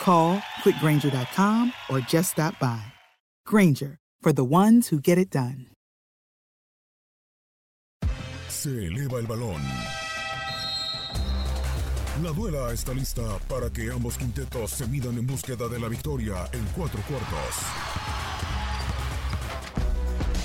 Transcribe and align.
Call 0.00 0.38
quickgranger.com 0.62 1.72
or 1.88 2.00
just 2.00 2.32
stop 2.32 2.58
by. 2.58 2.82
Granger, 3.46 3.98
for 4.20 4.32
the 4.32 4.44
ones 4.44 4.88
who 4.88 5.00
get 5.00 5.16
it 5.18 5.30
done. 5.30 5.66
Se 8.48 8.70
eleva 8.86 9.18
el 9.18 9.26
balón. 9.26 9.60
La 12.22 12.30
duela 12.30 12.72
está 12.72 12.94
lista 12.94 13.22
para 13.48 13.70
que 13.70 13.90
ambos 13.90 14.16
quintetos 14.16 14.70
se 14.70 14.86
midan 14.86 15.18
en 15.18 15.26
búsqueda 15.26 15.68
de 15.68 15.80
la 15.80 15.88
victoria 15.88 16.48
en 16.52 16.64
cuatro 16.76 17.00
cuartos. 17.08 17.56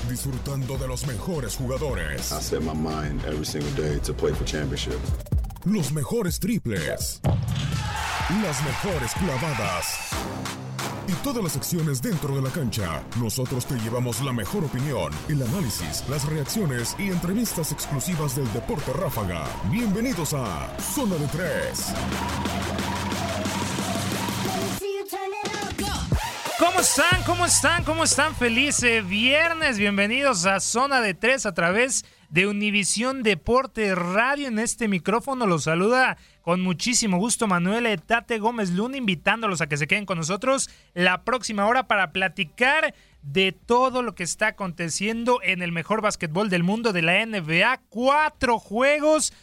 Disfrutando 0.09 0.77
de 0.77 0.87
los 0.87 1.05
mejores 1.05 1.55
jugadores. 1.55 2.31
I 2.31 2.41
set 2.41 2.61
my 2.61 2.73
mind 2.73 3.23
every 3.25 3.45
single 3.45 3.71
day 3.71 3.99
to 3.99 4.13
play 4.13 4.33
for 4.33 4.45
championship. 4.45 4.97
Los 5.63 5.91
mejores 5.91 6.39
triples. 6.39 7.21
Las 8.29 8.63
mejores 8.63 9.11
clavadas. 9.15 10.11
Y 11.07 11.13
todas 11.23 11.43
las 11.43 11.57
acciones 11.57 11.99
dentro 11.99 12.35
de 12.35 12.43
la 12.43 12.51
cancha. 12.51 13.01
Nosotros 13.19 13.65
te 13.65 13.73
llevamos 13.79 14.21
la 14.21 14.31
mejor 14.31 14.63
opinión, 14.65 15.11
el 15.27 15.41
análisis, 15.41 16.03
las 16.07 16.25
reacciones 16.25 16.95
y 16.99 17.07
entrevistas 17.07 17.71
exclusivas 17.71 18.35
del 18.35 18.45
deporte 18.53 18.93
ráfaga. 18.93 19.45
Bienvenidos 19.71 20.35
a 20.35 20.69
Zona 20.79 21.15
de 21.15 21.25
Tres. 21.29 21.91
¿Cómo 26.59 26.81
están? 26.81 27.23
¿Cómo 27.25 27.45
están? 27.47 27.83
¿Cómo 27.83 28.03
están? 28.03 28.35
Feliz 28.35 28.83
eh, 28.83 29.01
viernes. 29.01 29.79
Bienvenidos 29.79 30.45
a 30.45 30.59
Zona 30.59 31.01
de 31.01 31.15
Tres 31.15 31.47
a 31.47 31.55
través 31.55 32.03
de 32.03 32.18
Univisión 32.35 33.23
Deporte 33.23 33.93
Radio. 33.95 34.47
En 34.47 34.59
este 34.59 34.87
micrófono 34.87 35.47
los 35.47 35.63
saluda 35.63 36.17
con 36.41 36.61
muchísimo 36.61 37.17
gusto 37.17 37.47
Manuel 37.47 37.85
Etate 37.85 38.39
Gómez 38.39 38.71
Luna, 38.71 38.97
invitándolos 38.97 39.61
a 39.61 39.67
que 39.67 39.77
se 39.77 39.87
queden 39.87 40.05
con 40.05 40.17
nosotros 40.17 40.69
la 40.93 41.23
próxima 41.23 41.65
hora 41.65 41.87
para 41.87 42.11
platicar 42.11 42.93
de 43.21 43.51
todo 43.51 44.01
lo 44.01 44.15
que 44.15 44.23
está 44.23 44.47
aconteciendo 44.47 45.41
en 45.43 45.61
el 45.61 45.71
mejor 45.71 46.01
básquetbol 46.01 46.49
del 46.49 46.63
mundo 46.63 46.93
de 46.93 47.01
la 47.01 47.25
NBA. 47.25 47.81
Cuatro 47.89 48.59
juegos 48.59 49.33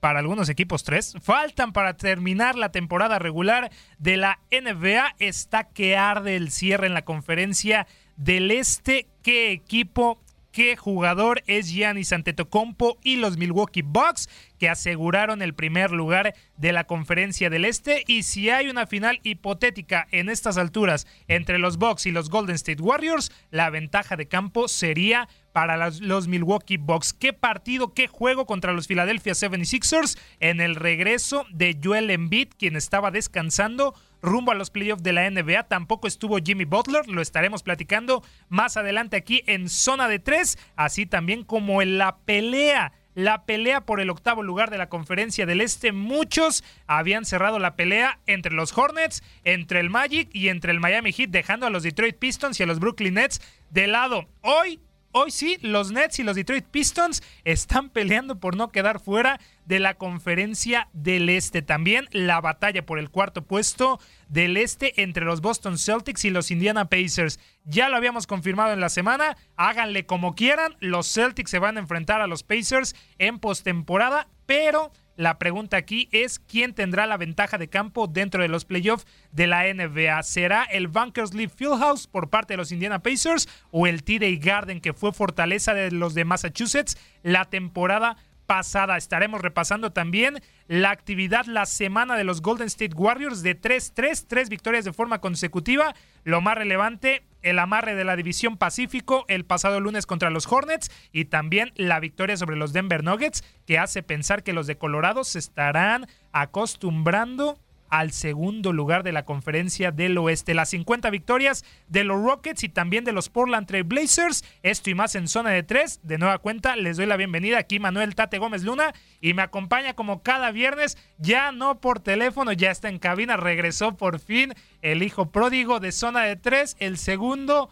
para 0.00 0.18
algunos 0.18 0.48
equipos 0.48 0.82
tres. 0.82 1.14
Faltan 1.22 1.72
para 1.72 1.96
terminar 1.96 2.56
la 2.56 2.72
temporada 2.72 3.18
regular 3.18 3.70
de 3.98 4.16
la 4.16 4.40
NBA. 4.50 5.14
Está 5.20 5.68
que 5.68 5.96
arde 5.96 6.34
el 6.34 6.50
cierre 6.50 6.88
en 6.88 6.94
la 6.94 7.04
conferencia 7.04 7.86
del 8.16 8.50
Este. 8.50 9.06
¿Qué 9.22 9.52
equipo 9.52 10.20
qué 10.52 10.76
jugador 10.76 11.42
es 11.46 11.72
Giannis 11.72 12.12
Antetokounmpo 12.12 12.98
y 13.02 13.16
los 13.16 13.36
Milwaukee 13.38 13.82
Bucks 13.82 14.28
que 14.58 14.68
aseguraron 14.68 15.42
el 15.42 15.54
primer 15.54 15.90
lugar 15.90 16.34
de 16.56 16.72
la 16.72 16.84
Conferencia 16.84 17.50
del 17.50 17.64
Este 17.64 18.04
y 18.06 18.22
si 18.22 18.50
hay 18.50 18.68
una 18.68 18.86
final 18.86 19.18
hipotética 19.24 20.06
en 20.12 20.28
estas 20.28 20.58
alturas 20.58 21.06
entre 21.26 21.58
los 21.58 21.78
Bucks 21.78 22.06
y 22.06 22.12
los 22.12 22.30
Golden 22.30 22.54
State 22.54 22.82
Warriors, 22.82 23.32
la 23.50 23.70
ventaja 23.70 24.14
de 24.14 24.28
campo 24.28 24.68
sería 24.68 25.28
para 25.52 25.90
los, 25.90 26.28
Milwaukee 26.28 26.76
Bucks. 26.76 27.12
¿Qué 27.12 27.32
partido, 27.32 27.92
qué 27.92 28.06
juego 28.06 28.46
contra 28.46 28.72
los 28.72 28.86
Philadelphia 28.86 29.32
76ers 29.32 30.18
en 30.40 30.60
el 30.60 30.76
regreso 30.76 31.44
de 31.50 31.78
Joel 31.82 32.10
Embiid, 32.10 32.48
quien 32.58 32.76
estaba 32.76 33.10
descansando 33.10 33.94
rumbo 34.22 34.52
a 34.52 34.54
los 34.54 34.70
playoffs 34.70 35.02
de 35.02 35.12
la 35.12 35.28
NBA. 35.28 35.64
Tampoco 35.64 36.06
estuvo 36.06 36.38
Jimmy 36.38 36.64
Butler, 36.64 37.06
lo 37.08 37.20
estaremos 37.20 37.62
platicando 37.62 38.22
más 38.48 38.76
adelante 38.76 39.16
aquí 39.16 39.42
en 39.46 39.68
zona 39.68 40.08
de 40.08 40.18
tres, 40.18 40.58
así 40.76 41.04
también 41.04 41.44
como 41.44 41.82
en 41.82 41.98
la 41.98 42.16
pelea 42.18 42.92
la 43.14 43.44
pelea 43.44 43.82
por 43.82 44.00
el 44.00 44.10
octavo 44.10 44.42
lugar 44.42 44.70
de 44.70 44.78
la 44.78 44.88
conferencia 44.88 45.46
del 45.46 45.60
Este. 45.60 45.92
Muchos 45.92 46.64
habían 46.86 47.24
cerrado 47.24 47.58
la 47.58 47.76
pelea 47.76 48.20
entre 48.26 48.54
los 48.54 48.76
Hornets, 48.76 49.22
entre 49.44 49.80
el 49.80 49.90
Magic 49.90 50.30
y 50.32 50.48
entre 50.48 50.72
el 50.72 50.80
Miami 50.80 51.12
Heat, 51.12 51.30
dejando 51.30 51.66
a 51.66 51.70
los 51.70 51.82
Detroit 51.82 52.16
Pistons 52.16 52.58
y 52.58 52.62
a 52.62 52.66
los 52.66 52.80
Brooklyn 52.80 53.14
Nets 53.14 53.40
de 53.70 53.86
lado. 53.86 54.28
Hoy 54.40 54.80
hoy 55.12 55.30
sí, 55.30 55.58
los 55.60 55.92
Nets 55.92 56.18
y 56.18 56.22
los 56.22 56.36
Detroit 56.36 56.64
Pistons 56.64 57.22
están 57.44 57.90
peleando 57.90 58.40
por 58.40 58.56
no 58.56 58.70
quedar 58.70 59.00
fuera 59.00 59.40
de 59.66 59.78
la 59.78 59.94
conferencia 59.94 60.88
del 60.92 61.28
Este. 61.28 61.62
También 61.62 62.08
la 62.10 62.40
batalla 62.40 62.84
por 62.84 62.98
el 62.98 63.10
cuarto 63.10 63.42
puesto 63.42 64.00
del 64.28 64.56
Este 64.56 65.02
entre 65.02 65.24
los 65.24 65.40
Boston 65.40 65.78
Celtics 65.78 66.24
y 66.24 66.30
los 66.30 66.50
Indiana 66.50 66.86
Pacers. 66.86 67.38
Ya 67.64 67.88
lo 67.88 67.96
habíamos 67.96 68.26
confirmado 68.26 68.72
en 68.72 68.80
la 68.80 68.88
semana. 68.88 69.36
Háganle 69.56 70.06
como 70.06 70.34
quieran. 70.34 70.76
Los 70.80 71.12
Celtics 71.12 71.50
se 71.50 71.58
van 71.58 71.76
a 71.76 71.80
enfrentar 71.80 72.20
a 72.20 72.26
los 72.26 72.42
Pacers 72.42 72.94
en 73.18 73.38
postemporada, 73.38 74.28
pero 74.46 74.92
la 75.16 75.38
pregunta 75.38 75.76
aquí 75.76 76.08
es 76.12 76.38
quién 76.38 76.74
tendrá 76.74 77.06
la 77.06 77.16
ventaja 77.16 77.58
de 77.58 77.68
campo 77.68 78.06
dentro 78.06 78.42
de 78.42 78.48
los 78.48 78.64
playoffs 78.64 79.06
de 79.30 79.46
la 79.46 79.64
NBA. 79.72 80.22
¿Será 80.22 80.64
el 80.64 80.88
Bunkers 80.88 81.34
League 81.34 81.52
Fieldhouse 81.54 82.06
por 82.06 82.30
parte 82.30 82.54
de 82.54 82.58
los 82.58 82.72
Indiana 82.72 83.00
Pacers 83.02 83.48
o 83.70 83.86
el 83.86 84.02
TD 84.04 84.38
Garden 84.40 84.80
que 84.80 84.92
fue 84.92 85.12
fortaleza 85.12 85.74
de 85.74 85.90
los 85.90 86.14
de 86.14 86.24
Massachusetts 86.24 86.96
la 87.22 87.44
temporada. 87.44 88.16
Estaremos 88.60 89.40
repasando 89.40 89.92
también 89.92 90.42
la 90.68 90.90
actividad 90.90 91.46
la 91.46 91.64
semana 91.64 92.16
de 92.16 92.24
los 92.24 92.42
Golden 92.42 92.66
State 92.66 92.94
Warriors 92.94 93.42
de 93.42 93.58
3-3, 93.58 94.26
tres 94.28 94.48
victorias 94.50 94.84
de 94.84 94.92
forma 94.92 95.20
consecutiva. 95.20 95.94
Lo 96.24 96.42
más 96.42 96.58
relevante, 96.58 97.24
el 97.40 97.58
amarre 97.58 97.94
de 97.94 98.04
la 98.04 98.14
división 98.14 98.58
Pacífico 98.58 99.24
el 99.28 99.46
pasado 99.46 99.80
lunes 99.80 100.04
contra 100.04 100.28
los 100.28 100.46
Hornets 100.50 100.90
y 101.12 101.24
también 101.24 101.72
la 101.76 101.98
victoria 101.98 102.36
sobre 102.36 102.56
los 102.56 102.74
Denver 102.74 103.02
Nuggets 103.02 103.42
que 103.66 103.78
hace 103.78 104.02
pensar 104.02 104.42
que 104.42 104.52
los 104.52 104.66
de 104.66 104.76
Colorado 104.76 105.24
se 105.24 105.38
estarán 105.38 106.06
acostumbrando 106.32 107.58
al 107.92 108.10
segundo 108.12 108.72
lugar 108.72 109.02
de 109.02 109.12
la 109.12 109.26
conferencia 109.26 109.92
del 109.92 110.16
oeste. 110.16 110.54
Las 110.54 110.70
50 110.70 111.10
victorias 111.10 111.62
de 111.88 112.04
los 112.04 112.24
Rockets 112.24 112.64
y 112.64 112.70
también 112.70 113.04
de 113.04 113.12
los 113.12 113.28
Portland 113.28 113.66
Trail 113.66 113.84
Blazers. 113.84 114.44
Esto 114.62 114.88
y 114.88 114.94
más 114.94 115.14
en 115.14 115.28
zona 115.28 115.50
de 115.50 115.62
tres. 115.62 116.00
De 116.02 116.16
nueva 116.16 116.38
cuenta, 116.38 116.74
les 116.74 116.96
doy 116.96 117.04
la 117.04 117.18
bienvenida 117.18 117.58
aquí 117.58 117.78
Manuel 117.78 118.14
Tate 118.14 118.38
Gómez 118.38 118.62
Luna 118.62 118.94
y 119.20 119.34
me 119.34 119.42
acompaña 119.42 119.92
como 119.92 120.22
cada 120.22 120.50
viernes, 120.52 120.96
ya 121.18 121.52
no 121.52 121.82
por 121.82 122.00
teléfono, 122.00 122.52
ya 122.52 122.70
está 122.70 122.88
en 122.88 122.98
cabina, 122.98 123.36
regresó 123.36 123.94
por 123.94 124.20
fin 124.20 124.54
el 124.80 125.02
hijo 125.02 125.30
pródigo 125.30 125.78
de 125.78 125.92
zona 125.92 126.22
de 126.22 126.36
tres, 126.36 126.76
el 126.78 126.96
segundo. 126.96 127.68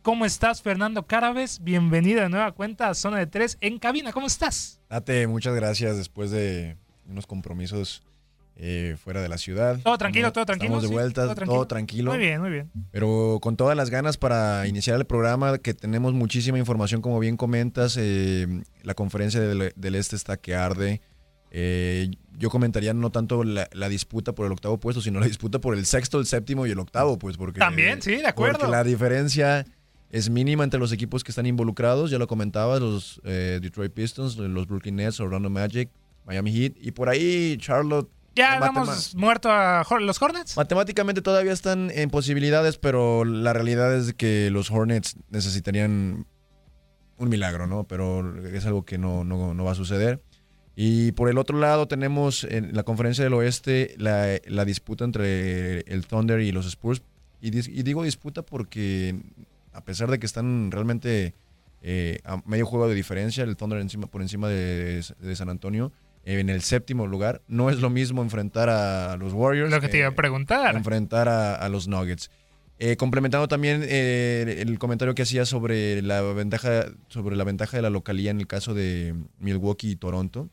¿Cómo 0.00 0.24
estás, 0.24 0.62
Fernando 0.62 1.06
Carabes? 1.06 1.62
Bienvenido 1.62 2.22
de 2.22 2.30
nueva 2.30 2.52
cuenta 2.52 2.88
a 2.88 2.94
Zona 2.94 3.18
de 3.18 3.26
Tres 3.26 3.58
en 3.60 3.78
cabina. 3.78 4.10
¿Cómo 4.12 4.26
estás? 4.26 4.80
Tate, 4.88 5.26
muchas 5.26 5.54
gracias 5.54 5.98
después 5.98 6.30
de 6.30 6.78
unos 7.06 7.26
compromisos 7.26 8.02
eh, 8.62 8.96
fuera 9.02 9.22
de 9.22 9.28
la 9.30 9.38
ciudad. 9.38 9.80
Todo 9.82 9.96
tranquilo, 9.96 10.32
todo 10.32 10.44
tranquilo. 10.44 10.74
Estamos 10.74 10.90
de 10.90 10.94
vuelta, 10.94 11.34
todo 11.46 11.66
tranquilo. 11.66 12.10
Muy 12.10 12.20
bien, 12.20 12.42
muy 12.42 12.50
bien. 12.50 12.70
Pero 12.90 13.38
con 13.40 13.56
todas 13.56 13.74
las 13.74 13.88
ganas 13.88 14.18
para 14.18 14.66
iniciar 14.66 14.98
el 14.98 15.06
programa, 15.06 15.56
que 15.56 15.72
tenemos 15.72 16.12
muchísima 16.12 16.58
información, 16.58 17.00
como 17.00 17.18
bien 17.18 17.38
comentas. 17.38 17.96
Eh, 17.98 18.46
la 18.82 18.92
conferencia 18.92 19.40
del, 19.40 19.94
Este 19.94 20.14
está 20.14 20.36
que 20.36 20.54
arde. 20.54 21.00
Eh, 21.50 22.10
yo 22.36 22.50
comentaría 22.50 22.92
no 22.92 23.08
tanto 23.08 23.44
la, 23.44 23.88
disputa 23.88 24.34
por 24.34 24.44
el 24.44 24.52
octavo 24.52 24.78
puesto, 24.78 25.00
sino 25.00 25.20
la 25.20 25.26
disputa 25.26 25.58
por 25.58 25.74
el 25.74 25.86
sexto, 25.86 26.18
el 26.18 26.26
séptimo 26.26 26.66
y 26.66 26.70
el 26.70 26.80
octavo, 26.80 27.18
pues 27.18 27.38
porque... 27.38 27.60
También, 27.60 28.02
sí, 28.02 28.16
de 28.16 28.26
acuerdo. 28.26 28.58
Porque 28.58 28.70
la 28.70 28.84
diferencia 28.84 29.64
es 30.10 30.28
mínima 30.28 30.64
entre 30.64 30.78
los 30.78 30.92
equipos 30.92 31.24
que 31.24 31.30
están 31.30 31.46
involucrados, 31.46 32.10
ya 32.10 32.18
lo 32.18 32.26
comentabas, 32.26 32.78
los 32.82 33.22
Detroit 33.24 33.94
Pistons, 33.94 34.36
los 34.36 34.66
Brooklyn 34.66 34.96
Nets, 34.96 35.18
Orlando 35.18 35.48
Magic, 35.48 35.88
Miami 36.26 36.52
Heat, 36.52 36.74
y 36.78 36.90
por 36.90 37.08
ahí 37.08 37.56
Charlotte 37.58 38.10
¿Ya 38.34 38.58
hemos 38.58 39.14
muerto 39.14 39.50
a 39.50 39.84
los 40.00 40.22
Hornets? 40.22 40.56
Matemáticamente 40.56 41.22
todavía 41.22 41.52
están 41.52 41.90
en 41.92 42.10
posibilidades, 42.10 42.78
pero 42.78 43.24
la 43.24 43.52
realidad 43.52 43.94
es 43.94 44.14
que 44.14 44.50
los 44.50 44.70
Hornets 44.70 45.16
necesitarían 45.30 46.26
un 47.18 47.28
milagro, 47.28 47.66
¿no? 47.66 47.84
Pero 47.84 48.46
es 48.46 48.64
algo 48.66 48.84
que 48.84 48.98
no, 48.98 49.24
no, 49.24 49.64
va 49.64 49.72
a 49.72 49.74
suceder. 49.74 50.22
Y 50.76 51.12
por 51.12 51.28
el 51.28 51.38
otro 51.38 51.58
lado 51.58 51.88
tenemos 51.88 52.44
en 52.44 52.74
la 52.74 52.84
conferencia 52.84 53.24
del 53.24 53.34
oeste 53.34 53.94
la, 53.98 54.64
disputa 54.64 55.04
entre 55.04 55.80
el 55.80 56.06
Thunder 56.06 56.40
y 56.40 56.52
los 56.52 56.66
Spurs. 56.66 57.02
Y, 57.40 57.50
digo 57.50 58.04
disputa 58.04 58.42
porque 58.42 59.20
a 59.72 59.84
pesar 59.84 60.10
de 60.10 60.18
que 60.18 60.26
están 60.26 60.70
realmente 60.70 61.34
eh, 61.82 62.20
a 62.24 62.40
medio 62.46 62.64
juego 62.64 62.88
de 62.88 62.94
diferencia, 62.94 63.42
el 63.44 63.56
Thunder 63.56 63.80
encima, 63.80 64.06
por 64.06 64.22
encima 64.22 64.48
de 64.48 65.02
San 65.34 65.48
Antonio, 65.48 65.92
en 66.24 66.48
el 66.48 66.62
séptimo 66.62 67.06
lugar. 67.06 67.42
No 67.48 67.70
es 67.70 67.78
lo 67.78 67.90
mismo 67.90 68.22
enfrentar 68.22 68.68
a 68.68 69.16
los 69.16 69.32
Warriors. 69.32 69.70
Lo 69.70 69.80
que 69.80 69.88
te 69.88 69.98
iba 69.98 70.08
a 70.08 70.14
preguntar. 70.14 70.76
Enfrentar 70.76 71.28
a, 71.28 71.68
los 71.68 71.88
Nuggets. 71.88 72.30
Eh, 72.78 72.96
complementando 72.96 73.46
también 73.46 73.82
eh, 73.84 74.56
el 74.60 74.78
comentario 74.78 75.14
que 75.14 75.22
hacía 75.22 75.44
sobre 75.44 76.00
la 76.00 76.22
ventaja 76.22 76.86
sobre 77.08 77.36
la 77.36 77.44
ventaja 77.44 77.76
de 77.76 77.82
la 77.82 77.90
localidad 77.90 78.30
en 78.30 78.40
el 78.40 78.46
caso 78.46 78.72
de 78.72 79.14
Milwaukee 79.38 79.90
y 79.90 79.96
Toronto, 79.96 80.48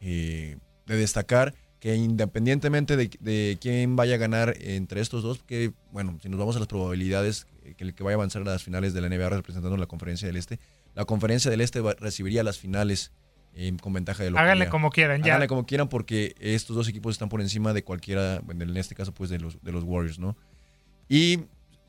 eh, 0.00 0.56
de 0.86 0.96
destacar 0.96 1.54
que 1.78 1.96
independientemente 1.96 2.96
de, 2.96 3.58
quién 3.60 3.96
vaya 3.96 4.14
a 4.14 4.18
ganar 4.18 4.54
entre 4.60 5.00
estos 5.00 5.22
dos, 5.22 5.42
que 5.42 5.72
bueno, 5.92 6.18
si 6.22 6.28
nos 6.28 6.38
vamos 6.38 6.56
a 6.56 6.60
las 6.60 6.68
probabilidades, 6.68 7.46
que 7.76 7.84
el 7.84 7.94
que 7.94 8.04
vaya 8.04 8.14
a 8.14 8.18
avanzar 8.18 8.42
a 8.42 8.44
las 8.46 8.62
finales 8.62 8.92
de 8.92 9.00
la 9.00 9.08
NBA 9.08 9.30
representando 9.30 9.76
la 9.78 9.86
conferencia 9.86 10.28
del 10.28 10.36
Este, 10.36 10.60
la 10.94 11.06
conferencia 11.06 11.50
del 11.50 11.62
Este 11.62 11.80
recibiría 11.98 12.42
las 12.42 12.58
finales 12.58 13.12
con 13.80 13.92
ventaja 13.92 14.22
de 14.22 14.30
localidad. 14.30 14.52
Háganle 14.52 14.68
como 14.70 14.90
quieran, 14.90 15.22
ya. 15.22 15.32
Háganle 15.32 15.48
como 15.48 15.66
quieran 15.66 15.88
porque 15.88 16.34
estos 16.40 16.76
dos 16.76 16.88
equipos 16.88 17.14
están 17.14 17.28
por 17.28 17.40
encima 17.40 17.72
de 17.72 17.84
cualquiera, 17.84 18.42
en 18.48 18.76
este 18.76 18.94
caso 18.94 19.12
pues 19.12 19.30
de 19.30 19.38
los, 19.38 19.62
de 19.62 19.72
los 19.72 19.84
Warriors, 19.84 20.18
¿no? 20.18 20.36
Y 21.08 21.40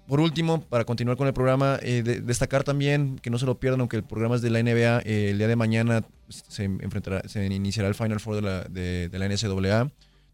por 0.07 0.19
último, 0.19 0.61
para 0.61 0.83
continuar 0.83 1.15
con 1.15 1.27
el 1.27 1.33
programa, 1.33 1.79
eh, 1.81 2.03
destacar 2.03 2.65
también 2.65 3.17
que 3.19 3.29
no 3.29 3.37
se 3.37 3.45
lo 3.45 3.59
pierdan, 3.59 3.79
aunque 3.79 3.95
el 3.95 4.03
programa 4.03 4.35
es 4.35 4.41
de 4.41 4.49
la 4.49 4.61
NBA, 4.61 5.03
eh, 5.05 5.29
el 5.29 5.37
día 5.37 5.47
de 5.47 5.55
mañana 5.55 6.03
se 6.27 6.65
enfrentará, 6.65 7.21
se 7.29 7.45
iniciará 7.45 7.87
el 7.87 7.95
Final 7.95 8.19
Four 8.19 8.35
de 8.35 8.41
la, 8.41 8.63
de, 8.63 9.09
la 9.13 9.29
NCAA, 9.29 9.89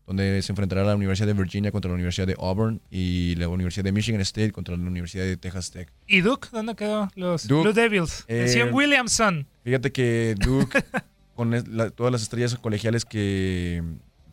donde 0.08 0.42
se 0.42 0.52
enfrentará 0.52 0.84
la 0.84 0.96
Universidad 0.96 1.28
de 1.28 1.34
Virginia 1.34 1.72
contra 1.72 1.90
la 1.90 1.96
Universidad 1.96 2.26
de 2.26 2.36
Auburn 2.40 2.82
y 2.90 3.36
la 3.36 3.50
Universidad 3.50 3.84
de 3.84 3.92
Michigan 3.92 4.22
State 4.22 4.52
contra 4.52 4.76
la 4.76 4.84
Universidad 4.84 5.26
de 5.26 5.38
Texas 5.38 5.70
Tech. 5.70 5.92
¿Y 6.08 6.22
Duke? 6.22 6.48
¿Dónde 6.52 6.74
quedó? 6.76 7.10
Los 7.16 7.48
Blue 7.48 7.74
Devils. 7.74 8.26
Eh, 8.28 8.70
Williamson. 8.72 9.46
Fíjate 9.64 9.92
que 9.92 10.34
Duke 10.40 10.84
con 11.38 11.52
todas 11.96 12.12
las 12.12 12.24
estrellas 12.24 12.56
colegiales 12.56 13.06
que, 13.06 13.84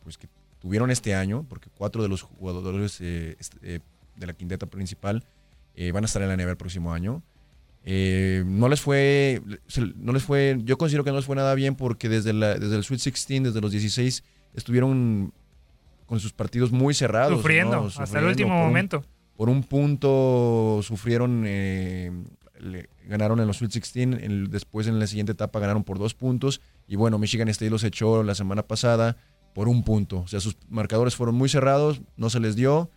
pues, 0.02 0.16
que 0.16 0.26
tuvieron 0.58 0.90
este 0.90 1.14
año, 1.14 1.44
porque 1.48 1.68
cuatro 1.76 2.02
de 2.02 2.08
los 2.08 2.22
jugadores 2.22 2.98
eh, 3.02 3.36
eh, 3.62 3.80
de 4.16 4.26
la 4.26 4.32
quinteta 4.32 4.64
principal 4.64 5.22
eh, 5.76 5.92
van 5.92 6.04
a 6.04 6.06
estar 6.06 6.22
en 6.22 6.28
la 6.28 6.36
NBA 6.36 6.52
el 6.52 6.56
próximo 6.56 6.94
año. 6.94 7.22
no 7.84 8.68
les 8.70 8.80
fue, 8.80 9.42
no 9.96 10.14
les 10.14 10.22
fue, 10.22 10.58
yo 10.64 10.78
considero 10.78 11.04
que 11.04 11.10
no 11.10 11.16
les 11.16 11.26
fue 11.26 11.36
nada 11.36 11.54
bien 11.54 11.74
porque 11.76 12.08
desde, 12.08 12.32
la, 12.32 12.54
desde 12.54 12.76
el 12.76 12.84
Sweet 12.84 13.02
16, 13.02 13.42
desde 13.42 13.60
los 13.60 13.70
16, 13.70 14.24
estuvieron 14.54 15.34
con 16.06 16.20
sus 16.20 16.32
partidos 16.32 16.72
muy 16.72 16.94
cerrados. 16.94 17.36
Sufriendo, 17.36 17.90
hasta 17.98 18.18
el 18.18 18.24
último 18.24 18.56
momento. 18.56 19.04
por 19.36 19.50
un 19.50 19.62
punto 19.62 20.80
sufrieron 20.82 21.44
ganaron 23.06 23.40
en 23.40 23.46
los 23.46 23.58
Sweet 23.58 23.72
16, 23.72 24.50
después 24.50 24.86
en 24.86 24.98
la 24.98 25.06
siguiente 25.06 25.32
etapa 25.32 25.60
ganaron 25.60 25.84
por 25.84 25.98
dos 25.98 26.14
puntos 26.14 26.60
y 26.86 26.96
bueno, 26.96 27.18
Michigan 27.18 27.48
State 27.48 27.70
los 27.70 27.84
echó 27.84 28.22
la 28.22 28.34
semana 28.34 28.66
pasada 28.66 29.16
por 29.54 29.68
un 29.68 29.84
punto. 29.84 30.20
O 30.20 30.26
sea, 30.26 30.40
sus 30.40 30.56
marcadores 30.68 31.14
fueron 31.14 31.34
muy 31.34 31.48
cerrados, 31.48 32.00
no 32.16 32.30
se 32.30 32.40
les 32.40 32.56
dio. 32.56 32.90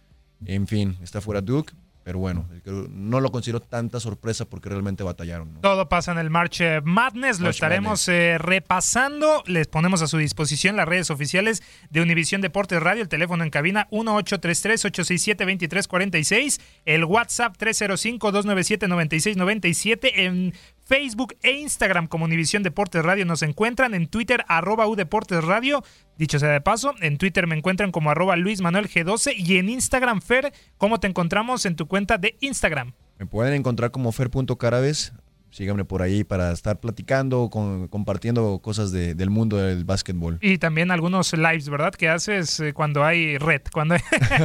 En 0.45 0.67
fin, 0.67 0.97
está 1.01 1.21
fuera 1.21 1.41
Duke, 1.41 1.73
pero 2.07 2.19
bueno, 2.19 2.47
no 2.89 3.19
lo 3.19 3.33
considero 3.33 3.59
tanta 3.59 3.99
sorpresa 3.99 4.45
porque 4.45 4.69
realmente 4.69 5.03
batallaron. 5.03 5.59
Todo 5.59 5.89
pasa 5.89 6.13
en 6.13 6.19
el 6.19 6.29
March 6.29 6.61
Madness, 6.85 7.41
lo 7.41 7.49
estaremos 7.49 8.07
eh, 8.07 8.37
repasando. 8.37 9.43
Les 9.45 9.67
ponemos 9.67 10.01
a 10.01 10.07
su 10.07 10.17
disposición 10.17 10.77
las 10.77 10.87
redes 10.87 11.11
oficiales 11.11 11.61
de 11.89 12.01
Univisión 12.01 12.39
Deportes 12.39 12.81
Radio, 12.81 13.01
el 13.01 13.09
teléfono 13.09 13.43
en 13.43 13.49
cabina 13.49 13.89
1833-867-2346, 13.91 16.61
el 16.85 17.03
WhatsApp 17.03 17.57
305-297-9697, 17.57 20.11
en 20.15 20.53
Facebook 20.87 21.35
e 21.43 21.51
Instagram 21.51 22.07
como 22.07 22.23
Univisión 22.23 22.63
Deportes 22.63 23.03
Radio 23.03 23.25
nos 23.25 23.41
encuentran, 23.41 23.93
en 23.93 24.07
Twitter 24.07 24.45
arroba 24.47 24.85
Deportes 24.95 25.43
Radio, 25.43 25.83
dicho 26.17 26.39
sea 26.39 26.49
de 26.49 26.61
paso, 26.61 26.95
en 27.01 27.17
Twitter 27.17 27.45
me 27.45 27.57
encuentran 27.57 27.91
como 27.91 28.09
arroba 28.09 28.37
Luis 28.37 28.61
Manuel 28.61 28.87
G12 28.87 29.33
y 29.35 29.57
en 29.57 29.67
Instagram 29.67 30.21
Fer, 30.21 30.53
¿cómo 30.77 31.01
te 31.01 31.07
encontramos 31.07 31.65
en 31.65 31.75
tu 31.75 31.87
cuenta 31.89 32.17
de 32.17 32.37
Instagram? 32.39 32.93
Me 33.19 33.25
pueden 33.25 33.53
encontrar 33.53 33.91
como 33.91 34.13
fer.carabes, 34.13 35.11
síganme 35.57 35.85
por 35.85 36.03
ahí 36.03 36.23
para 36.23 36.51
estar 36.51 36.79
platicando, 36.79 37.49
compartiendo 37.49 38.59
cosas 38.59 38.91
del 38.91 39.29
mundo 39.31 39.57
del 39.57 39.85
básquetbol. 39.85 40.37
Y 40.39 40.59
también 40.59 40.91
algunos 40.91 41.33
lives, 41.33 41.67
¿verdad? 41.67 41.95
Que 41.95 42.09
haces 42.09 42.59
eh, 42.59 42.73
cuando 42.73 43.03
hay 43.03 43.39
red. 43.39 43.63
Cuando 43.73 43.95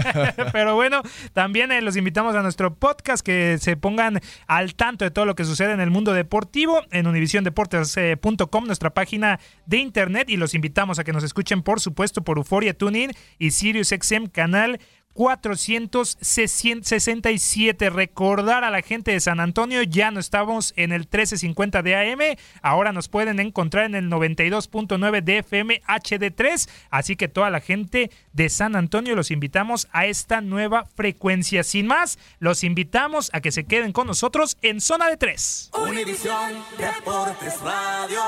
Pero 0.53 0.75
bueno, 0.75 1.03
también 1.35 1.71
eh, 1.71 1.83
los 1.83 1.97
invitamos 1.97 2.35
a 2.35 2.41
nuestro 2.41 2.75
podcast 2.77 3.23
que 3.23 3.59
se 3.61 3.77
pongan 3.77 4.21
al 4.47 4.75
tanto 4.75 5.05
de 5.05 5.11
todo 5.11 5.27
lo 5.27 5.35
que 5.35 5.45
sucede 5.45 5.73
en 5.73 5.81
el 5.81 5.91
mundo 5.91 6.15
deportivo 6.15 6.81
en 6.91 7.07
univisiondeportes.com, 7.07 8.65
nuestra 8.65 8.95
página 8.95 9.39
de 9.67 9.77
internet. 9.77 10.31
Y 10.31 10.39
los 10.39 10.55
invitamos 10.55 10.99
a 10.99 11.05
que 11.05 11.13
nos 11.13 11.25
escuchen, 11.25 11.61
por 11.61 11.81
supuesto, 11.81 12.25
por 12.25 12.39
Euforia 12.39 12.73
Tuning 12.73 13.11
y 13.39 13.51
SiriusXM 13.51 14.29
canal 14.33 14.81
467. 15.15 17.91
Recordar 17.91 18.65
a 18.65 18.71
la 18.71 18.83
gente 18.83 19.13
de 19.13 19.21
San 19.21 19.39
Antonio, 19.41 19.83
ya 19.83 20.11
no 20.11 20.21
estamos 20.21 20.73
en 20.77 20.93
el 20.93 21.01
1350 21.01 21.83
de 21.83 21.97
AM, 21.97 22.21
ahora 22.63 22.93
nos 22.93 23.09
pueden 23.09 23.41
encontrar 23.41 23.87
en 23.87 23.95
el 23.95 24.11
92.9 24.11 25.23
de 25.23 25.39
FM 25.39 25.81
HD3, 25.87 26.69
así 26.91 27.17
que 27.17 27.29
toda 27.29 27.49
la 27.51 27.61
gente 27.61 28.11
de 28.33 28.49
San 28.49 28.77
Antonio 28.77 29.15
los 29.15 29.31
invitamos 29.31 29.89
a 29.93 30.07
esta 30.07 30.41
nueva 30.41 30.87
frecuencia. 30.95 31.65
Sin 31.65 31.87
más, 31.87 32.19
los 32.39 32.65
invitamos 32.65 33.31
a 33.33 33.41
que 33.41 33.53
se 33.53 33.65
queden 33.65 33.93
con 33.93 34.07
nosotros 34.07 34.57
en 34.63 34.81
Zona 34.81 35.09
de 35.09 35.17
3. 35.17 35.71
Univisión 35.89 36.65
Deportes 36.79 37.61
Radio. 37.61 38.21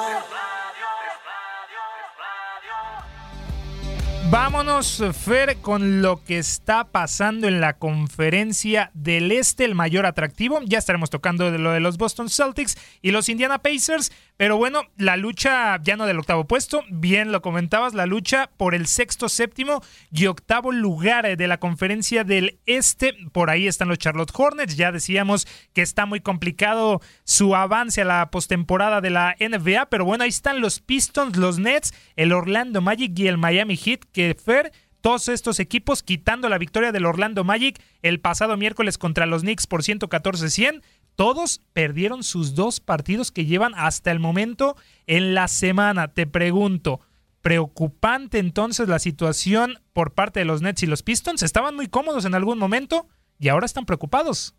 Vámonos, 4.30 5.02
Fer, 5.12 5.56
con 5.58 6.00
lo 6.00 6.24
que 6.24 6.38
está 6.38 6.84
pasando 6.84 7.46
en 7.46 7.60
la 7.60 7.74
conferencia 7.74 8.90
del 8.94 9.30
Este, 9.30 9.64
el 9.64 9.74
mayor 9.74 10.06
atractivo. 10.06 10.60
Ya 10.64 10.78
estaremos 10.78 11.10
tocando 11.10 11.50
de 11.50 11.58
lo 11.58 11.70
de 11.72 11.80
los 11.80 11.98
Boston 11.98 12.30
Celtics 12.30 12.76
y 13.02 13.10
los 13.10 13.28
Indiana 13.28 13.58
Pacers, 13.58 14.12
pero 14.36 14.56
bueno, 14.56 14.82
la 14.96 15.16
lucha 15.16 15.80
ya 15.82 15.96
no 15.96 16.06
del 16.06 16.18
octavo 16.18 16.44
puesto, 16.44 16.82
bien 16.90 17.30
lo 17.30 17.40
comentabas, 17.40 17.94
la 17.94 18.06
lucha 18.06 18.50
por 18.56 18.74
el 18.74 18.86
sexto, 18.86 19.28
séptimo 19.28 19.80
y 20.10 20.26
octavo 20.26 20.72
lugar 20.72 21.36
de 21.36 21.46
la 21.46 21.60
conferencia 21.60 22.24
del 22.24 22.58
Este. 22.66 23.14
Por 23.30 23.48
ahí 23.48 23.68
están 23.68 23.88
los 23.88 23.98
Charlotte 23.98 24.32
Hornets, 24.34 24.76
ya 24.76 24.90
decíamos 24.90 25.46
que 25.72 25.82
está 25.82 26.04
muy 26.04 26.18
complicado 26.18 27.00
su 27.22 27.54
avance 27.54 28.02
a 28.02 28.04
la 28.04 28.30
postemporada 28.32 29.00
de 29.00 29.10
la 29.10 29.36
NBA, 29.38 29.86
pero 29.86 30.04
bueno, 30.04 30.24
ahí 30.24 30.30
están 30.30 30.60
los 30.60 30.80
Pistons, 30.80 31.36
los 31.36 31.60
Nets, 31.60 31.94
el 32.16 32.32
Orlando 32.32 32.80
Magic 32.80 33.16
y 33.16 33.28
el 33.28 33.38
Miami 33.38 33.76
Heat 33.76 34.00
que 34.12 34.34
Fer 34.34 34.72
Todos 35.00 35.28
estos 35.28 35.60
equipos 35.60 36.02
quitando 36.02 36.48
la 36.48 36.58
victoria 36.58 36.90
del 36.90 37.04
Orlando 37.04 37.44
Magic 37.44 37.80
el 38.02 38.20
pasado 38.20 38.56
miércoles 38.56 38.98
contra 38.98 39.26
los 39.26 39.42
Knicks 39.42 39.66
por 39.66 39.82
114-100. 39.82 40.82
Todos 41.16 41.60
perdieron 41.72 42.24
sus 42.24 42.54
dos 42.54 42.80
partidos 42.80 43.30
que 43.30 43.46
llevan 43.46 43.72
hasta 43.76 44.10
el 44.10 44.18
momento 44.18 44.76
en 45.06 45.34
la 45.34 45.48
semana. 45.48 46.08
Te 46.08 46.26
pregunto, 46.26 47.00
preocupante 47.40 48.38
entonces 48.38 48.88
la 48.88 48.98
situación 48.98 49.78
por 49.92 50.14
parte 50.14 50.40
de 50.40 50.46
los 50.46 50.62
Nets 50.62 50.82
y 50.82 50.86
los 50.86 51.02
Pistons. 51.02 51.42
Estaban 51.42 51.76
muy 51.76 51.88
cómodos 51.88 52.24
en 52.24 52.34
algún 52.34 52.58
momento 52.58 53.06
y 53.38 53.48
ahora 53.48 53.66
están 53.66 53.86
preocupados. 53.86 54.54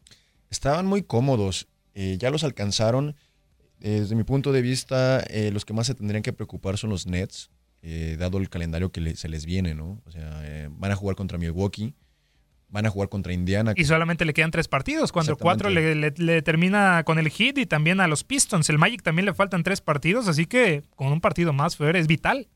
Estaban 0.49 0.85
muy 0.85 1.03
cómodos, 1.03 1.67
eh, 1.93 2.17
ya 2.19 2.29
los 2.29 2.43
alcanzaron. 2.43 3.15
desde 3.79 4.15
mi 4.15 4.23
punto 4.23 4.51
de 4.51 4.61
vista, 4.61 5.19
eh, 5.29 5.51
los 5.51 5.65
que 5.65 5.73
más 5.73 5.87
se 5.87 5.95
tendrían 5.95 6.23
que 6.23 6.31
preocupar 6.31 6.77
son 6.77 6.89
los 6.89 7.05
Nets, 7.05 7.49
eh, 7.81 8.15
dado 8.17 8.37
el 8.37 8.49
calendario 8.49 8.91
que 8.91 9.15
se 9.15 9.27
les 9.27 9.45
viene, 9.45 9.75
¿no? 9.75 10.01
O 10.05 10.11
sea, 10.11 10.69
van 10.71 10.91
a 10.91 10.95
jugar 10.95 11.15
contra 11.15 11.37
Milwaukee, 11.37 11.93
van 12.75 12.85
a 12.85 12.89
jugar 12.89 13.07
contra 13.07 13.31
Indiana. 13.31 13.73
Y 13.73 13.85
solamente 13.85 14.25
le 14.25 14.33
quedan 14.33 14.51
tres 14.51 14.67
partidos, 14.67 15.13
cuando 15.13 15.37
cuatro 15.37 15.69
le, 15.69 15.95
le, 15.95 16.41
termina 16.41 17.03
con 17.05 17.17
el 17.17 17.29
Heat 17.29 17.57
y 17.57 17.65
también 17.65 18.01
a 18.01 18.07
los 18.07 18.25
Pistons. 18.25 18.69
El 18.69 18.77
Magic 18.77 19.01
también 19.01 19.25
le 19.25 19.33
faltan 19.33 19.63
tres 19.63 19.79
partidos, 19.79 20.27
así 20.27 20.45
que 20.45 20.83
con 20.95 21.07
un 21.07 21.21
partido 21.21 21.53
más, 21.53 21.77
Fer, 21.77 21.95
es 21.95 22.05
vital. 22.05 22.49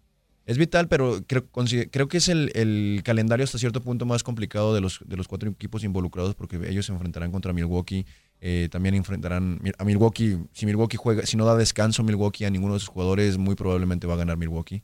Es 0.46 0.58
vital, 0.58 0.90
pero 0.90 1.24
creo, 1.26 1.48
creo 1.90 2.08
que 2.10 2.18
es 2.18 2.28
el, 2.28 3.02
calendario 3.06 3.46
hasta 3.46 3.58
cierto 3.58 3.82
punto 3.82 4.06
más 4.06 4.22
complicado 4.22 4.74
de 4.74 4.82
los, 4.82 5.00
de 5.06 5.16
los 5.16 5.30
cuatro 5.30 5.50
equipos 5.50 5.86
involucrados 5.86 6.36
porque 6.36 6.60
ellos 6.68 6.86
se 6.86 6.92
enfrentarán 6.92 7.32
contra 7.32 7.54
Milwaukee. 7.54 8.06
Eh, 8.42 8.68
también 8.70 8.96
enfrentarán 8.96 9.62
a 9.78 9.86
Milwaukee. 9.86 10.38
Si 10.52 10.66
Milwaukee 10.66 10.98
juega, 10.98 11.26
si 11.26 11.38
no 11.38 11.46
da 11.46 11.56
descanso 11.56 12.04
Milwaukee 12.04 12.44
a 12.44 12.50
ninguno 12.50 12.74
de 12.74 12.82
sus 12.82 12.90
jugadores, 12.90 13.38
muy 13.38 13.56
probablemente 13.56 14.06
va 14.06 14.16
a 14.16 14.18
ganar 14.18 14.36
Milwaukee. 14.36 14.84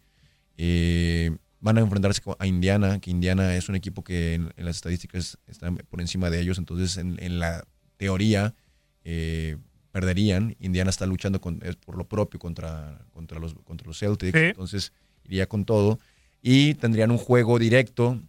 Eh, 0.58 1.36
van 1.66 1.80
a 1.80 1.82
enfrentarse 1.82 2.22
a 2.38 2.46
Indiana, 2.46 3.00
que 3.00 3.10
Indiana 3.10 3.56
es 3.56 3.70
un 3.70 3.76
equipo 3.76 4.04
que 4.04 4.36
en, 4.36 4.54
las 4.56 4.76
estadísticas 4.76 5.40
está 5.48 5.72
por 5.72 6.00
encima 6.00 6.30
de 6.30 6.40
ellos, 6.40 6.60
entonces 6.60 6.96
en, 6.98 7.40
la 7.40 7.66
teoría 7.98 8.54
eh, 9.04 9.58
perderían. 9.92 10.56
Indiana 10.60 10.92
está 10.92 11.08
luchando 11.08 11.42
por 11.42 11.98
lo 11.98 12.08
propio 12.08 12.40
contra, 12.40 13.00
contra, 13.12 13.40
los, 13.40 13.56
contra 13.64 13.88
los 13.88 13.98
Celtics, 13.98 14.38
entonces 14.38 14.94
iría 15.24 15.48
con 15.48 15.66
todo. 15.66 15.98
Y 16.40 16.76
tendrían 16.76 17.10
un 17.10 17.18
juego 17.18 17.58
directo 17.58 18.22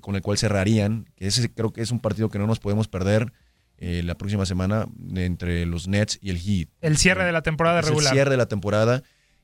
con 0.00 0.16
el 0.16 0.22
cual 0.22 0.38
cerrarían, 0.38 1.10
que 1.14 1.26
ese 1.26 1.52
creo 1.52 1.74
que 1.74 1.82
es 1.82 1.90
un 1.90 2.00
partido 2.00 2.30
que 2.30 2.38
no 2.38 2.46
nos 2.46 2.58
podemos 2.58 2.88
perder 2.88 3.34
eh, 3.76 4.00
la 4.02 4.14
próxima 4.14 4.46
semana 4.46 4.86
entre 5.14 5.66
los 5.66 5.88
Nets 5.88 6.18
y 6.22 6.30
el 6.30 6.38
Heat. 6.38 6.68
El 6.80 6.96
cierre 6.96 7.24
de 7.24 7.32
la 7.32 7.42
temporada 7.42 7.82
regular. 7.82 8.06
El 8.06 8.12
cierre 8.14 8.30
de 8.30 8.38
la 8.38 8.46
temporada. 8.46 9.02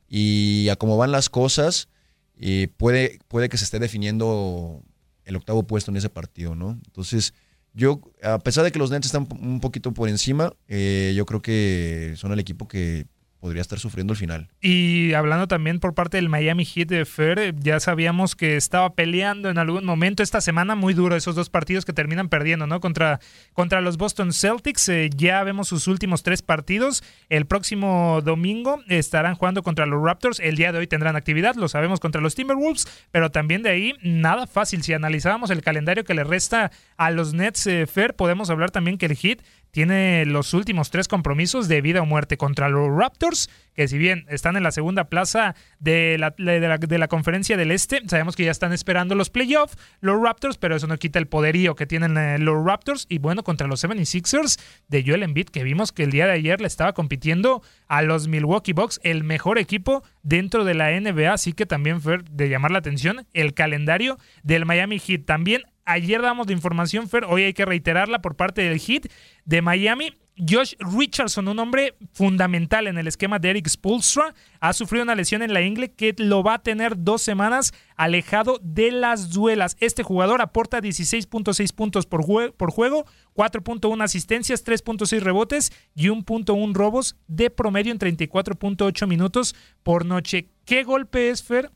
Y 0.08 0.70
a 0.70 0.76
cómo 0.76 0.96
van 0.96 1.12
las 1.12 1.28
cosas, 1.28 1.88
eh, 2.38 2.68
puede, 2.76 3.18
puede 3.28 3.48
que 3.48 3.58
se 3.58 3.64
esté 3.64 3.78
definiendo 3.78 4.82
el 5.24 5.36
octavo 5.36 5.62
puesto 5.64 5.90
en 5.90 5.96
ese 5.96 6.10
partido, 6.10 6.54
¿no? 6.54 6.72
Entonces, 6.86 7.34
yo, 7.72 8.00
a 8.22 8.38
pesar 8.38 8.64
de 8.64 8.72
que 8.72 8.78
los 8.78 8.90
Nets 8.90 9.06
están 9.06 9.26
un 9.40 9.60
poquito 9.60 9.92
por 9.92 10.08
encima, 10.08 10.52
eh, 10.68 11.12
yo 11.16 11.26
creo 11.26 11.42
que 11.42 12.14
son 12.16 12.32
el 12.32 12.38
equipo 12.38 12.68
que 12.68 13.06
podría 13.44 13.60
estar 13.60 13.78
sufriendo 13.78 14.14
el 14.14 14.18
final. 14.18 14.48
Y 14.62 15.12
hablando 15.12 15.46
también 15.46 15.78
por 15.78 15.92
parte 15.92 16.16
del 16.16 16.30
Miami 16.30 16.64
Heat 16.64 16.88
de 16.88 17.04
Fer, 17.04 17.54
ya 17.56 17.78
sabíamos 17.78 18.36
que 18.36 18.56
estaba 18.56 18.94
peleando 18.94 19.50
en 19.50 19.58
algún 19.58 19.84
momento 19.84 20.22
esta 20.22 20.40
semana 20.40 20.76
muy 20.76 20.94
duro 20.94 21.14
esos 21.14 21.34
dos 21.34 21.50
partidos 21.50 21.84
que 21.84 21.92
terminan 21.92 22.30
perdiendo, 22.30 22.66
¿no? 22.66 22.80
Contra, 22.80 23.20
contra 23.52 23.82
los 23.82 23.98
Boston 23.98 24.32
Celtics. 24.32 24.88
Eh, 24.88 25.10
ya 25.14 25.44
vemos 25.44 25.68
sus 25.68 25.88
últimos 25.88 26.22
tres 26.22 26.40
partidos. 26.40 27.04
El 27.28 27.44
próximo 27.44 28.22
domingo 28.24 28.80
estarán 28.88 29.34
jugando 29.34 29.62
contra 29.62 29.84
los 29.84 30.02
Raptors. 30.02 30.40
El 30.40 30.56
día 30.56 30.72
de 30.72 30.78
hoy 30.78 30.86
tendrán 30.86 31.14
actividad, 31.14 31.54
lo 31.54 31.68
sabemos, 31.68 32.00
contra 32.00 32.22
los 32.22 32.34
Timberwolves, 32.34 32.88
pero 33.10 33.30
también 33.30 33.62
de 33.62 33.68
ahí 33.68 33.92
nada 34.02 34.46
fácil. 34.46 34.82
Si 34.82 34.94
analizábamos 34.94 35.50
el 35.50 35.60
calendario 35.60 36.04
que 36.04 36.14
le 36.14 36.24
resta 36.24 36.70
a 36.96 37.10
los 37.10 37.34
Nets, 37.34 37.66
eh, 37.66 37.86
Fer, 37.86 38.16
podemos 38.16 38.48
hablar 38.48 38.70
también 38.70 38.96
que 38.96 39.04
el 39.04 39.16
Heat 39.16 39.40
tiene 39.74 40.24
los 40.24 40.54
últimos 40.54 40.90
tres 40.90 41.08
compromisos 41.08 41.66
de 41.66 41.80
vida 41.80 42.00
o 42.00 42.06
muerte 42.06 42.36
contra 42.36 42.68
los 42.68 42.96
Raptors, 42.96 43.50
que 43.74 43.88
si 43.88 43.98
bien 43.98 44.24
están 44.28 44.56
en 44.56 44.62
la 44.62 44.70
segunda 44.70 45.08
plaza 45.08 45.56
de 45.80 46.16
la, 46.16 46.30
de 46.30 46.98
la, 46.98 47.08
conferencia 47.08 47.56
del 47.56 47.72
Este, 47.72 48.00
sabemos 48.06 48.36
que 48.36 48.44
ya 48.44 48.52
están 48.52 48.72
esperando 48.72 49.16
los 49.16 49.30
playoffs, 49.30 49.76
los 50.00 50.22
Raptors, 50.22 50.58
pero 50.58 50.76
eso 50.76 50.86
no 50.86 50.96
quita 50.96 51.18
el 51.18 51.26
poderío 51.26 51.74
que 51.74 51.86
tienen 51.86 52.16
eh, 52.16 52.38
los 52.38 52.64
Raptors. 52.64 53.06
Y 53.08 53.18
bueno, 53.18 53.42
contra 53.42 53.66
los 53.66 53.82
76ers 53.82 54.60
de 54.86 55.02
Joel 55.04 55.24
Embiid, 55.24 55.46
que 55.46 55.64
vimos 55.64 55.90
que 55.90 56.04
el 56.04 56.12
día 56.12 56.26
de 56.26 56.34
ayer 56.34 56.60
le 56.60 56.68
estaba 56.68 56.92
compitiendo 56.92 57.60
a 57.88 58.02
los 58.02 58.28
Milwaukee 58.28 58.74
Bucks, 58.74 59.00
el 59.02 59.24
mejor 59.24 59.58
equipo 59.58 60.04
dentro 60.22 60.64
de 60.64 60.74
la 60.74 60.92
NBA, 60.92 61.32
así 61.32 61.52
que 61.52 61.66
también 61.66 62.00
fue 62.00 62.18
de 62.30 62.48
llamar 62.48 62.70
la 62.70 62.78
atención 62.78 63.26
el 63.32 63.54
calendario 63.54 64.18
del 64.44 64.66
Miami 64.66 65.00
Heat. 65.00 65.24
También 65.24 65.62
Ayer 65.86 66.22
damos 66.22 66.46
de 66.46 66.54
información, 66.54 67.08
Fer, 67.08 67.26
hoy 67.26 67.42
hay 67.42 67.52
que 67.52 67.66
reiterarla 67.66 68.22
por 68.22 68.36
parte 68.36 68.62
del 68.62 68.78
hit 68.78 69.06
de 69.44 69.60
Miami. 69.60 70.14
Josh 70.36 70.74
Richardson, 70.78 71.46
un 71.46 71.58
hombre 71.60 71.94
fundamental 72.12 72.88
en 72.88 72.98
el 72.98 73.06
esquema 73.06 73.38
de 73.38 73.50
Eric 73.50 73.68
Spolstra, 73.68 74.34
ha 74.58 74.72
sufrido 74.72 75.04
una 75.04 75.14
lesión 75.14 75.42
en 75.42 75.52
la 75.52 75.60
ingle 75.60 75.92
que 75.92 76.14
lo 76.18 76.42
va 76.42 76.54
a 76.54 76.62
tener 76.62 76.94
dos 77.04 77.22
semanas 77.22 77.72
alejado 77.96 78.58
de 78.62 78.90
las 78.90 79.30
duelas. 79.30 79.76
Este 79.78 80.02
jugador 80.02 80.40
aporta 80.40 80.80
16.6 80.80 81.72
puntos 81.72 82.06
por, 82.06 82.24
por 82.54 82.70
juego, 82.72 83.04
4.1 83.34 84.02
asistencias, 84.02 84.64
3.6 84.64 85.20
rebotes 85.20 85.70
y 85.94 86.08
1.1 86.08 86.74
robos 86.74 87.16
de 87.28 87.50
promedio 87.50 87.92
en 87.92 87.98
34.8 87.98 89.06
minutos 89.06 89.54
por 89.84 90.04
noche. 90.04 90.48
¿Qué 90.64 90.82
golpe 90.82 91.28
es, 91.28 91.44
Fer? 91.44 91.70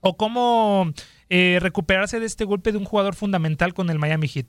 ¿O 0.00 0.16
cómo 0.16 0.92
eh, 1.30 1.58
recuperarse 1.60 2.20
de 2.20 2.26
este 2.26 2.44
golpe 2.44 2.72
de 2.72 2.78
un 2.78 2.84
jugador 2.84 3.14
fundamental 3.14 3.74
con 3.74 3.90
el 3.90 3.98
Miami 3.98 4.28
Heat? 4.28 4.46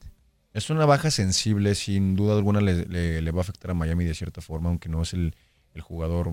Es 0.53 0.69
una 0.69 0.85
baja 0.85 1.11
sensible, 1.11 1.75
sin 1.75 2.15
duda 2.15 2.35
alguna 2.35 2.59
le, 2.61 3.31
va 3.31 3.39
a 3.39 3.41
afectar 3.41 3.71
a 3.71 3.73
Miami 3.75 4.05
de 4.05 4.15
cierta 4.15 4.41
forma, 4.41 4.69
aunque 4.69 4.89
no 4.89 5.01
es 5.01 5.13
el, 5.13 5.33
jugador 5.81 6.29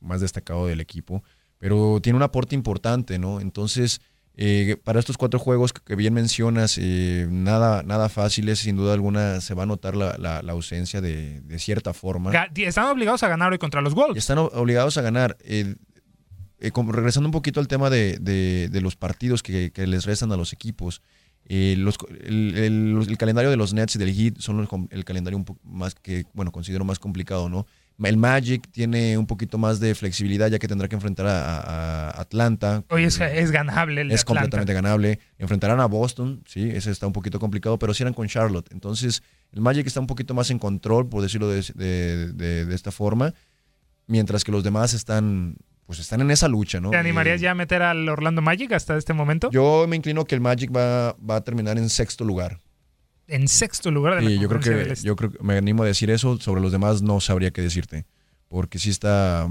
más 0.00 0.22
destacado 0.22 0.66
del 0.66 0.80
equipo, 0.80 1.22
pero 1.58 2.00
tiene 2.00 2.16
un 2.16 2.22
aporte 2.22 2.54
importante, 2.54 3.18
¿no? 3.18 3.40
Entonces, 3.40 4.00
eh, 4.34 4.78
para 4.82 4.98
estos 4.98 5.18
cuatro 5.18 5.38
juegos 5.38 5.74
que 5.74 5.94
bien 5.96 6.14
mencionas, 6.14 6.78
eh, 6.80 7.26
nada, 7.30 7.82
nada 7.82 8.08
fáciles, 8.08 8.60
sin 8.60 8.76
duda 8.76 8.94
alguna 8.94 9.42
se 9.42 9.52
va 9.52 9.64
a 9.64 9.66
notar 9.66 9.94
la, 9.94 10.38
ausencia 10.48 11.02
de, 11.02 11.42
cierta 11.58 11.92
forma. 11.92 12.32
Están 12.54 12.86
obligados 12.86 13.22
a 13.22 13.28
ganar 13.28 13.52
hoy 13.52 13.58
contra 13.58 13.82
los 13.82 13.94
Wolves. 13.94 14.16
Están 14.16 14.38
obligados 14.38 14.96
a 14.96 15.02
ganar. 15.02 15.36
Eh, 15.40 15.74
regresando 16.70 17.28
un 17.28 17.32
poquito 17.32 17.60
al 17.60 17.68
tema 17.68 17.90
de, 17.90 18.70
los 18.82 18.96
partidos 18.96 19.42
que, 19.42 19.72
les 19.74 20.04
restan 20.04 20.32
a 20.32 20.36
los 20.36 20.52
equipos, 20.52 21.02
eh, 21.46 21.72
el, 21.72 23.16
calendario 23.18 23.50
de 23.50 23.56
los 23.56 23.74
Nets 23.74 23.96
y 23.96 23.98
del 23.98 24.14
Heat 24.14 24.38
son 24.38 24.68
el, 24.90 25.04
calendario 25.04 25.36
un 25.36 25.44
poco 25.44 25.60
más 25.64 25.94
que, 25.94 26.24
bueno, 26.34 26.52
considero 26.52 26.84
más 26.84 26.98
complicado, 26.98 27.48
¿no? 27.48 27.66
El 28.02 28.16
Magic 28.16 28.68
tiene 28.70 29.18
un 29.18 29.26
poquito 29.26 29.58
más 29.58 29.78
de 29.78 29.94
flexibilidad 29.94 30.48
ya 30.48 30.58
que 30.58 30.66
tendrá 30.66 30.88
que 30.88 30.94
enfrentar 30.94 31.26
a, 31.26 32.10
Atlanta. 32.20 32.84
Hoy 32.90 33.04
es, 33.04 33.18
ganable 33.50 34.00
el 34.00 34.10
Es 34.10 34.24
completamente 34.24 34.72
ganable. 34.72 35.20
Enfrentarán 35.38 35.78
a 35.78 35.86
Boston, 35.86 36.42
sí, 36.46 36.68
ese 36.70 36.90
está 36.90 37.06
un 37.06 37.12
poquito 37.12 37.38
complicado, 37.38 37.78
pero 37.78 37.92
cierran 37.94 38.14
con 38.14 38.26
Charlotte. 38.28 38.68
Entonces, 38.72 39.22
el 39.52 39.60
Magic 39.60 39.86
está 39.86 40.00
un 40.00 40.06
poquito 40.06 40.34
más 40.34 40.50
en 40.50 40.58
control, 40.58 41.08
por 41.08 41.22
decirlo 41.22 41.48
de, 41.48 41.62
de 42.32 42.74
esta 42.74 42.90
forma, 42.90 43.34
mientras 44.06 44.42
que 44.42 44.52
los 44.52 44.64
demás 44.64 44.94
están 44.94 45.56
pues 45.86 45.98
están 45.98 46.20
en 46.20 46.30
esa 46.30 46.48
lucha, 46.48 46.80
¿no? 46.80 46.90
¿Te 46.90 46.96
animarías 46.96 47.40
ya 47.40 47.50
a 47.50 47.54
meter 47.54 47.82
al 47.82 48.08
Orlando 48.08 48.42
Magic 48.42 48.72
hasta 48.72 48.96
este 48.96 49.12
momento? 49.12 49.50
Yo 49.50 49.86
me 49.88 49.96
inclino 49.96 50.24
que 50.24 50.34
el 50.34 50.40
Magic 50.40 50.74
va, 50.74 51.16
va 51.18 51.36
a 51.36 51.44
terminar 51.44 51.78
en 51.78 51.88
sexto 51.88 52.24
lugar. 52.24 52.60
En 53.28 53.48
sexto 53.48 53.90
lugar 53.90 54.16
de 54.16 54.22
la 54.22 54.30
yo 54.30 54.48
creo 54.48 54.60
que 54.60 54.94
yo 55.02 55.16
creo 55.16 55.30
que 55.30 55.42
me 55.42 55.56
animo 55.56 55.82
a 55.82 55.86
decir 55.86 56.10
eso, 56.10 56.38
sobre 56.38 56.60
los 56.60 56.72
demás 56.72 57.02
no 57.02 57.20
sabría 57.20 57.50
qué 57.50 57.62
decirte, 57.62 58.04
porque 58.48 58.78
sí 58.78 58.90
está 58.90 59.48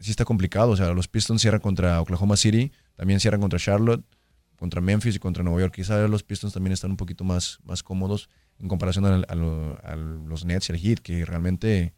sí 0.00 0.10
está 0.10 0.24
complicado, 0.24 0.70
o 0.70 0.76
sea, 0.76 0.92
los 0.94 1.08
Pistons 1.08 1.42
cierran 1.42 1.60
contra 1.60 2.00
Oklahoma 2.00 2.36
City, 2.36 2.72
también 2.96 3.20
cierran 3.20 3.40
contra 3.40 3.58
Charlotte, 3.58 4.04
contra 4.56 4.80
Memphis 4.80 5.16
y 5.16 5.18
contra 5.18 5.42
Nueva 5.42 5.60
York. 5.60 5.74
Quizá 5.74 6.08
los 6.08 6.22
Pistons 6.22 6.54
también 6.54 6.72
están 6.72 6.90
un 6.90 6.96
poquito 6.96 7.24
más, 7.24 7.58
más 7.64 7.82
cómodos 7.82 8.28
en 8.58 8.68
comparación 8.68 9.04
a, 9.04 9.14
a 9.26 9.96
los 9.96 10.44
Nets 10.44 10.70
y 10.70 10.72
el 10.72 10.78
Heat, 10.78 10.98
que 11.00 11.24
realmente 11.24 11.94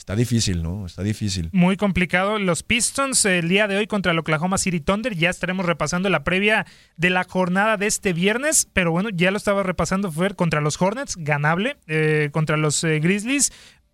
Está 0.00 0.16
difícil, 0.16 0.62
¿no? 0.62 0.86
Está 0.86 1.02
difícil. 1.02 1.50
Muy 1.52 1.76
complicado. 1.76 2.38
Los 2.38 2.62
Pistons 2.62 3.22
el 3.26 3.50
día 3.50 3.68
de 3.68 3.76
hoy 3.76 3.86
contra 3.86 4.12
el 4.12 4.18
Oklahoma 4.18 4.56
City 4.56 4.80
Thunder. 4.80 5.14
Ya 5.14 5.28
estaremos 5.28 5.66
repasando 5.66 6.08
la 6.08 6.24
previa 6.24 6.64
de 6.96 7.10
la 7.10 7.24
jornada 7.24 7.76
de 7.76 7.86
este 7.86 8.14
viernes. 8.14 8.66
Pero 8.72 8.92
bueno, 8.92 9.10
ya 9.10 9.30
lo 9.30 9.36
estaba 9.36 9.62
repasando. 9.62 10.10
Fue 10.10 10.34
contra 10.34 10.62
los 10.62 10.80
Hornets, 10.80 11.16
ganable. 11.18 11.76
Eh, 11.86 12.30
contra 12.32 12.56
los 12.56 12.82
eh, 12.82 12.98
Grizzlies, 12.98 13.52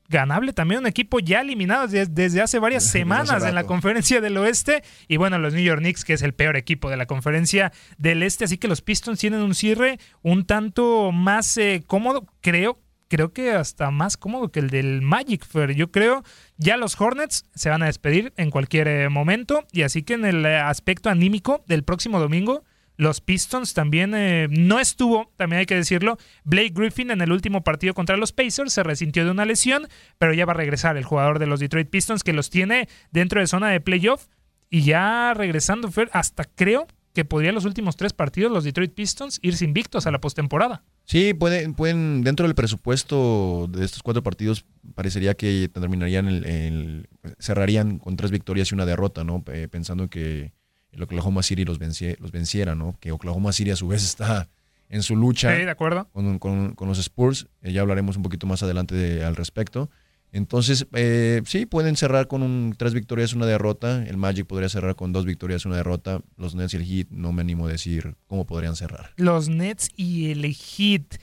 ganable 0.08 0.52
también. 0.52 0.82
Un 0.82 0.86
equipo 0.86 1.18
ya 1.18 1.40
eliminado 1.40 1.88
desde, 1.88 2.40
hace 2.40 2.60
varias 2.60 2.84
semanas 2.88 3.42
en 3.42 3.56
la 3.56 3.64
conferencia 3.64 4.20
del 4.20 4.36
oeste. 4.36 4.84
Y 5.08 5.16
bueno, 5.16 5.40
los 5.40 5.54
New 5.54 5.64
York 5.64 5.80
Knicks, 5.80 6.04
que 6.04 6.12
es 6.12 6.22
el 6.22 6.34
peor 6.34 6.56
equipo 6.56 6.88
de 6.88 6.98
la 6.98 7.06
conferencia 7.06 7.72
del 7.98 8.22
este. 8.22 8.44
Así 8.44 8.58
que 8.58 8.68
los 8.68 8.80
Pistons 8.80 9.18
tienen 9.18 9.40
un 9.40 9.56
cierre 9.56 9.98
un 10.22 10.46
tanto 10.46 11.10
más 11.10 11.56
eh, 11.56 11.82
cómodo, 11.84 12.26
creo 12.42 12.78
creo 13.08 13.32
que 13.32 13.52
hasta 13.52 13.90
más 13.90 14.16
cómodo 14.16 14.50
que 14.50 14.60
el 14.60 14.70
del 14.70 15.02
Magic 15.02 15.44
Fair. 15.44 15.74
Yo 15.74 15.90
creo 15.90 16.22
ya 16.56 16.76
los 16.76 17.00
Hornets 17.00 17.44
se 17.54 17.70
van 17.70 17.82
a 17.82 17.86
despedir 17.86 18.32
en 18.36 18.50
cualquier 18.50 18.88
eh, 18.88 19.08
momento 19.08 19.64
y 19.72 19.82
así 19.82 20.02
que 20.02 20.14
en 20.14 20.24
el 20.24 20.44
eh, 20.46 20.56
aspecto 20.56 21.10
anímico 21.10 21.64
del 21.66 21.84
próximo 21.84 22.18
domingo 22.18 22.64
los 22.96 23.20
Pistons 23.20 23.74
también 23.74 24.14
eh, 24.14 24.48
no 24.50 24.80
estuvo, 24.80 25.30
también 25.36 25.60
hay 25.60 25.66
que 25.66 25.74
decirlo. 25.74 26.16
Blake 26.44 26.72
Griffin 26.74 27.10
en 27.10 27.20
el 27.20 27.30
último 27.30 27.62
partido 27.62 27.94
contra 27.94 28.16
los 28.16 28.32
Pacers 28.32 28.72
se 28.72 28.82
resintió 28.82 29.24
de 29.24 29.30
una 29.30 29.44
lesión, 29.44 29.86
pero 30.18 30.32
ya 30.32 30.46
va 30.46 30.52
a 30.52 30.56
regresar 30.56 30.96
el 30.96 31.04
jugador 31.04 31.38
de 31.38 31.46
los 31.46 31.60
Detroit 31.60 31.90
Pistons 31.90 32.24
que 32.24 32.32
los 32.32 32.48
tiene 32.48 32.88
dentro 33.10 33.40
de 33.40 33.46
zona 33.46 33.68
de 33.68 33.80
playoff. 33.80 34.26
Y 34.68 34.82
ya 34.82 35.32
regresando, 35.34 35.90
hasta 36.12 36.44
creo 36.44 36.86
que 37.14 37.24
podrían 37.24 37.54
los 37.54 37.66
últimos 37.66 37.96
tres 37.96 38.12
partidos 38.12 38.50
los 38.50 38.64
Detroit 38.64 38.94
Pistons 38.94 39.38
irse 39.42 39.64
invictos 39.64 40.06
a 40.06 40.10
la 40.10 40.20
postemporada. 40.20 40.82
Sí, 41.06 41.34
pueden, 41.34 41.74
pueden, 41.74 42.22
dentro 42.22 42.46
del 42.46 42.56
presupuesto 42.56 43.68
de 43.70 43.84
estos 43.84 44.02
cuatro 44.02 44.22
partidos, 44.22 44.64
parecería 44.94 45.34
que 45.34 45.70
terminarían 45.72 46.28
el, 46.28 47.08
cerrarían 47.38 47.98
con 47.98 48.16
tres 48.16 48.32
victorias 48.32 48.70
y 48.70 48.74
una 48.74 48.86
derrota, 48.86 49.22
¿no? 49.22 49.42
pensando 49.70 50.08
que 50.10 50.52
el 50.90 51.02
Oklahoma 51.02 51.42
City 51.42 51.64
los, 51.64 51.78
los 52.18 52.32
venciera, 52.32 52.74
¿no? 52.74 52.96
Que 53.00 53.12
Oklahoma 53.12 53.52
City 53.52 53.70
a 53.70 53.76
su 53.76 53.86
vez 53.86 54.04
está 54.04 54.48
en 54.88 55.02
su 55.02 55.16
lucha 55.16 55.50
de 55.50 55.70
acuerdo. 55.70 56.08
Con, 56.12 56.74
los 56.80 56.98
Spurs. 56.98 57.48
Eh, 57.62 57.72
ya 57.72 57.82
hablaremos 57.82 58.16
un 58.16 58.22
poquito 58.22 58.46
más 58.46 58.62
adelante 58.62 59.24
al 59.24 59.36
respecto. 59.36 59.90
Entonces, 60.32 60.86
eh, 60.92 61.42
sí, 61.46 61.66
pueden 61.66 61.96
cerrar 61.96 62.26
con 62.26 62.42
un, 62.42 62.74
tres 62.76 62.94
victorias, 62.94 63.32
una 63.32 63.46
derrota. 63.46 64.04
El 64.06 64.16
Magic 64.16 64.46
podría 64.46 64.68
cerrar 64.68 64.94
con 64.96 65.12
dos 65.12 65.24
victorias, 65.24 65.64
una 65.64 65.76
derrota. 65.76 66.20
Los 66.36 66.54
Nets 66.54 66.74
y 66.74 66.76
el 66.76 66.84
Heat, 66.84 67.06
no 67.10 67.32
me 67.32 67.42
animo 67.42 67.66
a 67.66 67.70
decir 67.70 68.16
cómo 68.26 68.46
podrían 68.46 68.76
cerrar. 68.76 69.12
Los 69.16 69.48
Nets 69.48 69.90
y 69.96 70.30
el 70.30 70.44
Heat. 70.44 71.20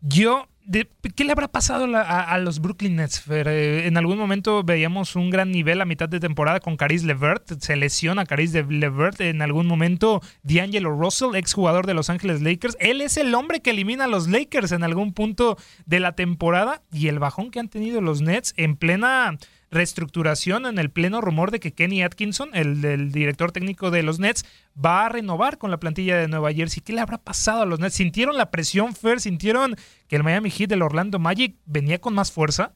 Yo 0.00 0.48
¿Qué 0.70 1.24
le 1.24 1.32
habrá 1.32 1.48
pasado 1.48 1.86
a, 1.96 2.38
los 2.38 2.60
Brooklyn 2.60 2.96
Nets? 2.96 3.24
Eh, 3.28 3.86
en 3.86 3.96
algún 3.96 4.16
momento 4.16 4.62
veíamos 4.62 5.16
un 5.16 5.30
gran 5.30 5.50
nivel 5.50 5.80
a 5.80 5.84
mitad 5.84 6.08
de 6.08 6.20
temporada 6.20 6.60
con 6.60 6.76
Caris 6.76 7.02
Levert. 7.02 7.60
Se 7.60 7.76
lesiona 7.76 8.26
Caris 8.26 8.52
Levert. 8.52 9.20
En 9.20 9.42
algún 9.42 9.66
momento, 9.66 10.22
D'Angelo 10.42 10.90
Russell, 10.90 11.34
exjugador 11.34 11.86
de 11.86 11.94
Los 11.94 12.10
Ángeles 12.10 12.42
Lakers. 12.42 12.76
Él 12.80 13.00
es 13.00 13.16
el 13.16 13.34
hombre 13.34 13.60
que 13.60 13.70
elimina 13.70 14.04
a 14.04 14.08
los 14.08 14.28
Lakers 14.28 14.72
en 14.72 14.84
algún 14.84 15.12
punto 15.12 15.56
de 15.86 16.00
la 16.00 16.12
temporada. 16.12 16.82
Y 16.92 17.08
el 17.08 17.18
bajón 17.18 17.50
que 17.50 17.58
han 17.58 17.68
tenido 17.68 18.00
los 18.00 18.22
Nets 18.22 18.54
en 18.56 18.76
plena 18.76 19.36
reestructuración 19.72 20.66
en 20.66 20.78
el 20.78 20.90
pleno 20.90 21.20
rumor 21.20 21.50
de 21.50 21.58
que 21.58 21.72
Kenny 21.72 22.02
Atkinson, 22.02 22.50
el, 22.52 23.10
director 23.10 23.52
técnico 23.52 23.90
de 23.90 24.02
los 24.02 24.20
Nets, 24.20 24.44
va 24.72 25.06
a 25.06 25.08
renovar 25.08 25.58
con 25.58 25.70
la 25.70 25.80
plantilla 25.80 26.18
de 26.18 26.28
Nueva 26.28 26.52
Jersey. 26.52 26.82
¿Qué 26.82 26.92
le 26.92 27.00
habrá 27.00 27.18
pasado 27.18 27.62
a 27.62 27.66
los 27.66 27.80
Nets? 27.80 27.94
¿Sintieron 27.94 28.36
la 28.36 28.50
presión, 28.50 28.94
Fer? 28.94 29.20
¿Sintieron 29.20 29.74
que 30.06 30.16
el 30.16 30.22
Miami 30.22 30.50
Heat 30.50 30.68
del 30.68 30.82
Orlando 30.82 31.18
Magic 31.18 31.56
venía 31.64 32.00
con 32.00 32.14
más 32.14 32.30
fuerza? 32.30 32.74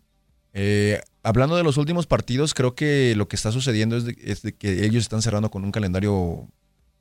Eh, 0.54 1.00
hablando 1.22 1.54
de 1.54 1.62
los 1.62 1.76
últimos 1.76 2.06
partidos, 2.06 2.54
creo 2.54 2.74
que 2.74 3.14
lo 3.14 3.28
que 3.28 3.36
está 3.36 3.52
sucediendo 3.52 3.98
es, 3.98 4.40
que 4.58 4.84
ellos 4.86 5.02
están 5.02 5.20
cerrando 5.20 5.50
con 5.50 5.64
un 5.64 5.72
calendario, 5.72 6.48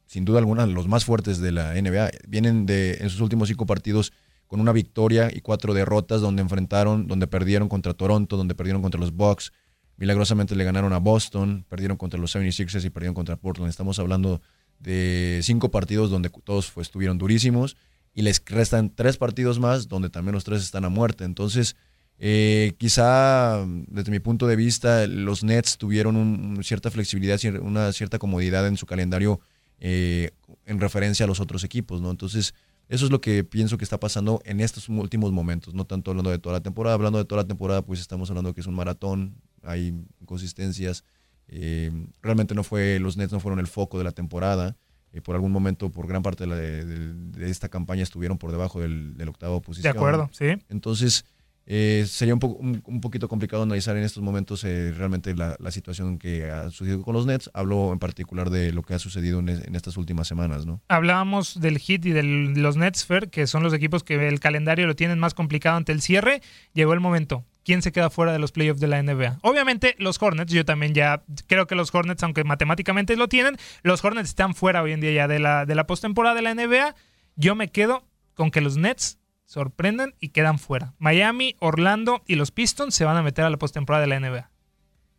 sin 0.07 0.25
duda 0.25 0.39
alguna, 0.39 0.65
los 0.65 0.89
más 0.89 1.05
fuertes 1.05 1.39
de 1.39 1.53
la 1.53 1.73
NBA. 1.73 2.09
Vienen 2.27 2.65
de 2.65 2.97
en 2.99 3.09
sus 3.09 3.21
últimos 3.21 3.47
cinco 3.47 3.65
partidos 3.65 4.11
con 4.47 4.59
una 4.59 4.73
victoria 4.73 5.29
y 5.33 5.39
cuatro 5.39 5.73
derrotas, 5.73 6.19
donde 6.19 6.41
enfrentaron, 6.41 7.07
donde 7.07 7.27
perdieron 7.27 7.69
contra 7.69 7.93
Toronto, 7.93 8.35
donde 8.35 8.55
perdieron 8.55 8.81
contra 8.81 8.99
los 8.99 9.13
Bucks, 9.13 9.53
Milagrosamente 9.97 10.55
le 10.55 10.63
ganaron 10.63 10.93
a 10.93 10.97
Boston, 10.97 11.65
perdieron 11.69 11.97
contra 11.97 12.19
los 12.19 12.35
76ers 12.35 12.85
y 12.85 12.89
perdieron 12.89 13.15
contra 13.15 13.37
Portland. 13.37 13.69
Estamos 13.69 13.99
hablando 13.99 14.41
de 14.79 15.39
cinco 15.43 15.71
partidos 15.71 16.09
donde 16.09 16.29
todos 16.29 16.71
pues, 16.71 16.87
estuvieron 16.87 17.17
durísimos 17.17 17.77
y 18.13 18.21
les 18.21 18.43
restan 18.45 18.93
tres 18.93 19.17
partidos 19.17 19.59
más 19.59 19.87
donde 19.87 20.09
también 20.09 20.33
los 20.33 20.43
tres 20.43 20.63
están 20.63 20.85
a 20.85 20.89
muerte. 20.89 21.23
Entonces, 21.23 21.75
eh, 22.17 22.73
quizá 22.77 23.65
desde 23.87 24.11
mi 24.11 24.19
punto 24.19 24.47
de 24.47 24.55
vista, 24.55 25.05
los 25.07 25.43
Nets 25.43 25.77
tuvieron 25.77 26.15
una 26.15 26.63
cierta 26.63 26.89
flexibilidad, 26.91 27.39
una 27.61 27.91
cierta 27.91 28.19
comodidad 28.19 28.67
en 28.67 28.77
su 28.77 28.85
calendario 28.85 29.39
eh, 29.79 30.31
en 30.65 30.79
referencia 30.79 31.25
a 31.25 31.27
los 31.27 31.39
otros 31.39 31.63
equipos, 31.63 32.01
¿no? 32.01 32.11
Entonces, 32.11 32.53
eso 32.87 33.05
es 33.05 33.11
lo 33.11 33.19
que 33.19 33.43
pienso 33.43 33.77
que 33.77 33.83
está 33.83 33.99
pasando 33.99 34.41
en 34.45 34.61
estos 34.61 34.87
últimos 34.89 35.31
momentos, 35.31 35.73
no 35.73 35.85
tanto 35.85 36.11
hablando 36.11 36.29
de 36.29 36.39
toda 36.39 36.53
la 36.53 36.63
temporada, 36.63 36.93
hablando 36.93 37.17
de 37.17 37.25
toda 37.25 37.41
la 37.41 37.47
temporada, 37.47 37.81
pues 37.81 37.99
estamos 37.99 38.29
hablando 38.29 38.53
que 38.53 38.61
es 38.61 38.67
un 38.67 38.75
maratón, 38.75 39.35
hay 39.65 39.93
inconsistencias. 40.21 41.03
Eh, 41.47 41.91
realmente 42.21 42.55
no 42.55 42.63
fue, 42.63 42.99
los 42.99 43.17
Nets 43.17 43.31
no 43.31 43.39
fueron 43.39 43.59
el 43.59 43.67
foco 43.67 43.97
de 43.97 44.03
la 44.03 44.11
temporada. 44.11 44.77
Eh, 45.13 45.21
por 45.21 45.35
algún 45.35 45.51
momento, 45.51 45.91
por 45.91 46.07
gran 46.07 46.23
parte 46.23 46.45
de, 46.45 47.49
esta 47.49 47.69
campaña, 47.69 48.03
estuvieron 48.03 48.37
por 48.37 48.51
debajo 48.51 48.81
del, 48.81 49.15
del, 49.15 49.29
octavo 49.29 49.61
posición. 49.61 49.93
De 49.93 49.97
acuerdo, 49.97 50.29
sí. 50.33 50.57
Entonces, 50.69 51.25
eh, 51.67 52.05
sería 52.07 52.35
un, 52.35 52.39
poco, 52.39 52.59
un, 52.61 53.01
poquito 53.01 53.27
complicado 53.27 53.63
analizar 53.63 53.97
en 53.97 54.03
estos 54.03 54.21
momentos 54.21 54.63
eh, 54.63 54.93
realmente 54.95 55.33
la, 55.33 55.55
situación 55.71 56.19
que 56.19 56.49
ha 56.49 56.69
sucedido 56.69 57.01
con 57.01 57.15
los 57.15 57.25
Nets. 57.25 57.49
Hablo 57.53 57.91
en 57.91 57.99
particular 57.99 58.49
de 58.49 58.71
lo 58.71 58.83
que 58.83 58.93
ha 58.93 58.99
sucedido 58.99 59.39
en, 59.39 59.75
estas 59.75 59.97
últimas 59.97 60.27
semanas, 60.27 60.65
¿no? 60.65 60.81
Hablábamos 60.87 61.59
del 61.59 61.79
Hit 61.79 62.05
y 62.05 62.11
de 62.11 62.23
los 62.23 62.77
Nets, 62.77 63.05
Fer, 63.05 63.29
que 63.29 63.47
son 63.47 63.63
los 63.63 63.73
equipos 63.73 64.03
que 64.03 64.27
el 64.27 64.39
calendario 64.39 64.85
lo 64.85 64.95
tienen 64.95 65.17
más 65.19 65.33
complicado 65.33 65.77
ante 65.77 65.91
el 65.91 66.01
cierre. 66.01 66.41
Llegó 66.73 66.93
el 66.93 66.99
momento. 66.99 67.43
¿Quién 67.63 67.81
se 67.81 67.91
queda 67.91 68.11
fuera 68.11 68.31
de 68.31 68.37
los 68.37 68.51
playoffs 68.51 68.79
de 68.79 68.87
la 68.87 69.01
NBA? 69.01 69.39
Obviamente 69.41 69.95
los 69.97 70.21
Hornets, 70.21 70.53
yo 70.53 70.65
también 70.65 70.93
ya 70.93 71.23
creo 71.47 71.65
que 71.65 71.73
los 71.73 71.93
Hornets, 71.93 72.21
aunque 72.21 72.43
matemáticamente 72.43 73.15
lo 73.15 73.27
tienen, 73.27 73.57
los 73.81 74.05
Hornets 74.05 74.29
están 74.29 74.53
fuera 74.53 74.83
hoy 74.83 74.91
en 74.91 75.01
día 75.01 75.11
ya 75.11 75.27
de 75.27 75.39
la, 75.39 75.65
de 75.65 75.73
la 75.73 75.87
postemporada 75.87 76.35
de 76.35 76.43
la 76.43 76.53
NBA. 76.53 76.95
Yo 77.35 77.55
me 77.55 77.69
quedo 77.69 78.07
con 78.35 78.51
que 78.51 78.61
los 78.61 78.77
Nets 78.77 79.17
sorprenden 79.45 80.15
y 80.19 80.29
quedan 80.29 80.59
fuera. 80.59 80.93
Miami, 80.99 81.55
Orlando 81.59 82.23
y 82.27 82.35
los 82.35 82.51
Pistons 82.51 82.93
se 82.93 83.05
van 83.05 83.17
a 83.17 83.23
meter 83.23 83.45
a 83.45 83.49
la 83.49 83.57
postemporada 83.57 84.01
de 84.01 84.07
la 84.07 84.19
NBA. 84.19 84.51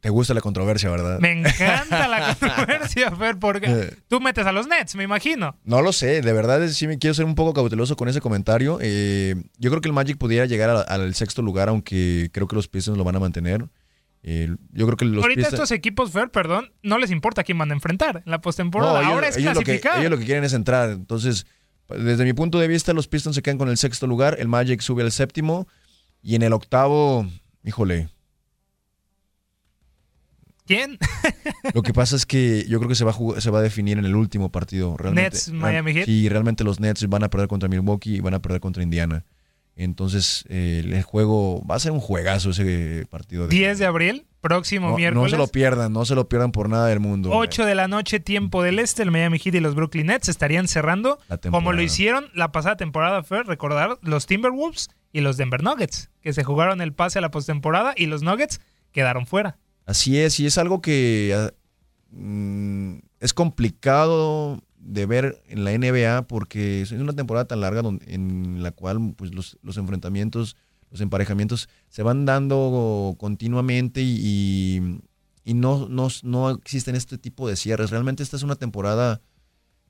Te 0.00 0.10
gusta 0.10 0.34
la 0.34 0.40
controversia, 0.40 0.90
¿verdad? 0.90 1.18
Me 1.20 1.32
encanta 1.32 2.06
la 2.06 2.34
controversia, 2.34 3.10
Fer, 3.16 3.38
porque 3.38 3.66
eh. 3.66 3.94
tú 4.08 4.20
metes 4.20 4.46
a 4.46 4.52
los 4.52 4.68
Nets, 4.68 4.94
me 4.94 5.04
imagino. 5.04 5.56
No 5.64 5.80
lo 5.82 5.92
sé, 5.92 6.20
de 6.20 6.32
verdad 6.32 6.68
sí 6.68 6.86
me 6.86 6.98
quiero 6.98 7.14
ser 7.14 7.24
un 7.24 7.34
poco 7.34 7.54
cauteloso 7.54 7.96
con 7.96 8.08
ese 8.08 8.20
comentario. 8.20 8.78
Eh, 8.80 9.34
yo 9.58 9.70
creo 9.70 9.80
que 9.80 9.88
el 9.88 9.94
Magic 9.94 10.18
pudiera 10.18 10.46
llegar 10.46 10.84
al 10.86 11.14
sexto 11.14 11.42
lugar, 11.42 11.68
aunque 11.68 12.30
creo 12.32 12.46
que 12.46 12.54
los 12.54 12.68
Pistons 12.68 12.98
lo 12.98 13.04
van 13.04 13.16
a 13.16 13.20
mantener. 13.20 13.66
Eh, 14.22 14.54
yo 14.72 14.86
creo 14.86 14.96
que 14.96 15.04
los 15.04 15.22
Ahorita 15.22 15.48
estos 15.48 15.70
equipos, 15.70 16.10
Fer, 16.10 16.30
perdón, 16.30 16.72
no 16.82 16.98
les 16.98 17.10
importa 17.10 17.42
quién 17.42 17.58
van 17.58 17.70
a 17.70 17.74
enfrentar 17.74 18.22
en 18.24 18.30
la 18.30 18.40
postemporada. 18.40 19.06
Ahora 19.06 19.28
es 19.28 19.36
clasificar. 19.36 19.98
ellos 19.98 20.10
lo 20.10 20.18
que 20.18 20.24
quieren 20.24 20.44
es 20.44 20.52
entrar. 20.52 20.90
Entonces, 20.90 21.46
desde 21.88 22.24
mi 22.24 22.32
punto 22.32 22.58
de 22.58 22.68
vista, 22.68 22.92
los 22.92 23.08
Pistons 23.08 23.36
se 23.36 23.42
quedan 23.42 23.58
con 23.58 23.68
el 23.68 23.76
sexto 23.76 24.06
lugar, 24.06 24.36
el 24.38 24.48
Magic 24.48 24.80
sube 24.80 25.02
al 25.02 25.12
séptimo 25.12 25.68
y 26.22 26.34
en 26.34 26.42
el 26.42 26.52
octavo, 26.52 27.26
híjole. 27.64 28.08
¿Quién? 30.66 30.98
Lo 31.74 31.82
que 31.82 31.92
pasa 31.92 32.16
es 32.16 32.26
que 32.26 32.66
yo 32.68 32.78
creo 32.78 32.88
que 32.88 32.96
se 32.96 33.04
va 33.04 33.12
a, 33.12 33.40
se 33.40 33.50
va 33.50 33.60
a 33.60 33.62
definir 33.62 33.98
en 33.98 34.04
el 34.04 34.16
último 34.16 34.50
partido. 34.50 34.96
Realmente, 34.96 35.36
Nets, 35.36 35.52
Miami 35.52 35.92
Heat. 35.94 36.06
Sí, 36.06 36.28
realmente 36.28 36.64
los 36.64 36.80
Nets 36.80 37.08
van 37.08 37.22
a 37.22 37.30
perder 37.30 37.48
contra 37.48 37.68
Milwaukee 37.68 38.16
y 38.16 38.20
van 38.20 38.34
a 38.34 38.42
perder 38.42 38.60
contra 38.60 38.82
Indiana. 38.82 39.24
Entonces, 39.76 40.44
eh, 40.48 40.82
el 40.84 41.02
juego 41.02 41.64
va 41.64 41.76
a 41.76 41.78
ser 41.78 41.92
un 41.92 42.00
juegazo 42.00 42.50
ese 42.50 43.06
partido. 43.10 43.46
De, 43.46 43.54
10 43.54 43.78
de 43.78 43.86
abril, 43.86 44.26
próximo 44.48 44.96
miércoles. 44.96 45.32
No 45.32 45.36
se 45.36 45.36
lo 45.36 45.48
pierdan, 45.48 45.92
no 45.92 46.04
se 46.04 46.14
lo 46.14 46.28
pierdan 46.28 46.52
por 46.52 46.68
nada 46.68 46.86
del 46.86 47.00
mundo. 47.00 47.30
8 47.32 47.64
de 47.64 47.74
la 47.74 47.88
noche, 47.88 48.20
tiempo 48.20 48.62
del 48.62 48.78
este, 48.78 49.02
el 49.02 49.10
Miami 49.10 49.38
Heat 49.38 49.54
y 49.54 49.60
los 49.60 49.74
Brooklyn 49.74 50.06
Nets 50.06 50.28
estarían 50.28 50.68
cerrando 50.68 51.18
como 51.50 51.72
lo 51.72 51.82
hicieron 51.82 52.26
la 52.34 52.52
pasada 52.52 52.76
temporada, 52.76 53.22
fue 53.22 53.42
recordar 53.42 53.98
los 54.02 54.26
Timberwolves 54.26 54.88
y 55.12 55.20
los 55.20 55.36
Denver 55.36 55.62
Nuggets, 55.62 56.10
que 56.20 56.32
se 56.32 56.44
jugaron 56.44 56.80
el 56.80 56.92
pase 56.92 57.18
a 57.18 57.22
la 57.22 57.30
postemporada 57.30 57.94
y 57.96 58.06
los 58.06 58.22
Nuggets 58.22 58.60
quedaron 58.92 59.26
fuera. 59.26 59.58
Así 59.86 60.18
es, 60.18 60.38
y 60.40 60.46
es 60.46 60.58
algo 60.58 60.80
que 60.80 61.34
ah, 61.36 61.52
mm, 62.10 62.98
es 63.20 63.32
complicado 63.32 64.62
de 64.86 65.06
ver 65.06 65.42
en 65.48 65.64
la 65.64 65.76
NBA 65.76 66.26
porque 66.28 66.82
es 66.82 66.92
una 66.92 67.12
temporada 67.12 67.46
tan 67.46 67.60
larga 67.60 67.82
en 68.06 68.62
la 68.62 68.70
cual 68.70 69.14
pues, 69.16 69.34
los, 69.34 69.76
enfrentamientos, 69.76 70.56
los 70.90 71.00
emparejamientos 71.00 71.68
se 71.88 72.02
van 72.02 72.24
dando 72.24 73.16
continuamente 73.18 74.02
y, 74.02 75.00
no, 75.44 75.88
no, 75.88 76.08
no, 76.22 76.50
existen 76.50 76.96
este 76.96 77.18
tipo 77.18 77.48
de 77.48 77.56
cierres. 77.56 77.90
Realmente 77.90 78.22
esta 78.22 78.36
es 78.36 78.42
una 78.42 78.56
temporada 78.56 79.20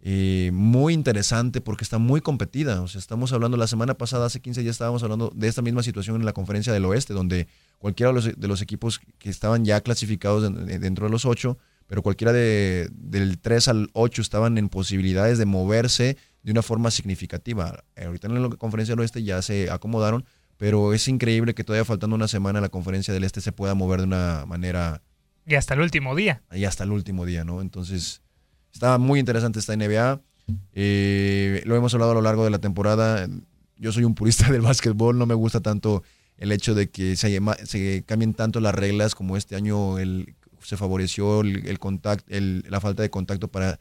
eh, 0.00 0.50
muy 0.52 0.94
interesante 0.94 1.60
porque 1.60 1.84
está 1.84 1.98
muy 1.98 2.20
competida. 2.20 2.82
O 2.82 2.88
sea, 2.88 2.98
estamos 2.98 3.32
hablando, 3.32 3.56
la 3.56 3.66
semana 3.66 3.94
pasada, 3.94 4.26
hace 4.26 4.40
15 4.40 4.62
días, 4.62 4.74
estábamos 4.74 5.02
hablando 5.02 5.32
de 5.34 5.48
esta 5.48 5.62
misma 5.62 5.82
situación 5.82 6.16
en 6.16 6.24
la 6.24 6.32
conferencia 6.32 6.72
del 6.72 6.84
oeste, 6.84 7.14
donde 7.14 7.48
cualquiera 7.78 8.12
de 8.12 8.48
los, 8.48 8.62
equipos 8.62 9.00
que 9.18 9.30
estaban 9.30 9.64
ya 9.64 9.80
clasificados 9.80 10.52
dentro 10.66 11.06
de 11.06 11.10
los 11.10 11.24
ocho 11.24 11.58
pero 11.86 12.02
cualquiera 12.02 12.32
de, 12.32 12.88
del 12.92 13.38
3 13.38 13.68
al 13.68 13.90
8 13.92 14.22
estaban 14.22 14.58
en 14.58 14.68
posibilidades 14.68 15.38
de 15.38 15.46
moverse 15.46 16.16
de 16.42 16.52
una 16.52 16.62
forma 16.62 16.90
significativa. 16.90 17.84
Ahorita 17.96 18.26
en 18.28 18.42
la 18.42 18.48
conferencia 18.50 18.92
del 18.92 19.00
oeste 19.00 19.22
ya 19.22 19.40
se 19.42 19.70
acomodaron, 19.70 20.24
pero 20.56 20.92
es 20.92 21.08
increíble 21.08 21.54
que 21.54 21.64
todavía 21.64 21.84
faltando 21.84 22.16
una 22.16 22.28
semana 22.28 22.60
la 22.60 22.68
conferencia 22.68 23.12
del 23.12 23.24
este 23.24 23.40
se 23.40 23.52
pueda 23.52 23.74
mover 23.74 24.00
de 24.00 24.06
una 24.06 24.44
manera... 24.46 25.02
Y 25.46 25.54
hasta 25.54 25.74
el 25.74 25.80
último 25.80 26.14
día. 26.14 26.42
Y 26.52 26.64
hasta 26.64 26.84
el 26.84 26.90
último 26.90 27.24
día, 27.24 27.44
¿no? 27.44 27.60
Entonces, 27.60 28.22
está 28.72 28.98
muy 28.98 29.20
interesante 29.20 29.58
esta 29.58 29.76
NBA. 29.76 30.20
Eh, 30.72 31.62
lo 31.64 31.76
hemos 31.76 31.94
hablado 31.94 32.12
a 32.12 32.14
lo 32.14 32.22
largo 32.22 32.44
de 32.44 32.50
la 32.50 32.58
temporada. 32.58 33.28
Yo 33.76 33.92
soy 33.92 34.04
un 34.04 34.14
purista 34.14 34.50
del 34.52 34.62
básquetbol, 34.62 35.18
no 35.18 35.26
me 35.26 35.34
gusta 35.34 35.60
tanto 35.60 36.02
el 36.38 36.52
hecho 36.52 36.74
de 36.74 36.90
que 36.90 37.16
se, 37.16 37.40
se 37.64 38.02
cambien 38.04 38.34
tanto 38.34 38.60
las 38.60 38.74
reglas 38.74 39.14
como 39.14 39.36
este 39.36 39.56
año 39.56 39.98
el 39.98 40.34
se 40.66 40.76
favoreció 40.76 41.42
el, 41.42 41.78
contacto, 41.78 42.26
la 42.28 42.80
falta 42.80 43.02
de 43.02 43.10
contacto 43.10 43.48
para 43.48 43.78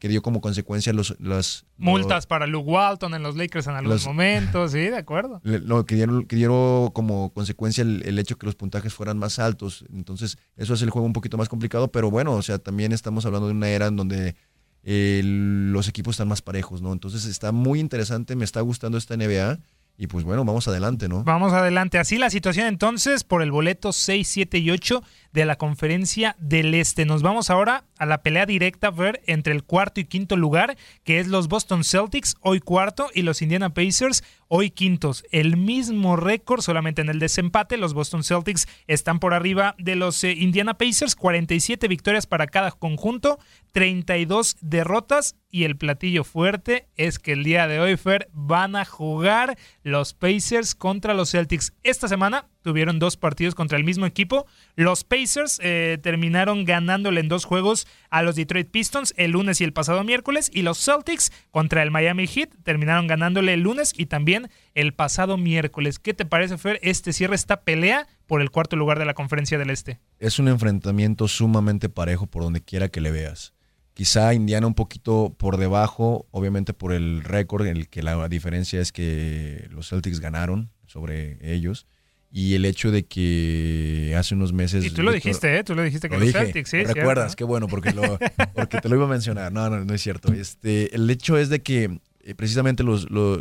que 0.00 0.08
dio 0.08 0.22
como 0.22 0.40
consecuencia 0.40 0.92
los, 0.92 1.14
las... 1.20 1.66
Multas 1.76 2.26
para 2.26 2.48
Luke 2.48 2.68
Walton 2.68 3.14
en 3.14 3.22
los 3.22 3.36
Lakers 3.36 3.68
en 3.68 3.74
algunos 3.74 4.04
momentos, 4.06 4.72
sí, 4.72 4.78
de 4.78 4.96
acuerdo. 4.96 5.40
Lo 5.44 5.86
que 5.86 5.94
dieron, 5.94 6.24
que 6.24 6.34
dieron 6.34 6.90
como 6.90 7.32
consecuencia 7.32 7.82
el, 7.82 8.02
el, 8.04 8.18
hecho 8.18 8.36
que 8.38 8.46
los 8.46 8.56
puntajes 8.56 8.94
fueran 8.94 9.18
más 9.18 9.38
altos. 9.38 9.84
Entonces, 9.94 10.38
eso 10.56 10.74
hace 10.74 10.84
el 10.84 10.90
juego 10.90 11.06
un 11.06 11.12
poquito 11.12 11.36
más 11.36 11.48
complicado, 11.48 11.92
pero 11.92 12.10
bueno, 12.10 12.32
o 12.32 12.42
sea, 12.42 12.58
también 12.58 12.92
estamos 12.92 13.26
hablando 13.26 13.46
de 13.46 13.52
una 13.52 13.68
era 13.68 13.86
en 13.86 13.96
donde 13.96 14.34
eh, 14.82 15.20
los 15.22 15.88
equipos 15.88 16.14
están 16.14 16.28
más 16.28 16.42
parejos, 16.42 16.80
¿no? 16.80 16.92
Entonces 16.92 17.26
está 17.26 17.52
muy 17.52 17.80
interesante, 17.80 18.36
me 18.36 18.44
está 18.44 18.60
gustando 18.60 18.98
esta 18.98 19.16
NBA. 19.16 19.58
Y 19.98 20.06
pues 20.06 20.24
bueno, 20.24 20.46
vamos 20.46 20.66
adelante, 20.66 21.10
¿no? 21.10 21.24
Vamos 21.24 21.52
adelante. 21.52 21.98
Así 21.98 22.16
la 22.16 22.30
situación 22.30 22.66
entonces 22.66 23.22
por 23.22 23.42
el 23.42 23.50
boleto 23.50 23.92
6, 23.92 24.26
7 24.26 24.56
y 24.56 24.70
8 24.70 25.02
de 25.32 25.44
la 25.44 25.56
conferencia 25.56 26.36
del 26.38 26.74
Este. 26.74 27.04
Nos 27.04 27.22
vamos 27.22 27.50
ahora 27.50 27.84
a 27.98 28.06
la 28.06 28.22
pelea 28.22 28.46
directa 28.46 28.90
ver 28.90 29.22
entre 29.26 29.52
el 29.52 29.64
cuarto 29.64 30.00
y 30.00 30.04
quinto 30.04 30.36
lugar, 30.36 30.76
que 31.04 31.20
es 31.20 31.28
los 31.28 31.48
Boston 31.48 31.84
Celtics, 31.84 32.36
hoy 32.40 32.60
cuarto, 32.60 33.08
y 33.14 33.22
los 33.22 33.42
Indiana 33.42 33.72
Pacers, 33.72 34.24
hoy 34.48 34.70
quintos. 34.70 35.24
El 35.30 35.56
mismo 35.56 36.16
récord, 36.16 36.60
solamente 36.60 37.02
en 37.02 37.08
el 37.08 37.18
desempate, 37.18 37.76
los 37.76 37.94
Boston 37.94 38.24
Celtics 38.24 38.66
están 38.86 39.20
por 39.20 39.34
arriba 39.34 39.74
de 39.78 39.96
los 39.96 40.22
eh, 40.24 40.32
Indiana 40.32 40.74
Pacers, 40.74 41.14
47 41.14 41.86
victorias 41.88 42.26
para 42.26 42.46
cada 42.46 42.72
conjunto, 42.72 43.38
32 43.72 44.56
derrotas 44.60 45.36
y 45.50 45.64
el 45.64 45.76
platillo 45.76 46.24
fuerte 46.24 46.88
es 46.96 47.18
que 47.18 47.32
el 47.32 47.44
día 47.44 47.66
de 47.66 47.80
hoy, 47.80 47.96
Fer, 47.96 48.28
van 48.32 48.76
a 48.76 48.84
jugar 48.84 49.56
los 49.82 50.14
Pacers 50.14 50.74
contra 50.74 51.14
los 51.14 51.30
Celtics. 51.30 51.72
Esta 51.82 52.08
semana 52.08 52.46
tuvieron 52.62 52.98
dos 52.98 53.16
partidos 53.16 53.54
contra 53.54 53.78
el 53.78 53.84
mismo 53.84 54.06
equipo. 54.06 54.46
Los 54.76 55.04
Pacers 55.04 55.58
eh, 55.62 55.98
terminaron 56.02 56.64
ganándole 56.64 57.20
en 57.20 57.28
dos 57.28 57.44
juegos 57.44 57.86
a 58.10 58.22
los 58.22 58.36
Detroit 58.36 58.70
Pistons 58.70 59.14
el 59.16 59.32
lunes 59.32 59.60
y 59.60 59.64
el 59.64 59.72
pasado 59.72 60.04
miércoles. 60.04 60.50
Y 60.52 60.62
los 60.62 60.84
Celtics 60.84 61.32
contra 61.50 61.82
el 61.82 61.90
Miami 61.90 62.26
Heat 62.26 62.50
terminaron 62.62 63.06
ganándole 63.06 63.54
el 63.54 63.60
lunes 63.60 63.92
y 63.96 64.06
también 64.06 64.48
el 64.74 64.92
pasado 64.92 65.36
miércoles. 65.36 65.98
¿Qué 65.98 66.14
te 66.14 66.24
parece, 66.24 66.58
Fer? 66.58 66.78
Este 66.82 67.12
cierre 67.12 67.34
esta 67.34 67.62
pelea 67.62 68.06
por 68.26 68.40
el 68.40 68.50
cuarto 68.50 68.76
lugar 68.76 68.98
de 68.98 69.04
la 69.04 69.14
conferencia 69.14 69.58
del 69.58 69.70
Este. 69.70 69.98
Es 70.18 70.38
un 70.38 70.48
enfrentamiento 70.48 71.26
sumamente 71.28 71.88
parejo 71.88 72.26
por 72.26 72.42
donde 72.42 72.60
quiera 72.60 72.88
que 72.88 73.00
le 73.00 73.10
veas. 73.10 73.54
Quizá 73.94 74.32
Indiana 74.34 74.66
un 74.66 74.74
poquito 74.74 75.34
por 75.36 75.56
debajo, 75.56 76.26
obviamente 76.30 76.72
por 76.72 76.92
el 76.92 77.22
récord, 77.22 77.66
en 77.66 77.76
el 77.76 77.88
que 77.88 78.02
la 78.02 78.28
diferencia 78.28 78.80
es 78.80 78.92
que 78.92 79.66
los 79.70 79.88
Celtics 79.88 80.20
ganaron 80.20 80.70
sobre 80.86 81.38
ellos 81.42 81.86
y 82.32 82.54
el 82.54 82.64
hecho 82.64 82.90
de 82.92 83.06
que 83.06 84.14
hace 84.16 84.34
unos 84.34 84.52
meses... 84.52 84.84
Y 84.84 84.90
tú 84.90 85.02
lo 85.02 85.10
dijiste, 85.12 85.58
¿eh? 85.58 85.64
Tú 85.64 85.74
lo 85.74 85.82
dijiste 85.82 86.08
con 86.08 86.20
los 86.20 86.30
Celtics, 86.30 86.70
¿sí? 86.70 86.84
¿Recuerdas? 86.84 87.34
Qué 87.34 87.42
bueno, 87.42 87.66
porque, 87.66 87.92
lo, 87.92 88.18
porque 88.54 88.80
te 88.80 88.88
lo 88.88 88.96
iba 88.96 89.04
a 89.06 89.08
mencionar. 89.08 89.52
No, 89.52 89.68
no, 89.68 89.84
no 89.84 89.94
es 89.94 90.00
cierto. 90.00 90.32
Este, 90.32 90.94
el 90.94 91.10
hecho 91.10 91.36
es 91.36 91.48
de 91.48 91.60
que 91.62 92.00
eh, 92.22 92.34
precisamente 92.36 92.84
los, 92.84 93.10
los, 93.10 93.40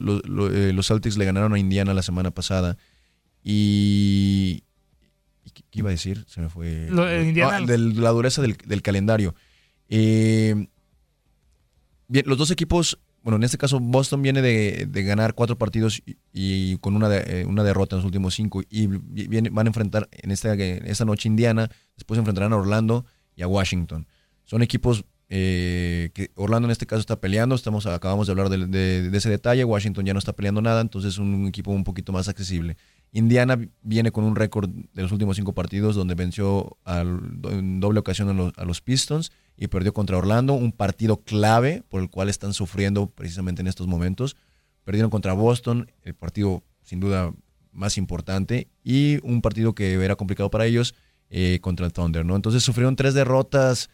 eh, 0.53 0.71
los, 0.73 0.87
Celtics 0.87 1.17
le 1.17 1.25
ganaron 1.25 1.53
a 1.53 1.59
Indiana 1.59 1.93
la 1.93 2.01
semana 2.01 2.31
pasada 2.31 2.77
y... 3.43 4.63
¿Qué 5.53 5.79
iba 5.79 5.89
a 5.89 5.91
decir? 5.91 6.25
Se 6.27 6.41
me 6.41 6.49
fue... 6.49 6.87
Indiana... 7.23 7.57
Ah, 7.57 7.59
la 7.67 8.09
dureza 8.09 8.41
del, 8.41 8.55
del 8.65 8.81
calendario. 8.81 9.35
Eh, 9.87 10.67
bien, 12.07 12.25
los 12.27 12.37
dos 12.37 12.49
equipos 12.49 12.99
bueno, 13.23 13.37
en 13.37 13.43
este 13.43 13.57
caso 13.57 13.79
Boston 13.79 14.21
viene 14.21 14.41
de, 14.41 15.03
ganar 15.03 15.33
cuatro 15.33 15.57
partidos 15.57 16.01
y, 16.33 16.77
con 16.77 16.95
una, 16.95 17.09
de, 17.09 17.41
eh, 17.41 17.45
una 17.45 17.63
derrota 17.63 17.95
en 17.95 17.99
los 17.99 18.05
últimos 18.05 18.33
cinco 18.35 18.61
y 18.69 18.87
viene, 18.87 19.49
van 19.49 19.67
a 19.67 19.69
enfrentar 19.69 20.09
en 20.11 20.31
esta, 20.31 20.53
esta 20.53 21.05
noche 21.05 21.27
Indiana, 21.27 21.69
después 21.95 22.17
enfrentarán 22.17 22.53
a 22.53 22.57
Orlando 22.57 23.05
y 23.35 23.43
a 23.43 23.47
Washington. 23.47 24.07
Son 24.45 24.61
equipos 24.61 25.05
eh, 25.31 26.09
que 26.15 26.31
Orlando 26.33 26.67
en 26.67 26.71
este 26.71 26.87
caso 26.87 27.01
está 27.01 27.19
peleando, 27.19 27.53
estamos 27.53 27.85
acabamos 27.85 28.25
de 28.25 28.31
hablar 28.31 28.49
de, 28.49 29.11
ese 29.13 29.29
detalle, 29.29 29.63
Washington 29.63 30.05
ya 30.05 30.13
no 30.13 30.19
está 30.19 30.33
peleando 30.33 30.61
nada, 30.61 30.81
entonces 30.81 31.13
es 31.13 31.19
un 31.19 31.47
equipo 31.47 31.71
un 31.71 31.83
poquito 31.83 32.11
más 32.11 32.27
accesible. 32.27 32.77
Indiana 33.11 33.59
viene 33.81 34.11
con 34.11 34.23
un 34.23 34.35
récord 34.35 34.69
de 34.69 35.01
los 35.01 35.11
últimos 35.11 35.35
cinco 35.35 35.53
partidos 35.53 35.95
donde 35.95 36.15
venció 36.15 36.77
en 36.85 37.79
doble 37.79 37.99
ocasión 37.99 38.53
a 38.55 38.65
los 38.65 38.81
Pistons 38.81 39.31
y 39.61 39.67
perdió 39.67 39.93
contra 39.93 40.17
Orlando, 40.17 40.53
un 40.53 40.71
partido 40.71 41.21
clave 41.21 41.83
por 41.89 42.01
el 42.01 42.09
cual 42.09 42.29
están 42.29 42.53
sufriendo 42.53 43.07
precisamente 43.07 43.61
en 43.61 43.67
estos 43.67 43.87
momentos. 43.87 44.37
Perdieron 44.85 45.11
contra 45.11 45.33
Boston, 45.33 45.91
el 46.03 46.15
partido 46.15 46.63
sin 46.81 47.01
duda 47.01 47.33
más 47.73 47.97
importante, 47.97 48.69
y 48.83 49.19
un 49.21 49.41
partido 49.41 49.75
que 49.75 49.93
era 49.93 50.15
complicado 50.15 50.49
para 50.49 50.65
ellos 50.65 50.95
eh, 51.29 51.59
contra 51.61 51.85
el 51.85 51.91
Thunder, 51.91 52.25
¿no? 52.25 52.37
Entonces 52.37 52.63
sufrieron 52.63 52.95
tres 52.95 53.13
derrotas, 53.13 53.89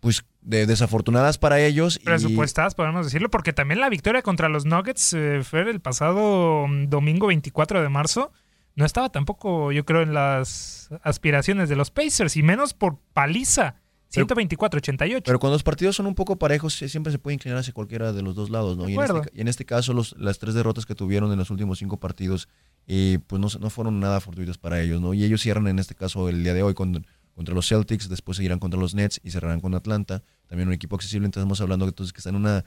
pues 0.00 0.24
de, 0.40 0.66
desafortunadas 0.66 1.38
para 1.38 1.60
ellos. 1.60 2.00
Presupuestadas, 2.00 2.74
podemos 2.74 3.06
decirlo, 3.06 3.30
porque 3.30 3.52
también 3.52 3.78
la 3.78 3.88
victoria 3.88 4.22
contra 4.22 4.48
los 4.48 4.66
Nuggets 4.66 5.12
eh, 5.12 5.42
fue 5.44 5.70
el 5.70 5.80
pasado 5.80 6.66
mm, 6.66 6.88
domingo 6.88 7.28
24 7.28 7.82
de 7.82 7.88
marzo. 7.88 8.32
No 8.74 8.84
estaba 8.84 9.10
tampoco, 9.10 9.70
yo 9.70 9.84
creo, 9.84 10.02
en 10.02 10.12
las 10.12 10.90
aspiraciones 11.02 11.68
de 11.68 11.76
los 11.76 11.92
Pacers, 11.92 12.36
y 12.36 12.42
menos 12.42 12.74
por 12.74 12.98
paliza 13.14 13.76
124-88. 14.12 15.22
Pero 15.24 15.38
cuando 15.38 15.54
los 15.54 15.62
partidos 15.62 15.96
son 15.96 16.06
un 16.06 16.14
poco 16.14 16.36
parejos, 16.36 16.74
siempre 16.74 17.12
se 17.12 17.18
puede 17.18 17.34
inclinar 17.34 17.58
hacia 17.58 17.72
cualquiera 17.72 18.12
de 18.12 18.22
los 18.22 18.34
dos 18.34 18.50
lados, 18.50 18.76
¿no? 18.76 18.88
Y 18.88 18.94
en, 18.94 19.00
este, 19.00 19.30
y 19.34 19.40
en, 19.40 19.48
este, 19.48 19.64
caso, 19.64 19.92
los, 19.92 20.14
las 20.18 20.38
tres 20.38 20.54
derrotas 20.54 20.86
que 20.86 20.94
tuvieron 20.94 21.32
en 21.32 21.38
los 21.38 21.50
últimos 21.50 21.78
cinco 21.78 21.98
partidos, 21.98 22.48
eh, 22.86 23.18
pues 23.26 23.40
no, 23.40 23.48
no, 23.60 23.70
fueron 23.70 24.00
nada 24.00 24.20
fortuitas 24.20 24.58
para 24.58 24.80
ellos, 24.80 25.00
¿no? 25.00 25.14
Y 25.14 25.24
ellos 25.24 25.42
cierran 25.42 25.66
en 25.68 25.78
este 25.78 25.94
caso 25.94 26.28
el 26.28 26.42
día 26.42 26.54
de 26.54 26.62
hoy 26.62 26.74
con, 26.74 27.06
contra 27.34 27.54
los 27.54 27.68
Celtics, 27.68 28.08
después 28.08 28.36
seguirán 28.36 28.58
contra 28.58 28.78
los 28.78 28.94
Nets 28.94 29.20
y 29.22 29.30
cerrarán 29.30 29.60
con 29.60 29.74
Atlanta, 29.74 30.22
también 30.46 30.68
un 30.68 30.74
equipo 30.74 30.96
accesible. 30.96 31.26
Entonces 31.26 31.42
estamos 31.42 31.60
hablando 31.60 31.86
entonces 31.86 32.12
que 32.12 32.18
están 32.18 32.34
en 32.34 32.42
una 32.42 32.64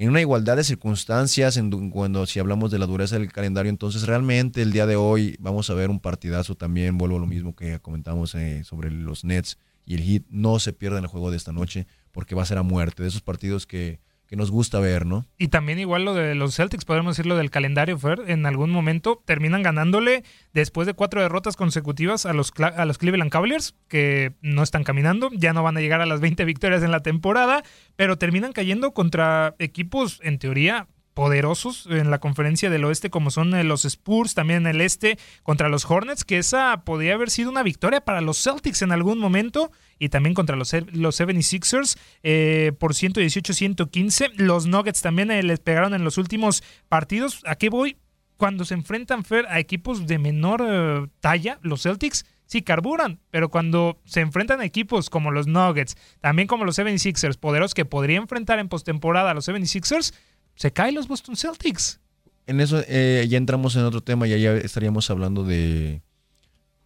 en 0.00 0.08
una 0.08 0.22
igualdad 0.22 0.56
de 0.56 0.64
circunstancias, 0.64 1.58
en, 1.58 1.90
cuando 1.90 2.24
si 2.24 2.40
hablamos 2.40 2.70
de 2.70 2.78
la 2.78 2.86
dureza 2.86 3.18
del 3.18 3.30
calendario, 3.30 3.68
entonces 3.68 4.06
realmente 4.06 4.62
el 4.62 4.72
día 4.72 4.86
de 4.86 4.96
hoy 4.96 5.36
vamos 5.40 5.68
a 5.68 5.74
ver 5.74 5.90
un 5.90 6.00
partidazo 6.00 6.54
también, 6.54 6.96
vuelvo 6.96 7.18
a 7.18 7.20
lo 7.20 7.26
mismo 7.26 7.54
que 7.54 7.80
comentamos 7.80 8.34
eh, 8.34 8.64
sobre 8.64 8.90
los 8.90 9.24
Nets 9.24 9.58
y 9.90 9.94
el 9.94 10.04
Heat 10.04 10.22
no 10.30 10.60
se 10.60 10.72
pierdan 10.72 11.02
el 11.02 11.08
juego 11.08 11.32
de 11.32 11.36
esta 11.36 11.50
noche 11.50 11.88
porque 12.12 12.36
va 12.36 12.42
a 12.42 12.46
ser 12.46 12.58
a 12.58 12.62
muerte, 12.62 13.02
de 13.02 13.08
esos 13.08 13.22
partidos 13.22 13.66
que, 13.66 13.98
nos 14.30 14.52
gusta 14.52 14.78
ver, 14.78 15.04
¿no? 15.04 15.26
Y 15.36 15.48
también 15.48 15.80
igual 15.80 16.04
lo 16.04 16.14
de 16.14 16.36
los 16.36 16.54
Celtics, 16.54 16.84
podemos 16.84 17.16
decirlo 17.16 17.36
del 17.36 17.50
calendario, 17.50 17.98
Fer, 17.98 18.22
en 18.28 18.46
algún 18.46 18.70
momento 18.70 19.20
terminan 19.26 19.64
ganándole 19.64 20.22
después 20.52 20.86
de 20.86 20.94
cuatro 20.94 21.20
derrotas 21.20 21.56
consecutivas 21.56 22.24
a 22.24 22.32
los, 22.32 22.52
a 22.60 22.84
los 22.84 22.98
Cleveland 22.98 23.32
Cavaliers, 23.32 23.74
que 23.88 24.34
no 24.40 24.62
están 24.62 24.84
caminando, 24.84 25.30
ya 25.32 25.52
no 25.52 25.64
van 25.64 25.76
a 25.76 25.80
llegar 25.80 26.00
a 26.00 26.06
las 26.06 26.20
20 26.20 26.44
victorias 26.44 26.84
en 26.84 26.92
la 26.92 27.00
temporada, 27.00 27.64
pero 27.96 28.16
terminan 28.16 28.52
cayendo 28.52 28.92
contra 28.92 29.56
equipos, 29.58 30.20
en 30.22 30.38
teoría, 30.38 30.86
poderosos 31.14 31.86
en 31.90 32.10
la 32.10 32.18
conferencia 32.18 32.70
del 32.70 32.84
oeste 32.84 33.10
como 33.10 33.30
son 33.30 33.54
eh, 33.54 33.64
los 33.64 33.84
Spurs, 33.84 34.34
también 34.34 34.60
en 34.60 34.66
el 34.68 34.80
este 34.80 35.18
contra 35.42 35.68
los 35.68 35.84
Hornets, 35.90 36.24
que 36.24 36.38
esa 36.38 36.82
podría 36.84 37.14
haber 37.14 37.30
sido 37.30 37.50
una 37.50 37.62
victoria 37.62 38.00
para 38.00 38.20
los 38.20 38.42
Celtics 38.42 38.82
en 38.82 38.92
algún 38.92 39.18
momento 39.18 39.70
y 39.98 40.08
también 40.08 40.34
contra 40.34 40.56
los, 40.56 40.72
los 40.92 41.20
76ers 41.20 41.98
eh, 42.22 42.72
por 42.78 42.94
118-115. 42.94 44.32
Los 44.36 44.66
Nuggets 44.66 45.02
también 45.02 45.30
eh, 45.30 45.42
les 45.42 45.60
pegaron 45.60 45.94
en 45.94 46.04
los 46.04 46.16
últimos 46.16 46.62
partidos. 46.88 47.42
¿A 47.46 47.56
qué 47.56 47.68
voy? 47.68 47.96
Cuando 48.36 48.64
se 48.64 48.74
enfrentan 48.74 49.24
Fer, 49.24 49.46
a 49.48 49.58
equipos 49.58 50.06
de 50.06 50.18
menor 50.18 51.10
talla, 51.20 51.58
los 51.60 51.82
Celtics 51.82 52.24
sí 52.50 52.62
carburan, 52.62 53.20
pero 53.30 53.48
cuando 53.48 54.00
se 54.04 54.20
enfrentan 54.20 54.60
a 54.60 54.64
equipos 54.64 55.08
como 55.08 55.30
los 55.30 55.46
Nuggets, 55.46 55.96
también 56.20 56.48
como 56.48 56.64
los 56.64 56.76
76ers, 56.80 57.38
poderosos 57.38 57.74
que 57.74 57.84
podría 57.84 58.16
enfrentar 58.16 58.58
en 58.58 58.68
postemporada 58.68 59.30
a 59.30 59.34
los 59.34 59.48
76ers, 59.48 60.12
se 60.54 60.72
caen 60.72 60.94
los 60.94 61.08
Boston 61.08 61.36
Celtics. 61.36 62.00
En 62.46 62.60
eso 62.60 62.82
eh, 62.88 63.26
ya 63.28 63.38
entramos 63.38 63.76
en 63.76 63.82
otro 63.84 64.02
tema 64.02 64.26
y 64.26 64.40
ya 64.40 64.54
estaríamos 64.54 65.08
hablando 65.10 65.44
de 65.44 66.02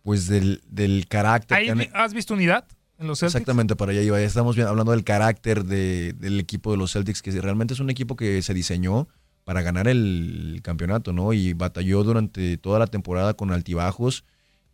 pues 0.03 0.29
del, 0.29 1.07
carácter. 1.09 1.90
¿Has 1.94 2.12
visto 2.12 2.35
unidad 2.35 2.66
en 2.98 3.07
los 3.07 3.18
Celtics? 3.18 3.37
Exactamente, 3.37 3.74
para 3.74 3.92
allá 3.92 4.03
iba. 4.03 4.20
Estamos 4.20 4.59
hablando 4.59 4.92
del 4.92 5.03
carácter 5.03 5.64
del 5.64 6.38
equipo 6.38 6.70
de 6.70 6.77
los 6.77 6.92
Celtics, 6.92 7.22
que 7.22 7.31
realmente 7.40 7.72
es 7.72 7.81
un 7.81 7.88
equipo 7.88 8.14
que 8.14 8.42
se 8.42 8.53
diseñó 8.53 9.09
para 9.44 9.62
ganar 9.62 9.88
el, 9.88 10.61
campeonato, 10.62 11.12
¿no? 11.12 11.33
Y 11.33 11.55
batalló 11.55 12.05
durante 12.05 12.59
toda 12.59 12.79
la 12.79 12.87
temporada 12.87 13.35
con 13.35 13.50
altibajos. 13.50 14.24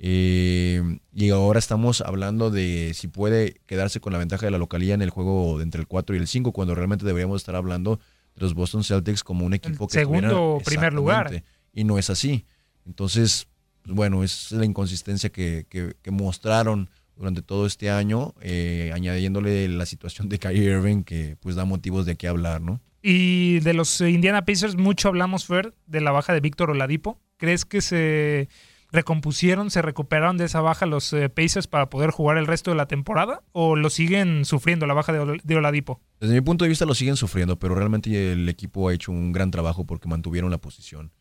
Eh, 0.01 0.99
y 1.15 1.31
ahora 1.31 1.59
estamos 1.59 2.01
hablando 2.01 2.51
de 2.51 2.93
si 2.95 3.07
puede 3.07 3.61
quedarse 3.67 4.01
con 4.01 4.13
la 4.13 4.19
ventaja 4.19 4.47
de 4.47 4.51
la 4.51 4.59
localía 4.59 4.95
en 4.95 5.03
el 5.03 5.11
juego 5.11 5.59
de 5.59 5.65
entre 5.65 5.81
el 5.83 5.87
4 5.87 6.17
y 6.17 6.19
el 6.19 6.27
5, 6.27 6.53
cuando 6.53 6.75
realmente 6.75 7.05
deberíamos 7.05 7.43
estar 7.43 7.55
hablando 7.55 8.01
los 8.41 8.55
Boston 8.55 8.83
Celtics 8.83 9.23
como 9.23 9.47
un 9.47 9.55
equipo 9.55 9.87
que 9.87 9.95
segundo 9.95 10.59
primer 10.65 10.93
lugar. 10.93 11.45
Y 11.73 11.85
no 11.85 11.99
es 11.99 12.11
así. 12.11 12.47
Entonces 12.85 13.47
pues, 13.83 13.95
bueno 13.95 14.25
es 14.25 14.51
la 14.51 14.65
inconsistencia 14.65 15.31
que, 15.31 15.67
mostraron 16.11 16.91
durante 17.15 17.43
todo 17.43 17.67
este 17.67 17.91
año 17.91 18.35
eh, 18.41 18.91
añadiéndole 18.95 19.69
la 19.69 19.87
situación 19.87 20.29
de 20.29 20.39
Kyrie 20.39 20.71
Irving 20.71 21.03
que 21.03 21.37
pues 21.39 21.55
da 21.55 21.67
motivos 21.67 22.07
de 22.07 22.17
qué 22.17 22.27
hablar 22.29 22.63
no 22.63 22.81
y 23.03 23.61
de 23.61 23.75
los 23.75 24.01
Indiana 24.01 24.45
Pacers 24.45 24.77
mucho 24.77 25.09
hablamos 25.09 25.47
Fer 25.47 25.75
de 25.87 26.01
la 26.01 26.11
baja 26.11 26.35
de 26.35 26.41
Víctor 26.41 26.71
Oladipo. 26.71 27.19
Crees 27.39 27.65
que 27.65 27.81
se 27.81 28.49
recompusieron, 28.93 29.71
se 29.71 29.83
recuperaron 29.83 30.37
de 30.37 30.45
esa 30.45 30.61
baja 30.61 30.87
los 30.87 31.13
eh, 31.13 31.29
Pacers 31.29 31.67
para 31.67 31.91
poder 31.91 32.11
jugar 32.11 32.37
el 32.37 32.47
resto 32.47 32.71
de 32.71 32.77
la 32.77 32.87
temporada? 32.87 33.43
¿O 33.53 33.77
lo 33.77 33.91
siguen 33.91 34.45
sufriendo 34.45 34.87
la 34.87 34.95
baja 34.95 35.13
de, 35.13 35.57
Oladipo? 35.57 36.01
Desde 36.21 36.35
mi 36.35 36.41
punto 36.41 36.65
de 36.65 36.69
vista 36.69 36.85
lo 36.85 36.95
siguen 36.95 37.17
sufriendo, 37.17 37.59
pero 37.59 37.75
realmente 37.75 38.33
el 38.33 38.49
equipo 38.49 38.89
ha 38.89 38.95
hecho 38.95 39.13
un 39.13 39.33
gran 39.33 39.51
trabajo 39.51 39.85
porque 39.85 40.09
mantuvieron 40.09 40.51
la 40.51 40.59
posición. 40.59 41.13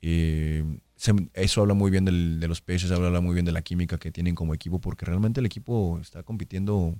Eh, 0.00 0.64
eso 1.34 1.60
habla 1.60 1.74
muy 1.74 1.90
bien 1.90 2.04
de 2.04 2.48
los 2.48 2.60
Pacers, 2.60 2.90
habla 2.92 3.20
muy 3.20 3.34
bien 3.34 3.44
de 3.44 3.52
la 3.52 3.62
química 3.62 3.98
que 3.98 4.10
tienen 4.10 4.34
como 4.34 4.54
equipo, 4.54 4.80
porque 4.80 5.04
realmente 5.04 5.40
el 5.40 5.46
equipo 5.46 5.98
está 6.00 6.22
compitiendo 6.22 6.94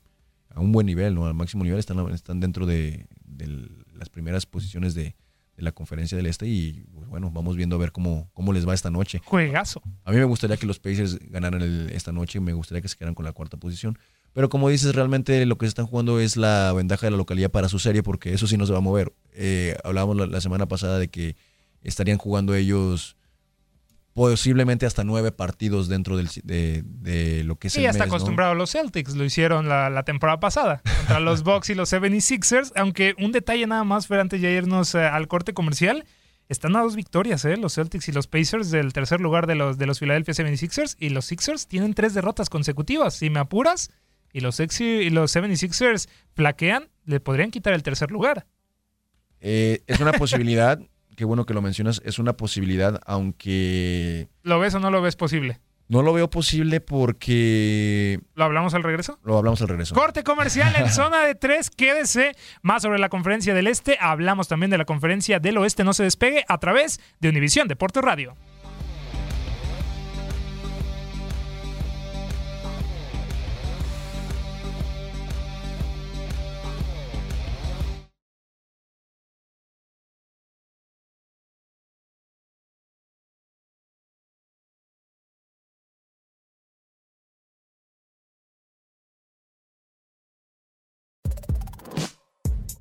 a 0.51 0.61
un 0.61 0.73
buen 0.73 0.87
nivel, 0.87 1.15
¿no? 1.15 1.27
al 1.27 1.35
máximo 1.35 1.65
nivel, 1.65 1.79
están, 1.79 2.13
están 2.13 2.41
dentro 2.41 2.67
de 2.67 3.07
las 3.95 4.09
primeras 4.09 4.45
posiciones 4.47 4.95
de, 4.95 5.15
de 5.57 5.63
la 5.63 5.73
conferencia 5.73 6.17
del 6.17 6.27
Este 6.27 6.47
y 6.47 6.85
pues, 6.95 7.07
bueno, 7.09 7.31
vamos 7.31 7.57
viendo 7.57 7.77
a 7.77 7.79
ver 7.79 7.93
cómo, 7.93 8.31
cómo 8.33 8.53
les 8.53 8.67
va 8.67 8.75
esta 8.75 8.91
noche. 8.91 9.21
Juegazo. 9.25 9.83
A 10.05 10.11
mí 10.11 10.17
me 10.17 10.25
gustaría 10.25 10.57
que 10.57 10.67
los 10.67 10.79
Pacers 10.79 11.19
ganaran 11.31 11.63
esta 11.91 12.13
noche, 12.13 12.41
me 12.41 12.53
gustaría 12.53 12.81
que 12.81 12.89
se 12.89 12.97
quedaran 12.97 13.15
con 13.15 13.25
la 13.25 13.33
cuarta 13.33 13.57
posición. 13.57 13.99
Pero 14.33 14.49
como 14.49 14.69
dices, 14.71 14.95
realmente 14.95 15.45
lo 15.45 15.59
que 15.59 15.67
se 15.67 15.71
están 15.71 15.87
jugando 15.87 16.19
es 16.19 16.37
la 16.37 16.73
ventaja 16.73 17.07
de 17.07 17.11
la 17.11 17.19
localidad 17.19 17.51
para 17.51 17.69
su 17.69 17.79
serie, 17.79 18.03
porque 18.03 18.33
eso 18.33 18.47
sí 18.47 18.57
no 18.57 18.67
se 18.67 18.73
va 18.73 18.79
a 18.79 18.83
mover. 18.83 19.13
Eh, 19.35 19.77
hablábamos 19.85 20.17
la, 20.29 20.41
semana 20.41 20.67
pasada 20.67 20.99
de 20.99 21.09
que 21.09 21.37
estarían 21.83 22.17
jugando 22.17 22.55
ellos 22.55 23.17
posiblemente 24.15 24.87
hasta 24.87 25.05
nueve 25.05 25.33
partidos 25.33 25.89
dentro 25.89 26.17
del, 26.17 26.29
de, 26.45 27.43
lo 27.45 27.57
que 27.57 27.69
es 27.69 27.73
sí, 27.73 27.83
ya 27.83 27.91
está 27.91 28.05
acostumbrado 28.05 28.55
los 28.55 28.73
Celtics, 28.73 29.15
lo 29.17 29.25
hicieron 29.25 29.69
la, 29.69 30.03
temporada 30.05 30.41
pasada 30.41 30.83
contra 30.99 31.21
los 31.21 31.43
Bucks 31.45 31.71
y 31.71 31.75
los 31.75 31.93
76ers, 31.93 32.73
aunque 32.77 33.15
un 33.19 33.33
detalle 33.33 33.67
nada 33.67 33.85
más, 33.85 34.07
Fer, 34.07 34.21
antes 34.21 34.43
de 34.43 34.53
irnos 34.53 34.95
eh, 34.95 35.01
al 35.05 35.29
corte 35.29 35.55
comercial, 35.55 36.05
están 36.49 36.77
a 36.77 36.83
dos 36.83 36.97
victorias, 36.97 37.45
¿eh? 37.45 37.57
los 37.57 37.75
Celtics 37.75 38.09
y 38.09 38.13
los 38.13 38.27
Pacers 38.27 38.71
del 38.71 38.93
tercer 38.93 39.21
lugar 39.21 39.47
de 39.47 39.55
los, 39.55 39.79
de 39.79 39.87
los 39.87 40.01
Philadelphia 40.01 40.35
76ers, 40.35 40.97
y 40.99 41.09
los 41.09 41.25
Sixers 41.25 41.67
tienen 41.67 41.95
tres 41.95 42.13
derrotas 42.13 42.51
consecutivas, 42.51 43.15
si 43.15 43.31
me 43.31 43.41
apuras, 43.41 43.91
y 44.33 44.41
los, 44.41 44.59
y 44.61 45.11
los 45.11 45.35
76ers 45.35 46.09
flaquean, 46.35 46.89
le 47.05 47.21
podrían 47.21 47.51
quitar 47.51 47.73
el 47.73 47.83
tercer 47.83 48.11
lugar. 48.11 48.47
Eh, 49.41 49.83
es 49.87 50.01
una 50.01 50.13
posibilidad, 50.13 50.79
qué 51.17 51.25
bueno 51.25 51.47
que 51.47 51.55
lo 51.55 51.63
mencionas, 51.63 52.03
es 52.05 52.19
una 52.19 52.37
posibilidad, 52.37 53.01
aunque... 53.07 54.29
¿Lo 54.43 54.59
ves 54.59 54.75
o 54.75 54.81
no 54.81 54.91
lo 54.91 55.03
ves 55.03 55.17
posible? 55.17 55.61
No 55.89 56.03
lo 56.03 56.15
veo 56.15 56.31
posible 56.31 56.81
porque... 56.81 58.19
¿Lo 58.35 58.45
hablamos 58.45 58.73
al 58.73 58.83
regreso? 58.83 59.19
Lo 59.25 59.37
hablamos 59.37 59.61
al 59.61 59.69
regreso. 59.69 59.95
Corte 59.95 60.25
comercial 60.25 60.75
en 60.77 60.89
zona 60.91 61.25
de 61.25 61.35
tres. 61.35 61.69
Quédese 61.69 62.33
más 62.63 62.83
sobre 62.83 62.99
la 62.99 63.11
conferencia 63.11 63.53
del 63.53 63.67
Este. 63.67 63.99
Hablamos 64.01 64.49
también 64.49 64.71
de 64.71 64.79
la 64.79 64.87
conferencia 64.87 65.39
del 65.39 65.59
Oeste. 65.59 65.85
No 65.85 65.93
se 65.93 66.05
despegue 66.05 66.45
a 66.49 66.57
través 66.59 66.99
de 67.21 67.29
Univisión 67.29 67.69
Deportes 67.69 68.03
Radio. 68.03 68.37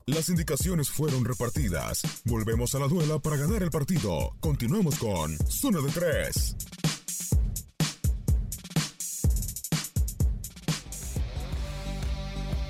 Las 0.07 0.29
indicaciones 0.29 0.89
fueron 0.89 1.23
repartidas. 1.25 2.01
Volvemos 2.25 2.73
a 2.73 2.79
la 2.79 2.87
duela 2.87 3.19
para 3.19 3.37
ganar 3.37 3.61
el 3.61 3.69
partido. 3.69 4.35
Continuamos 4.39 4.97
con 4.97 5.37
Zona 5.47 5.79
de 5.79 5.91
Tres. 5.91 6.55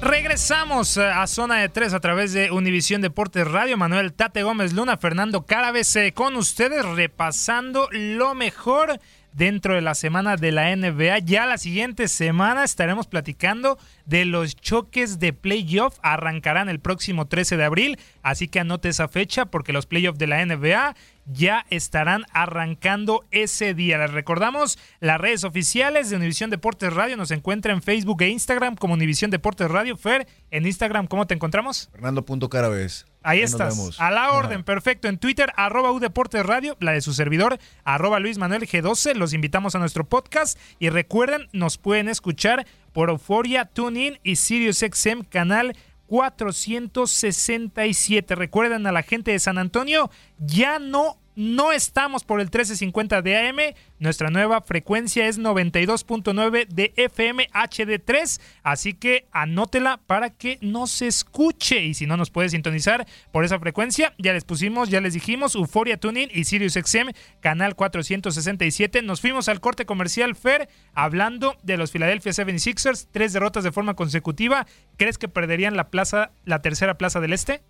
Regresamos 0.01 0.97
eh, 0.97 1.05
a 1.05 1.25
Zona 1.27 1.61
de 1.61 1.69
Tres 1.69 1.93
a 1.93 1.99
través 1.99 2.33
de 2.33 2.51
Univisión 2.51 3.01
Deportes 3.01 3.47
Radio. 3.47 3.77
Manuel 3.77 4.13
Tate 4.13 4.43
Gómez 4.43 4.73
Luna, 4.73 4.97
Fernando 4.97 5.45
Carabes 5.45 5.97
con 6.13 6.35
ustedes 6.35 6.83
repasando 6.83 7.87
lo 7.91 8.35
mejor 8.35 8.99
dentro 9.33 9.75
de 9.75 9.81
la 9.81 9.95
semana 9.95 10.35
de 10.35 10.51
la 10.51 10.75
NBA. 10.75 11.19
Ya 11.19 11.45
la 11.45 11.57
siguiente 11.57 12.07
semana 12.07 12.63
estaremos 12.63 13.07
platicando 13.07 13.77
de 14.05 14.25
los 14.25 14.55
choques 14.55 15.19
de 15.19 15.33
playoff. 15.33 15.97
Arrancarán 16.01 16.69
el 16.69 16.79
próximo 16.79 17.27
13 17.27 17.57
de 17.57 17.63
abril, 17.63 17.99
así 18.23 18.47
que 18.47 18.59
anote 18.59 18.89
esa 18.89 19.07
fecha 19.07 19.45
porque 19.45 19.73
los 19.73 19.85
playoffs 19.85 20.19
de 20.19 20.27
la 20.27 20.45
NBA 20.45 20.95
ya 21.25 21.65
estarán 21.69 22.25
arrancando 22.33 23.25
ese 23.31 23.73
día. 23.73 23.97
Les 23.97 24.11
recordamos 24.11 24.79
las 24.99 25.19
redes 25.19 25.43
oficiales 25.43 26.09
de 26.09 26.15
Univisión 26.15 26.49
Deportes 26.49 26.93
Radio. 26.93 27.17
Nos 27.17 27.31
encuentra 27.31 27.73
en 27.73 27.81
Facebook 27.81 28.21
e 28.21 28.29
Instagram 28.29 28.75
como 28.75 28.95
Univisión 28.95 29.31
Deportes 29.31 29.69
Radio. 29.69 29.97
Fer, 29.97 30.27
en 30.49 30.65
Instagram, 30.65 31.07
¿cómo 31.07 31.27
te 31.27 31.33
encontramos? 31.33 31.89
Fernando.carabes. 31.91 33.10
Ahí, 33.23 33.41
estás. 33.41 33.99
A 33.99 34.09
la 34.09 34.31
orden, 34.33 34.63
perfecto. 34.63 35.07
En 35.07 35.19
Twitter, 35.19 35.53
arroba 35.55 35.91
Deportes 35.99 36.43
Radio, 36.45 36.75
la 36.79 36.93
de 36.93 37.01
su 37.01 37.13
servidor, 37.13 37.59
arroba 37.83 38.19
Luis 38.19 38.39
Manuel 38.39 38.67
G12. 38.67 39.13
Los 39.13 39.33
invitamos 39.33 39.75
a 39.75 39.79
nuestro 39.79 40.05
podcast 40.05 40.57
y 40.79 40.89
recuerden, 40.89 41.47
nos 41.53 41.77
pueden 41.77 42.09
escuchar 42.09 42.65
por 42.93 43.09
Euforia, 43.09 43.65
TuneIn 43.65 44.17
y 44.23 44.37
SiriusXM 44.37 45.21
canal 45.29 45.77
467. 46.07 48.35
Recuerden 48.35 48.87
a 48.87 48.91
la 48.91 49.03
gente 49.03 49.31
de 49.31 49.39
San 49.39 49.57
Antonio, 49.57 50.11
ya 50.39 50.79
no 50.79 51.20
no 51.35 51.71
estamos 51.71 52.23
por 52.23 52.39
el 52.39 52.47
1350 52.47 53.21
de 53.21 53.37
AM. 53.37 53.57
Nuestra 53.99 54.29
nueva 54.29 54.61
frecuencia 54.61 55.27
es 55.27 55.39
92.9 55.39 56.67
de 56.67 56.93
FM 56.95 57.49
HD3. 57.53 58.41
Así 58.63 58.93
que 58.93 59.27
anótela 59.31 59.99
para 60.05 60.31
que 60.31 60.57
no 60.61 60.87
se 60.87 61.07
escuche. 61.07 61.83
Y 61.83 61.93
si 61.93 62.07
no 62.07 62.17
nos 62.17 62.29
puede 62.29 62.49
sintonizar 62.49 63.07
por 63.31 63.45
esa 63.45 63.59
frecuencia, 63.59 64.13
ya 64.17 64.33
les 64.33 64.43
pusimos, 64.43 64.89
ya 64.89 65.01
les 65.01 65.13
dijimos, 65.13 65.55
Euforia 65.55 65.97
Tuning 65.97 66.29
y 66.33 66.43
Sirius 66.45 66.73
XM, 66.73 67.11
canal 67.39 67.75
467. 67.75 69.01
Nos 69.01 69.21
fuimos 69.21 69.47
al 69.49 69.61
corte 69.61 69.85
comercial 69.85 70.35
Fer 70.35 70.69
hablando 70.93 71.57
de 71.63 71.77
los 71.77 71.91
Philadelphia 71.91 72.31
76ers. 72.31 73.07
Tres 73.11 73.33
derrotas 73.33 73.63
de 73.63 73.71
forma 73.71 73.95
consecutiva. 73.95 74.67
¿Crees 74.97 75.17
que 75.17 75.27
perderían 75.27 75.75
la 75.75 75.89
plaza, 75.89 76.31
la 76.45 76.61
tercera 76.61 76.97
plaza 76.97 77.19
del 77.19 77.33
este? 77.33 77.61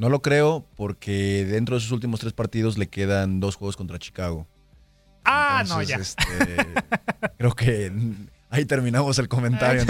No 0.00 0.08
lo 0.08 0.22
creo 0.22 0.64
porque 0.76 1.44
dentro 1.44 1.74
de 1.74 1.82
sus 1.82 1.92
últimos 1.92 2.20
tres 2.20 2.32
partidos 2.32 2.78
le 2.78 2.88
quedan 2.88 3.38
dos 3.38 3.56
juegos 3.56 3.76
contra 3.76 3.98
Chicago. 3.98 4.46
Ah, 5.26 5.62
no, 5.68 5.82
ya. 5.82 5.96
Este, 5.96 6.24
creo 7.36 7.54
que 7.54 7.92
ahí 8.48 8.64
terminamos 8.64 9.18
el 9.18 9.28
comentario. 9.28 9.84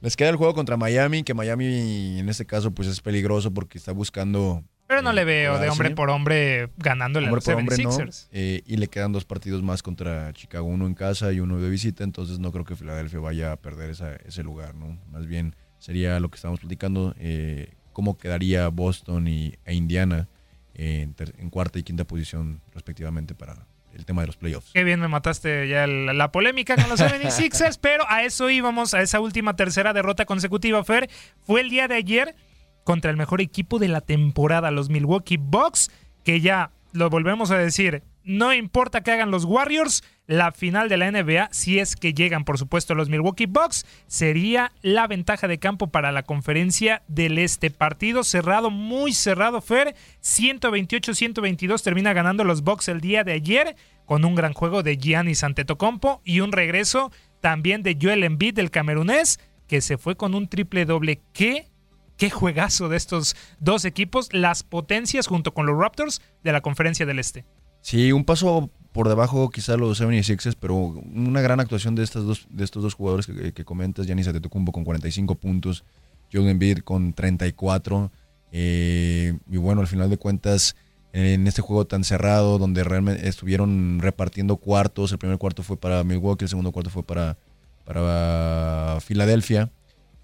les, 0.00 0.16
queda 0.16 0.30
el 0.30 0.36
juego 0.36 0.54
contra 0.54 0.78
Miami, 0.78 1.22
que 1.22 1.34
Miami 1.34 2.18
en 2.18 2.30
este 2.30 2.46
caso 2.46 2.70
pues 2.70 2.88
es 2.88 3.02
peligroso 3.02 3.52
porque 3.52 3.76
está 3.76 3.92
buscando... 3.92 4.64
Pero 4.86 5.02
no 5.02 5.12
le 5.12 5.26
veo 5.26 5.58
de 5.58 5.68
hombre 5.68 5.90
por 5.90 6.08
hombre 6.08 6.70
ganándole 6.78 7.26
hombre 7.28 7.52
a 7.52 7.60
los 7.60 7.96
por 7.96 8.10
eh, 8.30 8.62
y 8.64 8.78
le 8.78 8.88
quedan 8.88 9.12
dos 9.12 9.26
partidos 9.26 9.62
más 9.62 9.82
contra 9.82 10.32
Chicago, 10.32 10.64
uno 10.64 10.86
en 10.86 10.94
casa 10.94 11.30
y 11.30 11.40
uno 11.40 11.60
de 11.60 11.68
visita, 11.68 12.04
entonces 12.04 12.38
no 12.38 12.52
creo 12.52 12.64
que 12.64 12.74
Filadelfia 12.74 13.20
vaya 13.20 13.52
a 13.52 13.56
perder 13.56 13.90
ese 13.90 14.42
lugar, 14.42 14.74
¿no? 14.74 14.98
Más 15.10 15.26
bien 15.26 15.56
sería 15.78 16.18
lo 16.20 16.30
que 16.30 16.36
estamos 16.36 16.60
platicando, 16.60 17.14
eh, 17.18 17.74
cómo 17.94 18.18
quedaría 18.18 18.68
Boston 18.68 19.26
y, 19.26 19.54
e 19.64 19.74
Indiana 19.74 20.28
en, 20.74 21.14
cuarta 21.48 21.78
y 21.78 21.82
quinta 21.82 22.04
posición 22.04 22.60
respectivamente 22.74 23.34
para 23.34 23.66
el 23.94 24.04
tema 24.04 24.20
de 24.20 24.26
los 24.26 24.36
playoffs. 24.36 24.72
Qué 24.74 24.84
bien 24.84 25.00
me 25.00 25.08
mataste 25.08 25.68
ya 25.68 25.86
la, 25.86 26.32
polémica 26.32 26.74
con 26.76 26.90
los 26.90 27.00
76ers, 27.00 27.78
pero 27.80 28.04
a 28.10 28.24
eso 28.24 28.50
íbamos, 28.50 28.92
a 28.92 29.00
esa 29.00 29.20
última 29.20 29.56
tercera 29.56 29.94
derrota 29.94 30.26
consecutiva, 30.26 30.84
Fer. 30.84 31.08
Fue 31.46 31.60
el 31.62 31.70
día 31.70 31.88
de 31.88 31.94
ayer 31.94 32.34
contra 32.82 33.10
el 33.10 33.16
mejor 33.16 33.40
equipo 33.40 33.78
de 33.78 33.88
la 33.88 34.00
temporada, 34.00 34.70
los 34.70 34.90
Milwaukee 34.90 35.38
Bucks, 35.38 35.90
que 36.24 36.40
ya 36.40 36.72
lo 36.92 37.08
volvemos 37.08 37.50
a 37.50 37.56
decir, 37.56 38.02
no 38.24 38.52
importa 38.52 39.02
que 39.02 39.12
hagan 39.12 39.30
los 39.30 39.44
Warriors, 39.44 40.02
la 40.26 40.52
final 40.52 40.88
de 40.88 40.96
la 40.96 41.10
NBA, 41.10 41.48
si 41.52 41.78
es 41.78 41.96
que 41.96 42.14
llegan, 42.14 42.44
por 42.44 42.58
supuesto, 42.58 42.94
los 42.94 43.10
Milwaukee 43.10 43.46
Bucks, 43.46 43.84
sería 44.06 44.72
la 44.80 45.06
ventaja 45.06 45.48
de 45.48 45.58
campo 45.58 45.88
para 45.88 46.12
la 46.12 46.22
conferencia 46.22 47.02
del 47.06 47.38
este. 47.38 47.70
Partido 47.70 48.24
cerrado, 48.24 48.70
muy 48.70 49.12
cerrado, 49.12 49.60
Fer. 49.60 49.94
128-122 50.22 51.82
termina 51.82 52.14
ganando 52.14 52.44
los 52.44 52.62
Bucks 52.62 52.88
el 52.88 53.00
día 53.00 53.24
de 53.24 53.32
ayer, 53.32 53.76
con 54.06 54.24
un 54.24 54.34
gran 54.34 54.54
juego 54.54 54.82
de 54.82 54.96
Giannis 54.96 55.44
Antetokounmpo 55.44 56.22
y 56.24 56.40
un 56.40 56.52
regreso 56.52 57.12
también 57.40 57.82
de 57.82 57.98
Joel 58.00 58.24
Embiid, 58.24 58.54
del 58.54 58.70
camerunés, 58.70 59.38
que 59.68 59.82
se 59.82 59.98
fue 59.98 60.16
con 60.16 60.34
un 60.34 60.48
triple 60.48 60.86
doble. 60.86 61.20
¿Qué? 61.34 61.68
Qué 62.16 62.30
juegazo 62.30 62.88
de 62.88 62.96
estos 62.96 63.36
dos 63.58 63.84
equipos, 63.84 64.32
las 64.32 64.62
potencias 64.62 65.26
junto 65.26 65.52
con 65.52 65.66
los 65.66 65.78
Raptors 65.78 66.22
de 66.42 66.52
la 66.52 66.60
conferencia 66.60 67.04
del 67.04 67.18
Este. 67.18 67.44
Sí, 67.84 68.12
un 68.12 68.24
paso 68.24 68.70
por 68.92 69.08
debajo 69.08 69.50
quizá 69.50 69.76
los 69.76 70.00
76ers, 70.00 70.56
pero 70.58 70.74
una 70.74 71.42
gran 71.42 71.60
actuación 71.60 71.94
de, 71.94 72.02
estas 72.02 72.24
dos, 72.24 72.46
de 72.48 72.64
estos 72.64 72.82
dos 72.82 72.94
jugadores 72.94 73.26
que, 73.26 73.52
que 73.52 73.64
comentas, 73.64 74.06
Giannis 74.06 74.26
Antetokounmpo 74.26 74.72
con 74.72 74.84
45 74.84 75.34
puntos, 75.34 75.84
Joel 76.32 76.48
Embiid 76.48 76.78
con 76.78 77.12
34, 77.12 78.10
eh, 78.52 79.36
y 79.50 79.56
bueno, 79.58 79.82
al 79.82 79.86
final 79.86 80.08
de 80.08 80.16
cuentas, 80.16 80.76
en 81.12 81.46
este 81.46 81.60
juego 81.60 81.84
tan 81.86 82.04
cerrado, 82.04 82.56
donde 82.58 82.84
realmente 82.84 83.28
estuvieron 83.28 83.98
repartiendo 84.00 84.56
cuartos. 84.56 85.12
El 85.12 85.18
primer 85.18 85.36
cuarto 85.36 85.62
fue 85.62 85.76
para 85.76 86.04
Milwaukee, 86.04 86.44
el 86.44 86.48
segundo 86.48 86.72
cuarto 86.72 86.88
fue 86.88 87.02
para, 87.02 87.36
para 87.84 88.98
Filadelfia. 89.02 89.70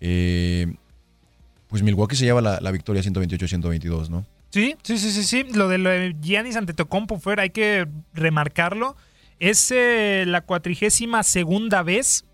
Eh, 0.01 0.73
pues 1.69 1.83
Milwaukee 1.83 2.17
se 2.17 2.25
lleva 2.25 2.41
la, 2.41 2.71
victoria 2.71 3.03
128-122, 3.03 4.09
¿no? 4.09 4.25
Sí, 4.51 4.75
sí, 4.83 4.99
sí, 4.99 5.11
sí, 5.13 5.23
sí. 5.23 5.45
Lo 5.53 5.69
de, 5.69 5.79
lo 5.79 5.91
de 5.91 6.17
Giannis 6.21 6.57
Antetokounmpo, 6.57 7.19
fuera, 7.19 7.45
hay 7.45 7.51
que 7.51 7.87
remarcarlo. 8.13 8.97
Es 9.39 9.71
eh, 9.71 10.25
la 10.27 10.43
cuatrigésima 10.43 11.23
segunda 11.23 11.83
vez 11.83 12.27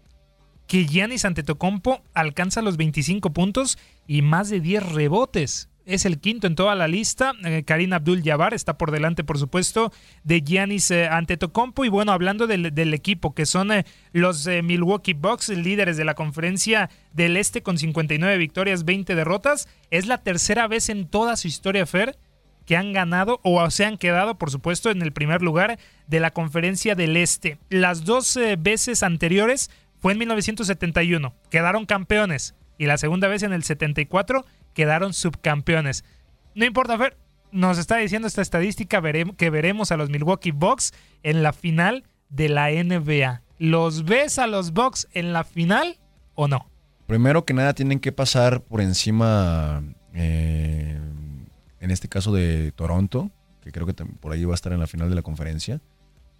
que 0.66 0.86
Giannis 0.86 1.24
Antetokounmpo 1.24 2.02
alcanza 2.14 2.62
los 2.62 2.76
25 2.76 3.30
puntos 3.30 3.78
y 4.06 4.22
más 4.22 4.48
de 4.48 4.60
10 4.60 4.92
rebotes 4.92 5.68
es 5.86 6.04
el 6.04 6.18
quinto 6.18 6.46
en 6.46 6.56
toda 6.56 6.74
la 6.74 6.88
lista. 6.88 7.32
Eh, 7.44 7.62
Karim 7.64 7.92
Abdul-Jabbar 7.92 8.52
está 8.52 8.76
por 8.76 8.90
delante, 8.90 9.24
por 9.24 9.38
supuesto, 9.38 9.92
de 10.24 10.42
Giannis 10.42 10.90
eh, 10.90 11.08
Antetokounmpo. 11.08 11.84
Y 11.84 11.88
bueno, 11.88 12.12
hablando 12.12 12.46
del, 12.46 12.94
equipo, 12.94 13.34
que 13.34 13.46
son 13.46 13.72
eh, 13.72 13.86
los 14.12 14.46
Milwaukee 14.46 15.14
Bucks, 15.14 15.48
líderes 15.48 15.96
de 15.96 16.04
la 16.04 16.14
conferencia 16.14 16.90
del 17.12 17.36
Este 17.36 17.62
con 17.62 17.78
59 17.78 18.36
victorias, 18.36 18.84
20 18.84 19.14
derrotas. 19.14 19.68
Es 19.90 20.06
la 20.06 20.18
tercera 20.18 20.66
vez 20.66 20.88
en 20.88 21.06
toda 21.06 21.36
su 21.36 21.46
historia, 21.46 21.86
Fer, 21.86 22.18
que 22.66 22.76
han 22.76 22.92
ganado 22.92 23.40
o 23.44 23.70
se 23.70 23.84
han 23.84 23.96
quedado, 23.96 24.38
por 24.38 24.50
supuesto, 24.50 24.90
en 24.90 25.02
el 25.02 25.12
primer 25.12 25.40
lugar 25.40 25.78
de 26.08 26.20
la 26.20 26.32
conferencia 26.32 26.96
del 26.96 27.16
Este. 27.16 27.58
Las 27.70 28.04
dos 28.04 28.38
veces 28.58 29.04
anteriores 29.04 29.70
fue 30.00 30.12
en 30.12 30.18
1971, 30.18 31.34
quedaron 31.48 31.86
campeones. 31.86 32.54
Y 32.78 32.86
la 32.86 32.98
segunda 32.98 33.28
vez 33.28 33.42
en 33.42 33.54
el 33.54 33.62
74 33.62 34.44
quedaron 34.76 35.14
subcampeones. 35.14 36.04
No 36.54 36.66
importa, 36.66 36.98
Fer, 36.98 37.16
nos 37.50 37.78
está 37.78 37.96
diciendo 37.96 38.28
esta 38.28 38.42
estadística 38.42 39.02
que 39.36 39.50
veremos 39.50 39.90
a 39.90 39.96
los 39.96 40.10
Milwaukee 40.10 40.50
Bucks 40.52 40.92
en 41.22 41.42
la 41.42 41.54
final 41.54 42.04
de 42.28 42.50
la 42.50 42.68
NBA. 42.70 43.42
¿Los 43.58 44.04
ves 44.04 44.38
a 44.38 44.46
los 44.46 44.72
Bucks 44.72 45.08
en 45.12 45.32
la 45.32 45.44
final 45.44 45.98
o 46.34 46.46
no? 46.46 46.70
Primero 47.06 47.46
que 47.46 47.54
nada 47.54 47.72
tienen 47.72 48.00
que 48.00 48.12
pasar 48.12 48.62
por 48.62 48.82
encima, 48.82 49.82
eh, 50.12 51.00
en 51.80 51.90
este 51.90 52.08
caso 52.08 52.32
de 52.32 52.72
Toronto, 52.72 53.30
que 53.62 53.72
creo 53.72 53.86
que 53.86 53.94
por 53.94 54.32
ahí 54.32 54.44
va 54.44 54.52
a 54.52 54.56
estar 54.56 54.72
en 54.72 54.80
la 54.80 54.86
final 54.86 55.08
de 55.08 55.14
la 55.14 55.22
conferencia. 55.22 55.80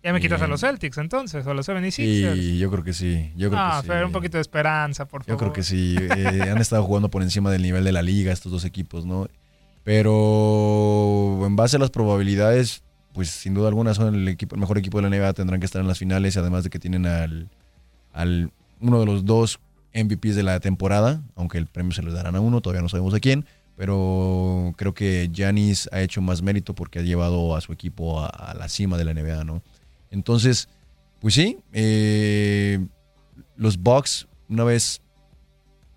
Ya 0.07 0.13
me 0.13 0.21
quitas 0.21 0.41
a 0.41 0.47
los 0.47 0.61
Celtics 0.61 0.99
entonces, 0.99 1.45
o 1.45 1.51
a 1.51 1.55
los 1.55 1.69
76ers. 1.69 1.91
Sí, 1.91 2.59
yo 2.59 2.71
creo 2.71 2.85
que 2.85 2.93
sí. 2.93 3.33
Yo 3.35 3.51
creo 3.51 3.61
ah, 3.61 3.83
que 3.85 3.93
sí. 3.93 4.05
un 4.05 4.13
poquito 4.13 4.37
de 4.37 4.41
esperanza, 4.41 5.09
por 5.09 5.25
favor. 5.25 5.35
Yo 5.35 5.37
creo 5.37 5.53
que 5.53 5.65
sí. 5.65 5.97
Eh, 5.99 6.43
han 6.49 6.59
estado 6.59 6.85
jugando 6.85 7.09
por 7.09 7.23
encima 7.23 7.51
del 7.51 7.63
nivel 7.63 7.83
de 7.83 7.91
la 7.91 8.03
liga 8.03 8.33
estos 8.33 8.53
dos 8.53 8.65
equipos, 8.65 9.05
¿no? 9.05 9.27
Pero 9.83 11.45
en 11.45 11.57
base 11.57 11.75
a 11.75 11.81
las 11.81 11.91
probabilidades, 11.91 12.85
pues 13.15 13.31
sin 13.31 13.55
duda 13.55 13.67
alguna 13.67 13.95
son 13.95 14.15
el, 14.15 14.29
equipo, 14.29 14.55
el 14.55 14.61
mejor 14.61 14.79
equipo 14.79 15.03
de 15.03 15.11
la 15.11 15.17
NBA, 15.17 15.33
tendrán 15.33 15.59
que 15.59 15.67
estar 15.67 15.83
en 15.83 15.89
las 15.89 15.99
finales, 15.99 16.37
además 16.37 16.63
de 16.63 16.71
que 16.71 16.79
tienen 16.79 17.05
al, 17.05 17.49
al 18.13 18.53
uno 18.81 19.01
de 19.01 19.07
los 19.07 19.25
dos 19.25 19.59
MVPs 19.93 20.37
de 20.37 20.45
la 20.45 20.61
temporada, 20.61 21.21
aunque 21.35 21.59
el 21.59 21.67
premio 21.67 21.91
se 21.91 22.05
les 22.05 22.15
darán 22.15 22.37
a 22.37 22.41
uno, 22.41 22.61
todavía 22.61 22.83
no 22.83 22.89
sabemos 22.89 23.13
a 23.13 23.19
quién, 23.19 23.45
pero 23.77 24.73
creo 24.77 24.95
que 24.95 25.29
Giannis 25.33 25.89
ha 25.91 26.01
hecho 26.01 26.23
más 26.23 26.43
mérito 26.43 26.77
porque 26.77 27.01
ha 27.01 27.03
llevado 27.03 27.57
a 27.57 27.61
su 27.61 27.73
equipo 27.73 28.21
a 28.21 28.55
la 28.57 28.69
cima 28.69 28.97
de 28.99 29.05
la 29.05 29.13
NBA, 29.13 29.43
¿no? 29.43 29.63
Entonces, 30.17 30.69
pues 31.21 31.35
sí, 31.35 31.59
eh, 31.73 32.85
los 33.57 33.77
Bucks, 33.79 34.27
una 34.49 34.65
vez 34.65 35.03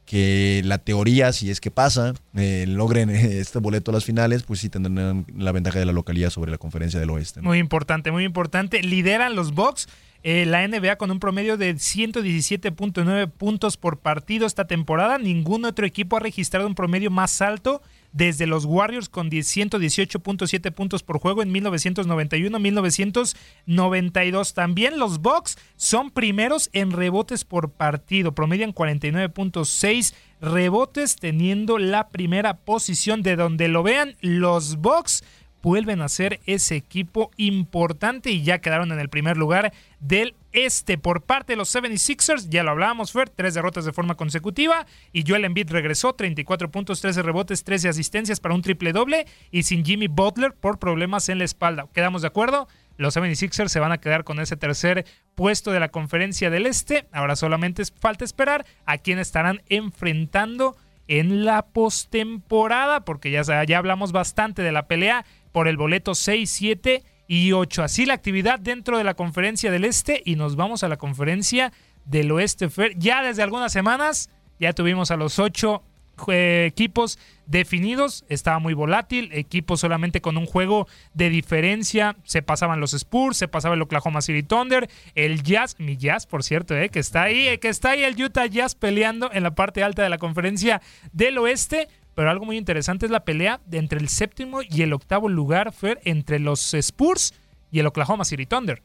que 0.05 0.61
la 0.65 0.79
teoría, 0.79 1.31
si 1.31 1.49
es 1.49 1.61
que 1.61 1.71
pasa, 1.71 2.13
eh, 2.35 2.65
logren 2.67 3.09
este 3.09 3.59
boleto 3.59 3.91
a 3.91 3.93
las 3.93 4.03
finales, 4.03 4.43
pues 4.43 4.59
sí 4.59 4.67
tendrán 4.67 5.25
la 5.37 5.51
ventaja 5.53 5.79
de 5.79 5.85
la 5.85 5.93
localidad 5.93 6.31
sobre 6.31 6.51
la 6.51 6.57
conferencia 6.57 6.99
del 6.99 7.09
oeste. 7.11 7.41
Muy 7.41 7.59
importante, 7.59 8.11
muy 8.11 8.25
importante. 8.25 8.83
Lideran 8.83 9.35
los 9.35 9.53
Bucks. 9.53 9.87
Eh, 10.21 10.45
la 10.45 10.67
NBA 10.67 10.97
con 10.97 11.11
un 11.11 11.19
promedio 11.21 11.55
de 11.55 11.75
117.9 11.75 13.29
puntos 13.29 13.77
por 13.77 13.99
partido 13.99 14.45
esta 14.45 14.67
temporada. 14.67 15.17
Ningún 15.17 15.63
otro 15.63 15.85
equipo 15.85 16.17
ha 16.17 16.19
registrado 16.19 16.67
un 16.67 16.75
promedio 16.75 17.09
más 17.09 17.41
alto 17.41 17.81
desde 18.11 18.47
los 18.47 18.65
Warriors 18.65 19.07
con 19.09 19.29
118.7 19.29 20.71
puntos 20.71 21.03
por 21.03 21.19
juego 21.19 21.43
en 21.43 21.53
1991-1992. 21.53 24.53
También 24.53 24.97
los 24.99 25.21
Bucks 25.21 25.57
son 25.75 26.09
primeros 26.11 26.69
en 26.73 26.91
rebotes 26.91 27.45
por 27.45 27.71
partido, 27.71 28.33
promedian 28.33 28.73
49.6 28.73 30.13
rebotes 30.41 31.17
teniendo 31.17 31.77
la 31.77 32.09
primera 32.09 32.57
posición 32.57 33.21
de 33.23 33.35
donde 33.35 33.67
lo 33.67 33.83
vean 33.83 34.15
los 34.21 34.77
Bucks 34.77 35.23
vuelven 35.61 36.01
a 36.01 36.09
ser 36.09 36.39
ese 36.45 36.75
equipo 36.75 37.31
importante 37.37 38.31
y 38.31 38.43
ya 38.43 38.59
quedaron 38.59 38.91
en 38.91 38.99
el 38.99 39.09
primer 39.09 39.37
lugar 39.37 39.73
del 39.99 40.35
este 40.51 40.97
por 40.97 41.21
parte 41.21 41.53
de 41.53 41.57
los 41.57 41.73
76ers. 41.73 42.47
Ya 42.49 42.63
lo 42.63 42.71
hablábamos, 42.71 43.11
Fer, 43.11 43.29
tres 43.29 43.53
derrotas 43.53 43.85
de 43.85 43.93
forma 43.93 44.15
consecutiva 44.15 44.85
y 45.13 45.23
Joel 45.27 45.45
Embiid 45.45 45.69
regresó, 45.69 46.13
34 46.13 46.71
puntos, 46.71 47.01
13 47.01 47.21
rebotes, 47.21 47.63
13 47.63 47.89
asistencias 47.89 48.39
para 48.39 48.55
un 48.55 48.61
triple 48.61 48.93
doble 48.93 49.25
y 49.51 49.63
sin 49.63 49.85
Jimmy 49.85 50.07
Butler 50.07 50.53
por 50.53 50.79
problemas 50.79 51.29
en 51.29 51.39
la 51.39 51.43
espalda. 51.45 51.87
¿Quedamos 51.93 52.21
de 52.21 52.27
acuerdo? 52.29 52.67
Los 52.97 53.15
76ers 53.15 53.69
se 53.69 53.79
van 53.79 53.93
a 53.93 53.99
quedar 53.99 54.25
con 54.25 54.39
ese 54.39 54.57
tercer 54.57 55.05
puesto 55.35 55.71
de 55.71 55.79
la 55.79 55.89
conferencia 55.89 56.49
del 56.49 56.65
este. 56.65 57.07
Ahora 57.13 57.37
solamente 57.37 57.83
falta 57.97 58.25
esperar 58.25 58.65
a 58.85 58.97
quién 58.97 59.19
estarán 59.19 59.61
enfrentando 59.69 60.75
en 61.07 61.43
la 61.43 61.65
postemporada, 61.65 63.03
porque 63.03 63.31
ya, 63.31 63.63
ya 63.63 63.77
hablamos 63.77 64.11
bastante 64.11 64.61
de 64.61 64.71
la 64.71 64.87
pelea 64.87 65.25
por 65.51 65.67
el 65.67 65.77
boleto 65.77 66.15
6, 66.15 66.49
7 66.49 67.03
y 67.27 67.51
8. 67.51 67.83
Así 67.83 68.05
la 68.05 68.13
actividad 68.13 68.59
dentro 68.59 68.97
de 68.97 69.03
la 69.03 69.13
conferencia 69.13 69.71
del 69.71 69.85
Este 69.85 70.21
y 70.25 70.35
nos 70.35 70.55
vamos 70.55 70.83
a 70.83 70.87
la 70.87 70.97
conferencia 70.97 71.71
del 72.05 72.31
Oeste. 72.31 72.69
Ya 72.97 73.21
desde 73.21 73.43
algunas 73.43 73.71
semanas 73.71 74.29
ya 74.59 74.73
tuvimos 74.73 75.11
a 75.11 75.15
los 75.15 75.39
8 75.39 75.83
eh, 76.27 76.65
equipos 76.67 77.17
definidos, 77.45 78.25
estaba 78.29 78.59
muy 78.59 78.73
volátil, 78.73 79.29
equipos 79.33 79.79
solamente 79.79 80.21
con 80.21 80.37
un 80.37 80.45
juego 80.45 80.87
de 81.13 81.29
diferencia, 81.29 82.15
se 82.23 82.41
pasaban 82.41 82.79
los 82.79 82.93
Spurs, 82.93 83.37
se 83.37 83.47
pasaba 83.47 83.75
el 83.75 83.81
Oklahoma 83.81 84.21
City 84.21 84.43
Thunder, 84.43 84.89
el 85.15 85.41
Jazz, 85.41 85.75
mi 85.79 85.97
Jazz 85.97 86.27
por 86.27 86.43
cierto, 86.43 86.75
eh, 86.77 86.89
que 86.89 86.99
está 86.99 87.23
ahí, 87.23 87.47
eh, 87.47 87.59
que 87.59 87.69
está 87.69 87.91
ahí 87.91 88.03
el 88.03 88.21
Utah 88.21 88.45
Jazz 88.45 88.75
peleando 88.75 89.31
en 89.31 89.43
la 89.43 89.55
parte 89.55 89.81
alta 89.81 90.03
de 90.03 90.09
la 90.09 90.17
conferencia 90.17 90.81
del 91.11 91.37
oeste, 91.37 91.87
pero 92.19 92.31
algo 92.31 92.43
muy 92.43 92.57
interesante 92.57 93.05
es 93.05 93.13
la 93.13 93.23
pelea 93.23 93.61
de 93.65 93.77
entre 93.77 93.97
el 93.97 94.09
séptimo 94.09 94.59
y 94.61 94.81
el 94.81 94.91
octavo 94.91 95.29
lugar, 95.29 95.71
Fer, 95.71 96.01
entre 96.03 96.37
los 96.37 96.73
Spurs 96.73 97.33
y 97.71 97.79
el 97.79 97.87
Oklahoma 97.87 98.25
City 98.25 98.45
Thunder. 98.45 98.83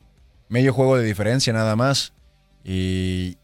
Medio 0.48 0.72
juego 0.72 0.96
de 0.96 1.02
diferencia 1.02 1.52
nada 1.52 1.74
más. 1.74 2.12
Y 2.62 3.36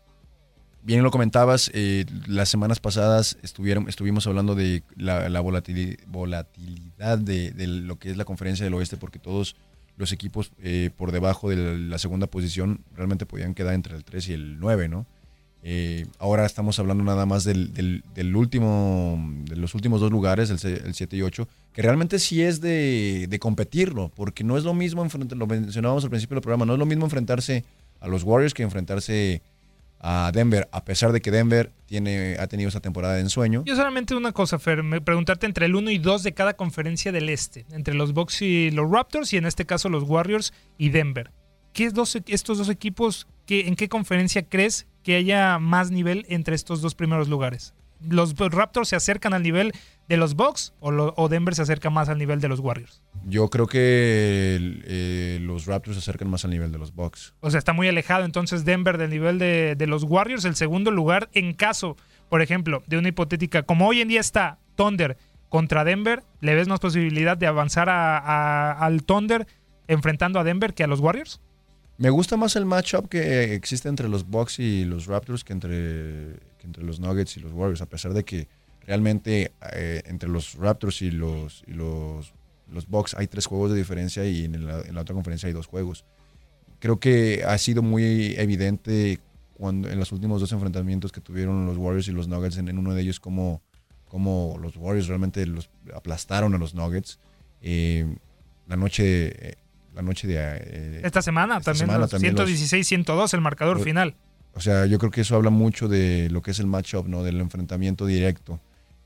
bien 0.85 1.03
lo 1.03 1.11
comentabas, 1.11 1.72
eh, 1.74 2.05
las 2.29 2.48
semanas 2.48 2.79
pasadas 2.79 3.37
estuvieron, 3.42 3.88
estuvimos 3.88 4.29
hablando 4.29 4.55
de 4.55 4.85
la, 4.94 5.40
volatilidad 5.40 7.18
de, 7.18 7.53
lo 7.66 7.98
que 7.98 8.12
es 8.12 8.16
la 8.16 8.24
conferencia 8.24 8.62
del 8.62 8.74
oeste, 8.74 8.96
porque 8.96 9.18
todos 9.18 9.57
los 9.96 10.12
equipos 10.12 10.53
eh, 10.62 10.90
por 10.96 11.11
debajo 11.11 11.50
de 11.50 11.76
la, 11.76 11.98
segunda 11.98 12.29
posición 12.29 12.85
realmente 12.94 13.26
podían 13.26 13.55
quedar 13.55 13.74
entre 13.74 13.96
el 13.96 14.05
3 14.05 14.29
y 14.29 14.33
el 14.35 14.61
9, 14.61 14.88
¿no? 14.88 15.05
Eh, 15.62 16.07
ahora 16.18 16.46
estamos 16.46 16.79
hablando 16.79 17.05
nada 17.05 17.27
más 17.27 17.44
del, 17.44 18.03
último, 18.35 19.18
de 19.44 19.57
los 19.57 19.75
últimos 19.75 20.01
dos 20.01 20.11
lugares, 20.11 20.51
el, 20.51 20.85
el 20.87 20.94
7 20.94 21.16
y 21.16 21.23
8, 21.23 21.49
que 21.73 21.83
realmente 21.83 22.18
sí 22.18 22.42
es 22.42 22.61
de, 22.61 23.37
competirlo, 23.40 24.11
porque 24.14 24.42
no 24.42 24.57
es 24.57 24.64
lo 24.64 24.75
mismo, 24.75 25.07
lo 25.37 25.46
mencionábamos 25.46 26.05
al 26.05 26.11
principio 26.11 26.37
del 26.37 26.42
programa, 26.42 26.64
no 26.64 26.75
es 26.75 26.79
lo 26.79 26.87
mismo 26.87 27.05
enfrentarse 27.05 27.64
a 28.01 28.09
los 28.09 28.23
Warriors 28.23 28.55
que 28.55 28.62
enfrentarse 28.62 29.42
a 30.03 30.33
Denver, 30.33 30.66
a 30.73 30.83
pesar 30.83 31.12
de 31.12 31.20
que 31.20 31.31
Denver 31.31 31.73
tiene, 31.85 32.37
ha 32.38 32.46
tenido 32.46 32.68
esta 32.68 32.81
temporada 32.81 33.14
de 33.14 33.20
ensueño. 33.20 33.62
Yo 33.66 33.77
solamente 33.77 34.14
una 34.14 34.33
cosa, 34.33 34.59
Fer, 34.59 34.83
preguntarte 35.05 35.44
entre 35.44 35.66
el 35.66 35.77
1 35.77 35.90
y 35.90 35.99
2 35.99 36.23
de 36.23 36.33
cada 36.33 36.55
conferencia 36.55 37.12
del 37.12 37.29
este, 37.29 37.66
entre 37.70 37.92
los 37.92 38.14
Bucks 38.14 38.40
y 38.40 38.70
los 38.70 38.90
Raptors, 38.90 39.35
y 39.35 39.37
en 39.37 39.44
este 39.44 39.66
caso 39.66 39.90
los 39.90 40.05
Warriors 40.05 40.55
y 40.79 40.88
Denver. 40.88 41.31
¿Qué 41.75 41.90
dos, 41.90 42.16
estos 42.27 42.59
dos 42.59 42.70
equipos, 42.70 43.29
en 43.46 43.77
qué 43.77 43.88
conferencia 43.88 44.42
crees 44.42 44.87
que 45.02 45.16
haya 45.16 45.58
más 45.58 45.90
nivel 45.90 46.26
entre 46.28 46.54
estos 46.54 46.80
dos 46.80 46.94
primeros 46.94 47.28
lugares? 47.28 47.74
¿Los 48.08 48.34
Raptors 48.36 48.88
se 48.88 48.96
acercan 48.96 49.34
al 49.34 49.42
nivel 49.42 49.72
de 50.08 50.16
los 50.16 50.34
Bucks 50.34 50.72
o, 50.80 51.28
Denver 51.28 51.54
se 51.54 51.62
acerca 51.62 51.90
más 51.90 52.08
al 52.08 52.18
nivel 52.18 52.40
de 52.40 52.48
los 52.48 52.58
Warriors? 52.60 53.02
Yo 53.26 53.48
creo 53.48 53.66
que 53.66 54.80
eh, 54.84 55.38
los 55.42 55.66
Raptors 55.66 55.96
se 55.96 56.01
acercan 56.01 56.30
más 56.30 56.44
al 56.44 56.51
nivel 56.51 56.72
de 56.72 56.78
los 56.78 56.94
Bucks. 56.94 57.34
O 57.40 57.51
sea, 57.51 57.59
está 57.59 57.72
muy 57.72 57.88
alejado 57.88 58.24
entonces 58.24 58.64
Denver 58.64 58.96
del 58.96 59.11
nivel 59.11 59.38
de, 59.38 59.86
los 59.86 60.05
Warriors. 60.05 60.44
El 60.46 60.57
segundo 60.57 60.90
lugar, 60.90 61.28
en 61.34 61.53
caso, 61.53 61.96
por 62.28 62.40
ejemplo, 62.40 62.82
de 62.86 62.96
una 62.96 63.09
hipotética, 63.09 63.62
como 63.62 63.86
hoy 63.86 64.01
en 64.01 64.09
día 64.09 64.20
está 64.20 64.59
Thunder 64.76 65.18
contra 65.51 65.84
Denver, 65.84 66.22
¿le 66.40 66.55
ves 66.55 66.68
más 66.68 66.80
posibilidad 66.80 67.36
de 67.36 67.46
avanzar 67.46 67.90
al 67.90 69.03
Thunder 69.05 69.46
enfrentando 69.88 70.40
a 70.40 70.44
Denver 70.44 70.72
que 70.72 70.84
a 70.84 70.86
los 70.86 71.01
Warriors? 71.01 71.40
Me 72.01 72.09
gusta 72.09 72.38
más 72.38 72.57
el 72.57 72.64
matchup 72.64 73.11
que 73.11 73.53
existe 73.53 73.86
entre 73.86 74.09
los 74.09 74.26
Bucks 74.26 74.59
y 74.59 74.86
los 74.86 75.05
Raptors 75.05 75.44
que 75.44 75.53
entre, 75.53 76.30
entre 76.64 76.82
los 76.82 76.98
Nuggets 76.98 77.36
y 77.36 77.40
los 77.40 77.53
Warriors, 77.53 77.82
a 77.82 77.86
pesar 77.90 78.14
de 78.14 78.24
que 78.24 78.48
realmente 78.86 79.53
eh, 79.74 80.01
entre 80.07 80.30
los 80.30 80.55
Raptors 80.55 81.03
y 81.03 81.11
los, 81.11 81.62
y 81.66 81.72
los 81.72 82.32
Bucks 82.88 83.12
hay 83.18 83.26
tres 83.26 83.44
juegos 83.44 83.70
de 83.72 83.76
diferencia 83.76 84.24
y 84.24 84.46
en 84.46 84.66
la, 84.66 84.80
en 84.80 84.94
la 84.94 85.03
otra 85.03 85.14
conferencia 85.14 85.48
hay 85.48 85.53
dos 85.53 85.66
juegos. 85.66 86.07
Creo 86.78 86.98
que 86.98 87.44
ha 87.46 87.59
sido 87.59 87.82
muy 87.82 88.34
evidente 88.38 89.20
cuando 89.59 89.90
en 89.90 89.98
los 89.98 90.11
últimos 90.11 90.40
dos 90.40 90.53
enfrentamientos 90.53 91.12
que 91.12 91.20
tuvieron 91.20 91.66
los 91.66 91.76
Warriors 91.76 92.09
y 92.09 92.12
los 92.12 92.28
Nuggets, 92.28 92.57
en, 92.57 92.70
en 92.70 92.78
uno 92.78 92.94
de 92.94 93.03
ellos 93.03 93.20
como, 93.20 93.61
como 94.09 94.57
los 94.59 94.74
Warriors 94.74 95.07
realmente 95.07 95.44
los 95.44 95.68
aplastaron 95.94 96.55
a 96.55 96.57
los 96.57 96.74
Nuggets. 96.74 97.18
Eh, 97.61 98.07
la 98.68 98.76
noche, 98.76 99.51
eh, 99.51 99.55
la 99.95 100.03
noche 100.03 100.26
de 100.28 100.36
eh, 100.38 101.01
Esta 101.05 101.22
semana 101.22 101.59
esta 101.59 101.72
también, 101.72 101.86
semana 101.88 102.09
también 102.09 102.34
los- 102.34 102.49
116-102 102.49 103.34
el 103.34 103.41
marcador 103.41 103.76
Los- 103.76 103.84
final. 103.84 104.14
O 104.55 104.61
sea, 104.61 104.86
yo 104.86 104.99
creo 104.99 105.11
que 105.12 105.20
eso 105.20 105.36
habla 105.36 105.51
mucho 105.51 105.88
de 105.88 106.28
lo 106.30 106.43
que 106.43 106.51
es 106.51 106.59
el 106.59 106.66
matchup, 106.66 107.07
¿no? 107.07 107.22
Del 107.22 107.41
enfrentamiento 107.41 108.05
directo. 108.07 108.61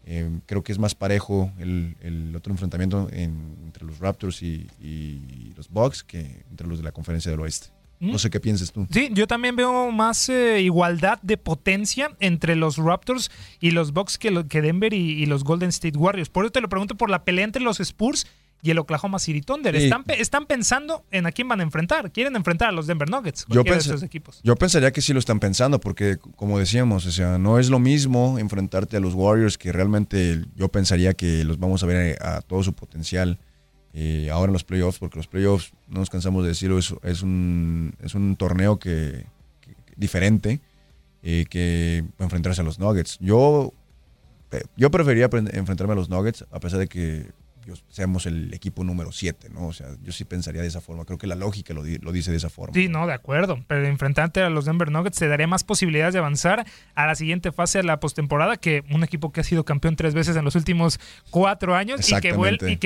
Eh, 0.06 0.28
creo 0.46 0.62
que 0.62 0.72
es 0.72 0.78
más 0.78 0.94
parejo 0.94 1.50
el, 1.58 1.96
el 2.00 2.34
otro 2.36 2.52
enfrentamiento 2.52 3.08
en- 3.12 3.56
entre 3.64 3.84
los 3.86 3.98
Raptors 3.98 4.42
y, 4.42 4.66
y 4.82 5.52
los 5.56 5.68
Bucks 5.70 6.02
que 6.04 6.44
entre 6.50 6.66
los 6.66 6.78
de 6.78 6.84
la 6.84 6.92
Conferencia 6.92 7.30
del 7.30 7.40
Oeste. 7.40 7.68
No 8.00 8.14
¿Mm? 8.14 8.18
sé 8.18 8.28
qué 8.28 8.40
pienses 8.40 8.70
tú. 8.72 8.86
Sí, 8.90 9.08
yo 9.12 9.26
también 9.26 9.54
veo 9.56 9.90
más 9.92 10.28
eh, 10.28 10.60
igualdad 10.60 11.18
de 11.22 11.38
potencia 11.38 12.10
entre 12.20 12.54
los 12.56 12.76
Raptors 12.76 13.30
y 13.60 13.70
los 13.70 13.92
Bucks 13.92 14.18
que, 14.18 14.30
lo- 14.30 14.46
que 14.46 14.60
Denver 14.60 14.92
y, 14.92 15.22
y 15.22 15.26
los 15.26 15.42
Golden 15.44 15.68
State 15.70 15.96
Warriors. 15.96 16.28
Por 16.28 16.44
eso 16.44 16.52
te 16.52 16.60
lo 16.60 16.68
pregunto 16.68 16.96
por 16.96 17.08
la 17.08 17.24
pelea 17.24 17.44
entre 17.44 17.62
los 17.62 17.80
Spurs 17.80 18.26
y 18.64 18.70
el 18.70 18.78
Oklahoma 18.78 19.18
City 19.20 19.42
Thunder. 19.42 19.76
Sí. 19.76 19.84
Están, 19.84 20.02
pe- 20.04 20.20
están 20.20 20.46
pensando 20.46 21.04
en 21.10 21.26
a 21.26 21.32
quién 21.32 21.46
van 21.46 21.60
a 21.60 21.62
enfrentar. 21.62 22.10
Quieren 22.10 22.34
enfrentar 22.34 22.70
a 22.70 22.72
los 22.72 22.86
Denver 22.86 23.08
Nuggets. 23.10 23.44
Yo, 23.48 23.62
de 23.62 23.70
esos 23.76 24.02
equipos. 24.02 24.40
yo 24.42 24.56
pensaría 24.56 24.90
que 24.90 25.00
sí 25.02 25.12
lo 25.12 25.18
están 25.18 25.38
pensando, 25.38 25.78
porque 25.78 26.16
como 26.36 26.58
decíamos, 26.58 27.04
o 27.06 27.12
sea, 27.12 27.38
no 27.38 27.58
es 27.58 27.68
lo 27.70 27.78
mismo 27.78 28.38
enfrentarte 28.38 28.96
a 28.96 29.00
los 29.00 29.14
Warriors, 29.14 29.58
que 29.58 29.70
realmente 29.70 30.42
yo 30.56 30.68
pensaría 30.70 31.12
que 31.14 31.44
los 31.44 31.58
vamos 31.58 31.82
a 31.82 31.86
ver 31.86 32.18
a, 32.22 32.36
a 32.38 32.40
todo 32.40 32.62
su 32.62 32.72
potencial 32.72 33.38
eh, 33.92 34.28
ahora 34.32 34.48
en 34.50 34.54
los 34.54 34.64
playoffs, 34.64 34.98
porque 34.98 35.18
los 35.18 35.28
playoffs, 35.28 35.72
no 35.86 36.00
nos 36.00 36.10
cansamos 36.10 36.42
de 36.42 36.48
decirlo, 36.48 36.78
es, 36.78 36.92
es 37.02 37.22
un, 37.22 37.94
es 38.02 38.14
un 38.14 38.34
torneo 38.36 38.78
que, 38.78 39.26
que- 39.60 39.76
diferente 39.96 40.60
eh, 41.22 41.44
que 41.48 42.02
enfrentarse 42.18 42.60
a 42.62 42.64
los 42.64 42.78
Nuggets. 42.78 43.18
Yo, 43.20 43.72
eh, 44.52 44.62
yo 44.76 44.90
preferiría 44.90 45.26
enfrentarme 45.52 45.92
a 45.92 45.96
los 45.96 46.08
Nuggets, 46.08 46.44
a 46.50 46.60
pesar 46.60 46.78
de 46.80 46.86
que 46.88 47.30
yo- 47.66 47.74
seamos 47.88 48.26
el 48.26 48.52
equipo 48.54 48.84
número 48.84 49.12
7, 49.12 49.48
¿no? 49.50 49.66
O 49.68 49.72
sea, 49.72 49.88
yo 50.02 50.12
sí 50.12 50.24
pensaría 50.24 50.62
de 50.62 50.68
esa 50.68 50.80
forma. 50.80 51.04
Creo 51.04 51.18
que 51.18 51.26
la 51.26 51.34
lógica 51.34 51.74
lo, 51.74 51.82
di- 51.82 51.98
lo 51.98 52.12
dice 52.12 52.30
de 52.30 52.36
esa 52.36 52.50
forma. 52.50 52.74
Sí, 52.74 52.88
no, 52.88 53.06
de 53.06 53.12
acuerdo. 53.14 53.58
Pero 53.66 53.86
enfrentarte 53.86 54.42
a 54.42 54.50
los 54.50 54.64
Denver 54.64 54.90
Nuggets 54.90 55.18
te 55.18 55.28
daría 55.28 55.46
más 55.46 55.64
posibilidades 55.64 56.12
de 56.14 56.20
avanzar 56.20 56.66
a 56.94 57.06
la 57.06 57.14
siguiente 57.14 57.52
fase 57.52 57.78
de 57.78 57.84
la 57.84 58.00
postemporada 58.00 58.56
que 58.56 58.84
un 58.90 59.02
equipo 59.04 59.32
que 59.32 59.40
ha 59.40 59.44
sido 59.44 59.64
campeón 59.64 59.96
tres 59.96 60.14
veces 60.14 60.36
en 60.36 60.44
los 60.44 60.54
últimos 60.54 60.98
cuatro 61.30 61.74
años 61.74 62.00
y 62.10 62.20
que, 62.20 62.28
y 62.28 62.32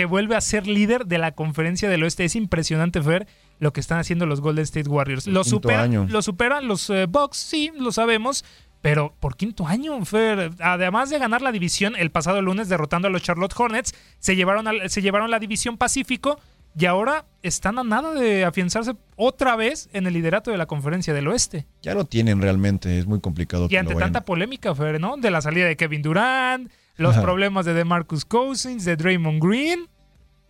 vuelve 0.05 0.37
a 0.37 0.41
ser 0.41 0.67
líder 0.67 1.07
de 1.07 1.19
la 1.19 1.33
conferencia 1.33 1.89
del 1.89 2.03
oeste. 2.03 2.25
Es 2.25 2.37
impresionante 2.37 3.01
ver 3.01 3.27
lo 3.59 3.73
que 3.73 3.81
están 3.81 3.99
haciendo 3.99 4.25
los 4.27 4.41
Golden 4.41 4.63
State 4.65 4.89
Warriors. 4.89 5.27
Lo 5.27 5.43
año. 5.83 6.07
lo 6.09 6.23
superan 6.23 6.69
los 6.69 6.89
eh, 6.91 7.07
Bucks, 7.07 7.37
sí, 7.39 7.73
lo 7.77 7.91
sabemos. 7.93 8.45
Pero 8.81 9.13
por 9.19 9.37
quinto 9.37 9.67
año, 9.67 10.05
Fer, 10.05 10.53
además 10.61 11.11
de 11.11 11.19
ganar 11.19 11.43
la 11.43 11.51
división 11.53 11.95
el 11.97 12.11
pasado 12.11 12.41
lunes 12.43 12.69
derrotando 12.69 13.09
a 13.09 13.11
los 13.11 13.23
Charlotte 13.23 13.53
Hornets, 13.57 13.93
se 14.21 14.37
llevaron, 14.37 14.69
al- 14.69 14.89
se 14.89 15.03
llevaron 15.03 15.31
la 15.31 15.41
división 15.41 15.77
Pacífico 15.77 16.39
y 16.79 16.87
ahora 16.87 17.25
están 17.43 17.79
a 17.81 17.83
nada 17.83 18.15
de 18.15 18.45
afianzarse 18.45 18.95
otra 19.17 19.57
vez 19.57 19.89
en 19.93 20.07
el 20.07 20.13
liderato 20.15 20.53
de 20.53 20.59
la 20.59 20.67
conferencia 20.67 21.13
del 21.13 21.27
oeste. 21.27 21.67
Ya 21.83 21.95
lo 21.95 22.05
tienen 22.05 22.41
realmente, 22.41 22.99
es 23.01 23.07
muy 23.07 23.21
complicado. 23.21 23.65
Y 23.67 23.69
que 23.71 23.79
ante 23.79 23.95
lo 23.95 23.99
vayan- 23.99 24.13
tanta 24.13 24.25
polémica, 24.25 24.73
Fer, 24.77 25.01
¿no? 25.01 25.17
De 25.17 25.31
la 25.33 25.41
salida 25.41 25.67
de 25.67 25.77
Kevin 25.77 26.03
Durant, 26.03 26.71
los 26.97 27.15
Ajá. 27.15 27.23
problemas 27.23 27.67
de 27.67 27.75
DeMarcus 27.75 28.25
Cousins, 28.25 28.85
de 28.85 28.97
Draymond 28.97 29.43
Green. 29.43 29.89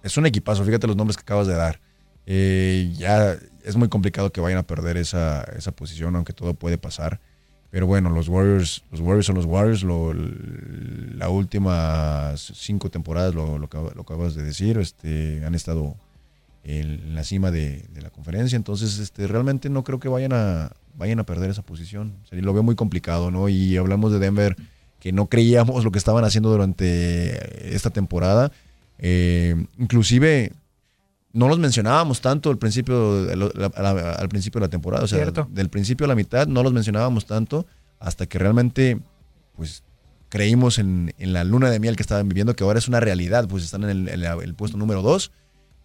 Es 0.03 0.19
un 0.19 0.27
equipazo, 0.27 0.65
fíjate 0.65 0.87
los 0.87 0.97
nombres 0.97 1.17
que 1.17 1.23
acabas 1.23 1.47
de 1.47 1.55
dar. 1.55 1.81
Eh, 2.27 2.93
ya 2.95 3.37
es 3.65 3.77
muy 3.77 3.89
complicado 3.89 4.31
que 4.33 4.41
vayan 4.43 4.59
a 4.59 4.63
perder 4.67 4.99
esa, 4.99 5.45
esa 5.57 5.73
posición, 5.73 6.15
aunque 6.15 6.35
todo 6.35 6.53
puede 6.53 6.77
pasar. 6.77 7.21
Pero 7.71 7.87
bueno, 7.87 8.11
los 8.11 8.29
Warriors, 8.29 8.83
los 8.91 9.01
Warriors 9.01 9.27
son 9.27 9.37
los 9.37 9.45
Warriors. 9.45 9.83
Lo, 9.83 10.15
la 10.15 11.29
última 11.29 12.33
cinco 12.37 12.91
temporadas, 12.91 13.35
lo, 13.35 13.59
lo, 13.59 13.67
acabas 13.67 14.35
de 14.35 14.43
decir, 14.43 14.79
este, 14.79 15.45
han 15.45 15.55
estado 15.55 15.97
en 16.65 17.15
la 17.15 17.25
cima 17.25 17.51
de, 17.51 17.85
la 18.01 18.11
conferencia. 18.11 18.57
Entonces, 18.57 18.99
este, 18.99 19.27
realmente 19.27 19.69
no 19.69 19.85
creo 19.85 20.01
que 20.01 20.09
vayan 20.09 20.33
a, 20.33 20.73
vayan 20.97 21.19
a 21.19 21.25
perder 21.25 21.51
esa 21.51 21.63
posición. 21.63 22.15
O 22.33 22.37
lo 22.37 22.53
veo 22.55 22.63
muy 22.63 22.75
complicado, 22.75 23.31
¿no? 23.31 23.49
Y 23.51 23.77
hablamos 23.77 24.13
de 24.13 24.19
Denver, 24.19 24.57
que 24.99 25.13
no 25.13 25.27
creíamos 25.27 25.85
lo 25.85 25.91
que 25.91 25.99
estaban 25.99 26.25
haciendo 26.25 26.51
durante 26.51 27.75
esta 27.75 27.91
temporada. 27.91 28.51
Eh, 28.99 29.67
inclusive 29.79 30.53
no 31.33 31.49
los 31.49 31.59
mencionábamos 31.59 32.21
tanto 32.21 32.51
al 32.51 32.59
principio, 32.59 33.27
al 33.77 34.29
principio 34.29 34.61
de 34.61 34.67
la 34.67 34.71
temporada. 34.71 35.05
O 35.05 35.07
sea, 35.09 35.19
Cierto. 35.19 35.47
del 35.51 35.69
principio 35.69 36.05
a 36.05 36.09
la 36.09 36.15
mitad 36.15 36.47
no 36.47 36.63
los 36.63 36.73
mencionábamos 36.73 37.27
tanto 37.27 37.67
hasta 38.01 38.27
que 38.27 38.39
realmente, 38.39 38.99
pues, 39.57 39.83
creímos 40.29 40.79
en, 40.79 41.15
en 41.19 41.33
la 41.33 41.45
luna 41.45 41.71
de 41.71 41.81
miel 41.81 41.97
que 41.97 42.03
estaban 42.03 42.29
viviendo, 42.29 42.55
que 42.55 42.65
ahora 42.65 42.79
es 42.79 42.89
una 42.89 43.01
realidad, 43.01 43.49
pues 43.49 43.65
están 43.65 43.85
en 43.85 43.91
el, 43.91 44.09
en 44.09 44.21
la- 44.23 44.35
el 44.35 44.55
puesto 44.55 44.77
número 44.77 45.03
2. 45.03 45.33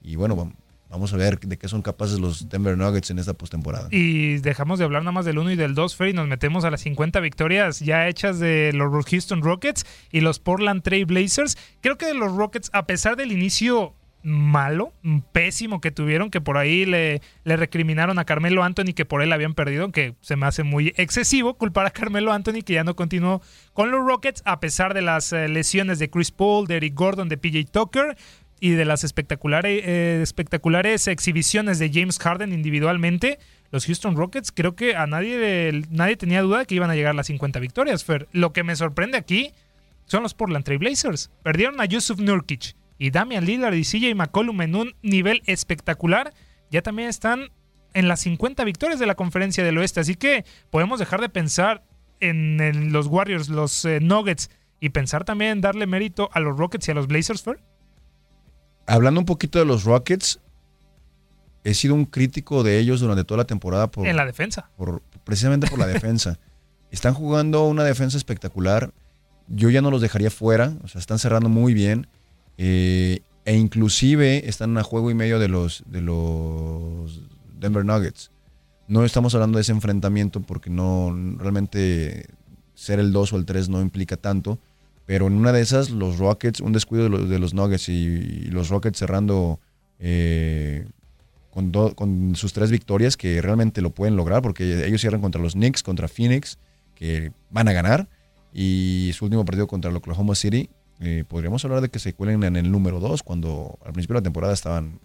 Y 0.02 0.16
bueno, 0.18 0.36
vam- 0.36 0.54
vamos 0.90 1.14
a 1.14 1.18
ver 1.18 1.40
de 1.40 1.58
qué 1.58 1.68
son 1.70 1.82
capaces 1.82 2.20
los 2.20 2.50
Denver 2.50 2.78
Nuggets 2.78 3.10
en 3.10 3.20
esta 3.20 3.34
postemporada. 3.34 3.88
Y 3.92 4.38
dejamos 4.40 4.80
de 4.80 4.86
hablar 4.86 5.02
nada 5.04 5.14
más 5.14 5.26
del 5.26 5.38
1 5.38 5.52
y 5.52 5.56
del 5.56 5.76
2, 5.76 5.96
Fer, 5.96 6.10
y 6.10 6.14
nos 6.14 6.28
metemos 6.28 6.66
a 6.66 6.72
las 6.72 6.82
50 6.82 7.20
victorias 7.22 7.80
ya 7.80 8.08
hechas 8.08 8.38
de 8.40 8.72
los 8.74 8.92
Houston 9.06 9.42
Rockets 9.42 9.86
y 10.12 10.20
los 10.22 10.40
Portland 10.40 10.84
Trail 10.84 11.06
Blazers. 11.06 11.58
Creo 11.82 11.98
que 11.98 12.14
los 12.14 12.34
Rockets, 12.36 12.70
a 12.74 12.86
pesar 12.86 13.16
del 13.16 13.32
inicio 13.32 13.94
malo, 14.24 14.94
pésimo 15.34 15.82
que 15.82 15.92
tuvieron, 15.92 16.32
que 16.32 16.42
por 16.42 16.58
ahí 16.58 16.86
le, 16.86 17.22
recriminaron 17.46 18.18
a 18.20 18.26
Carmelo 18.26 18.64
Anthony 18.64 18.94
que 18.96 19.06
por 19.06 19.22
él 19.22 19.34
habían 19.34 19.54
perdido, 19.54 19.92
que 19.92 20.16
se 20.22 20.36
me 20.36 20.46
hace 20.46 20.64
muy 20.64 20.94
excesivo 20.96 21.56
culpar 21.56 21.86
a 21.86 21.92
Carmelo 21.92 22.32
Anthony 22.32 22.62
que 22.66 22.74
ya 22.74 22.84
no 22.84 22.96
continuó 22.96 23.42
con 23.74 23.92
los 23.92 24.06
Rockets, 24.06 24.42
a 24.46 24.60
pesar 24.60 24.94
de 24.94 25.02
las 25.02 25.34
eh, 25.34 25.48
lesiones 25.50 26.00
de 26.00 26.10
Chris 26.10 26.32
Paul, 26.32 26.68
de 26.68 26.78
Eric 26.78 26.94
Gordon, 26.96 27.30
de 27.30 27.38
PJ 27.38 27.66
Tucker 27.72 28.18
y 28.60 28.72
de 28.72 28.86
las 28.86 29.04
espectaculares, 29.04 29.84
eh, 29.86 30.20
espectaculares 30.24 31.08
exhibiciones 31.08 31.80
de 31.80 31.92
James 31.94 32.18
Harden 32.18 32.54
individualmente, 32.54 33.40
los 33.72 33.86
Houston 33.88 34.16
Rockets 34.16 34.52
creo 34.52 34.76
que 34.76 34.96
a 34.96 35.08
nadie, 35.08 35.84
nadie 35.90 36.16
tenía 36.16 36.44
duda 36.44 36.60
de 36.60 36.66
que 36.66 36.76
iban 36.76 36.92
a 36.92 36.96
llegar 36.96 37.16
las 37.16 37.28
50 37.28 37.60
victorias, 37.60 38.06
Fer. 38.06 38.28
Lo 38.32 38.54
que 38.54 38.64
me 38.64 38.76
sorprende 38.76 39.18
aquí 39.18 39.52
son 40.06 40.24
los 40.24 40.36
Portland 40.36 40.64
Trail 40.64 40.78
Blazers. 40.78 41.32
Perdieron 41.42 41.82
a 41.82 41.86
Yusuf 41.86 42.20
Nurkic 42.20 42.76
y 42.98 43.12
Damian 43.12 43.46
Lillard 43.46 43.74
y 43.74 43.84
CJ 43.84 44.16
McCollum 44.16 44.62
en 44.62 44.76
un 44.76 44.96
nivel 45.02 45.42
espectacular. 45.46 46.34
Ya 46.72 46.82
también 46.82 47.10
están 47.10 47.50
en 47.94 48.08
las 48.08 48.22
50 48.22 48.64
victorias 48.64 49.00
de 49.00 49.06
la 49.06 49.16
conferencia 49.16 49.64
del 49.64 49.78
oeste. 49.78 50.00
Así 50.00 50.16
que 50.16 50.46
podemos 50.70 51.00
dejar 51.00 51.22
de 51.22 51.30
pensar 51.30 51.84
en, 52.20 52.60
en 52.62 52.92
los 52.94 53.08
Warriors, 53.08 53.50
los 53.50 53.86
eh, 53.86 54.00
Nuggets 54.02 54.50
y 54.80 54.90
pensar 54.90 55.24
también 55.26 55.52
en 55.52 55.62
darle 55.62 55.86
mérito 55.88 56.30
a 56.34 56.40
los 56.40 56.58
Rockets 56.58 56.88
y 56.88 56.92
a 56.92 56.94
los 56.94 57.08
Blazers, 57.08 57.42
Fer. 57.44 57.60
Hablando 58.86 59.20
un 59.20 59.26
poquito 59.26 59.60
de 59.60 59.66
los 59.66 59.84
Rockets, 59.86 60.40
he 61.64 61.74
sido 61.74 61.96
un 61.96 62.06
crítico 62.06 62.64
de 62.64 62.80
ellos 62.80 63.00
durante 63.00 63.24
toda 63.24 63.40
la 63.40 63.46
temporada 63.46 63.90
por, 63.90 64.06
En 64.08 64.16
la 64.18 64.26
defensa. 64.26 64.70
por- 64.76 65.02
precisamente 65.24 65.68
por 65.68 65.80
la 65.80 65.88
defensa. 65.88 66.40
Están 66.92 67.14
jugando 67.14 67.66
una 67.68 67.84
defensa 67.84 68.18
espectacular. 68.18 68.92
Yo 69.48 69.70
ya 69.70 69.82
no 69.82 69.90
los 69.90 70.02
dejaría 70.02 70.30
fuera. 70.30 70.74
O 70.84 70.88
sea, 70.88 71.00
están 71.00 71.18
cerrando 71.20 71.50
muy 71.50 71.74
bien. 71.74 72.08
Eh, 72.58 73.22
e 73.46 73.56
inclusive 73.56 74.48
están 74.48 74.78
a 74.78 74.84
juego 74.84 75.12
y 75.12 75.14
medio 75.14 75.40
de 75.40 75.48
los, 75.48 75.84
de 75.88 76.02
los 76.02 77.22
Denver 77.60 77.84
Nuggets. 77.84 78.32
No 78.88 79.04
estamos 79.06 79.34
hablando 79.36 79.58
de 79.58 79.64
ese 79.64 79.72
enfrentamiento 79.72 80.42
porque 80.42 80.70
no 80.70 81.16
realmente 81.38 82.28
ser 82.76 83.00
el 83.00 83.12
2 83.12 83.34
o 83.34 83.38
el 83.38 83.46
3 83.46 83.70
no 83.70 83.82
implica 83.82 84.18
tanto. 84.18 84.60
Pero 85.06 85.28
en 85.28 85.34
una 85.34 85.52
de 85.52 85.62
esas, 85.62 85.90
los 85.90 86.18
Rockets, 86.18 86.62
un 86.62 86.72
descuido 86.72 87.06
de 87.06 87.10
los, 87.10 87.30
de 87.30 87.40
los 87.40 87.54
Nuggets 87.54 87.90
y, 87.90 88.46
los 88.46 88.70
Rockets 88.70 88.98
cerrando 88.98 89.60
eh, 90.00 90.88
con, 91.50 91.72
con 91.72 92.36
sus 92.36 92.54
tres 92.54 92.72
victorias, 92.72 93.18
que 93.18 93.42
realmente 93.42 93.82
lo 93.82 93.90
pueden 93.90 94.16
lograr, 94.16 94.42
porque 94.42 94.86
ellos 94.86 95.02
cierran 95.02 95.22
contra 95.22 95.42
los 95.42 95.54
Knicks, 95.54 95.84
contra 95.84 96.08
Phoenix, 96.08 96.58
que 96.96 97.32
van 97.50 97.68
a 97.68 97.74
ganar, 97.74 98.08
y 98.54 99.12
su 99.14 99.26
último 99.26 99.44
partido 99.44 99.68
contra 99.68 99.92
el 99.92 99.98
Oklahoma 99.98 100.36
City. 100.36 100.70
Eh, 101.04 101.24
podríamos 101.28 101.64
hablar 101.66 101.82
de 101.82 101.90
que 101.90 102.00
se 102.00 102.14
cuelen 102.14 102.44
en 102.44 102.56
el 102.56 102.72
número 102.72 103.00
2, 103.00 103.24
cuando 103.24 103.78
al 103.86 103.94
principio 103.94 104.16
de 104.16 104.22
la 104.22 104.24
temporada 104.24 104.54
estaban 104.54 105.00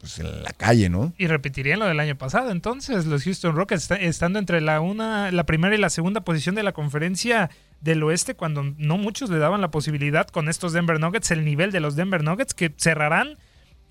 pues, 0.00 0.18
en 0.18 0.42
la 0.42 0.52
calle, 0.52 0.88
¿no? 0.88 1.12
Y 1.16 1.28
repetirían 1.28 1.78
lo 1.78 1.86
del 1.86 2.00
año 2.00 2.16
pasado. 2.18 2.50
Entonces, 2.50 3.06
los 3.06 3.22
Houston 3.22 3.54
Rockets 3.54 3.90
estando 3.92 4.40
entre 4.40 4.60
la 4.60 4.80
una, 4.80 5.30
la 5.30 5.46
primera 5.46 5.74
y 5.76 5.78
la 5.78 5.90
segunda 5.90 6.22
posición 6.22 6.56
de 6.56 6.64
la 6.64 6.72
conferencia 6.72 7.50
del 7.80 8.02
oeste, 8.02 8.34
cuando 8.34 8.64
no 8.78 8.98
muchos 8.98 9.30
le 9.30 9.38
daban 9.38 9.60
la 9.60 9.70
posibilidad 9.70 10.26
con 10.26 10.48
estos 10.48 10.72
Denver 10.72 10.98
Nuggets, 10.98 11.30
el 11.30 11.44
nivel 11.44 11.70
de 11.70 11.80
los 11.80 11.94
Denver 11.94 12.24
Nuggets, 12.24 12.52
que 12.52 12.74
cerrarán 12.76 13.38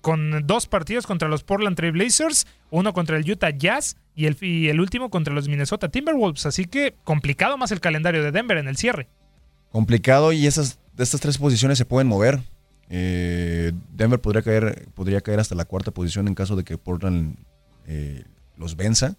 con 0.02 0.46
dos 0.46 0.66
partidos 0.66 1.06
contra 1.06 1.28
los 1.28 1.44
Portland 1.44 1.76
Trail 1.76 1.92
Blazers, 1.92 2.46
uno 2.70 2.92
contra 2.92 3.16
el 3.16 3.30
Utah 3.30 3.50
Jazz 3.50 3.96
y 4.14 4.26
el, 4.26 4.36
y 4.42 4.68
el 4.68 4.80
último 4.80 5.08
contra 5.08 5.32
los 5.32 5.48
Minnesota 5.48 5.88
Timberwolves. 5.88 6.44
Así 6.44 6.66
que 6.66 6.94
complicado 7.04 7.56
más 7.56 7.72
el 7.72 7.80
calendario 7.80 8.22
de 8.22 8.32
Denver 8.32 8.58
en 8.58 8.68
el 8.68 8.76
cierre. 8.76 9.08
Complicado 9.70 10.32
y 10.32 10.46
esas, 10.46 10.78
estas 10.98 11.20
tres 11.20 11.38
posiciones 11.38 11.78
se 11.78 11.84
pueden 11.84 12.08
mover. 12.08 12.40
Eh, 12.88 13.72
Denver 13.94 14.20
podría 14.20 14.42
caer, 14.42 14.88
podría 14.94 15.20
caer 15.20 15.40
hasta 15.40 15.54
la 15.54 15.64
cuarta 15.64 15.90
posición 15.90 16.28
en 16.28 16.34
caso 16.34 16.56
de 16.56 16.64
que 16.64 16.76
Portland 16.76 17.36
eh, 17.86 18.24
los 18.56 18.76
venza, 18.76 19.16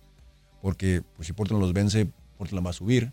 porque 0.62 1.02
pues, 1.16 1.28
si 1.28 1.34
Portland 1.34 1.62
los 1.62 1.74
vence, 1.74 2.08
Portland 2.38 2.66
va 2.66 2.70
a 2.70 2.74
subir. 2.74 3.12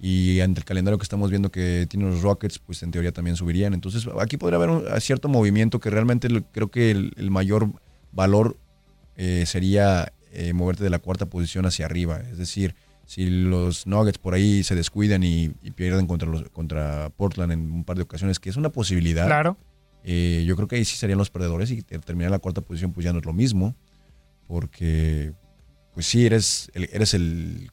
Y 0.00 0.40
ante 0.40 0.60
el 0.60 0.64
calendario 0.64 0.96
que 0.96 1.02
estamos 1.02 1.28
viendo 1.28 1.50
que 1.50 1.86
tienen 1.90 2.10
los 2.10 2.22
Rockets, 2.22 2.60
pues 2.60 2.82
en 2.84 2.92
teoría 2.92 3.12
también 3.12 3.36
subirían. 3.36 3.74
Entonces 3.74 4.06
aquí 4.20 4.36
podría 4.36 4.56
haber 4.56 4.70
un 4.70 4.84
cierto 5.00 5.28
movimiento 5.28 5.80
que 5.80 5.90
realmente 5.90 6.28
creo 6.52 6.68
que 6.70 6.92
el, 6.92 7.30
mayor 7.30 7.68
valor 8.12 8.56
eh, 9.16 9.44
sería 9.44 10.12
moverte 10.54 10.84
de 10.84 10.90
la 10.90 11.00
cuarta 11.00 11.26
posición 11.26 11.66
hacia 11.66 11.84
arriba. 11.86 12.20
Es 12.30 12.38
decir, 12.38 12.76
si 13.08 13.30
los 13.30 13.86
Nuggets 13.86 14.18
por 14.18 14.34
ahí 14.34 14.62
se 14.62 14.74
descuidan 14.74 15.22
y, 15.22 15.48
pierden 15.74 16.06
contra, 16.06 16.28
los, 16.28 16.48
contra 16.50 17.08
Portland 17.16 17.52
en 17.52 17.72
un 17.72 17.84
par 17.84 17.96
de 17.96 18.02
ocasiones, 18.02 18.38
que 18.38 18.50
es 18.50 18.56
una 18.56 18.70
posibilidad. 18.70 19.26
Claro. 19.26 19.56
Eh, 20.04 20.44
yo 20.46 20.56
creo 20.56 20.68
que 20.68 20.76
ahí 20.76 20.84
sí 20.84 20.96
serían 20.96 21.18
los 21.18 21.30
perdedores 21.30 21.70
y 21.70 21.82
terminar 21.82 22.30
la 22.30 22.38
cuarta 22.38 22.60
posición 22.60 22.92
pues 22.92 23.04
ya 23.04 23.12
no 23.12 23.20
es 23.20 23.24
lo 23.24 23.32
mismo. 23.32 23.74
Porque, 24.46 25.32
pues 25.94 26.06
sí, 26.06 26.26
eres 26.26 26.70
eres 26.74 27.14
el 27.14 27.70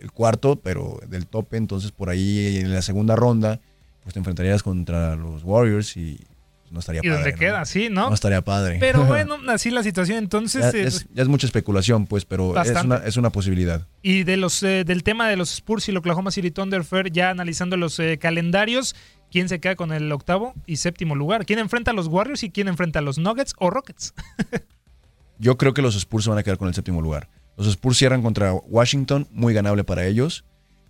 el 0.00 0.12
cuarto, 0.12 0.60
pero 0.60 0.98
del 1.08 1.26
tope, 1.26 1.56
entonces 1.56 1.92
por 1.92 2.08
ahí 2.08 2.58
en 2.58 2.72
la 2.72 2.82
segunda 2.82 3.16
ronda, 3.16 3.60
pues 4.02 4.14
te 4.14 4.18
enfrentarías 4.18 4.62
contra 4.62 5.14
los 5.14 5.44
Warriors 5.44 5.96
y 5.96 6.26
no 6.70 6.80
estaría 6.80 7.02
padre. 7.02 7.12
¿Y 7.12 7.14
dónde 7.14 7.34
queda? 7.34 7.64
Sí, 7.64 7.88
¿no? 7.90 8.08
No 8.08 8.14
estaría 8.14 8.42
padre. 8.42 8.76
Pero 8.78 9.04
bueno, 9.06 9.36
así 9.48 9.70
la 9.70 9.82
situación 9.82 10.18
entonces... 10.18 10.72
Ya, 11.12 11.22
es, 11.22 11.28
mucha 11.28 11.46
especulación, 11.46 12.06
pues, 12.06 12.24
pero 12.24 12.60
es 12.60 12.70
una, 12.84 12.96
es 12.98 13.16
una, 13.16 13.30
posibilidad. 13.30 13.86
Y 14.02 14.22
de 14.22 14.36
los 14.36 14.62
eh, 14.62 14.84
del 14.84 15.02
tema 15.02 15.28
de 15.28 15.36
los 15.36 15.52
Spurs 15.52 15.88
y 15.88 15.90
el 15.90 15.96
Oklahoma 15.96 16.30
City 16.30 16.50
Thunder, 16.50 16.84
Fair, 16.84 17.10
ya 17.10 17.30
analizando 17.30 17.76
los 17.76 17.98
eh, 17.98 18.18
calendarios, 18.18 18.94
¿quién 19.30 19.48
se 19.48 19.60
queda 19.60 19.76
con 19.76 19.92
el 19.92 20.10
octavo 20.12 20.54
y 20.66 20.76
séptimo 20.76 21.14
lugar? 21.14 21.44
¿Quién 21.44 21.58
enfrenta 21.58 21.90
a 21.90 21.94
los 21.94 22.06
Warriors 22.06 22.42
y 22.44 22.50
quién 22.50 22.68
enfrenta 22.68 23.00
a 23.00 23.02
los 23.02 23.18
Nuggets 23.18 23.54
o 23.58 23.70
Rockets? 23.70 24.14
Yo 25.38 25.56
creo 25.56 25.74
que 25.74 25.82
los 25.82 25.96
Spurs 25.96 26.24
se 26.24 26.30
van 26.30 26.38
a 26.38 26.42
quedar 26.42 26.58
con 26.58 26.68
el 26.68 26.74
séptimo 26.74 27.00
lugar. 27.00 27.28
Los 27.56 27.66
Spurs 27.66 27.98
cierran 27.98 28.22
contra 28.22 28.52
Washington, 28.52 29.26
muy 29.32 29.54
ganable 29.54 29.84
para 29.84 30.06
ellos. 30.06 30.44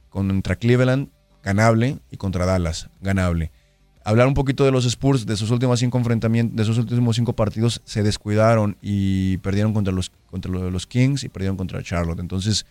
Contra 0.08 0.56
Cleveland, 0.56 1.08
ganable. 1.42 1.98
Y 2.10 2.16
contra 2.16 2.46
Dallas, 2.46 2.90
ganable. 3.00 3.52
Hablar 4.02 4.26
un 4.26 4.34
poquito 4.34 4.64
de 4.64 4.70
los 4.70 4.86
Spurs, 4.86 5.26
de 5.26 5.36
sus 5.36 5.50
últimos 5.50 5.78
cinco 5.78 5.98
enfrentamientos, 5.98 6.56
de 6.56 6.64
sus 6.64 6.78
últimos 6.78 7.16
cinco 7.16 7.34
partidos, 7.34 7.82
se 7.84 8.02
descuidaron 8.02 8.76
y 8.80 9.36
perdieron 9.38 9.74
contra 9.74 9.92
los, 9.92 10.10
contra 10.30 10.50
los 10.50 10.86
Kings 10.86 11.24
y 11.24 11.28
perdieron 11.28 11.56
contra 11.56 11.82
Charlotte. 11.82 12.18
Entonces, 12.18 12.64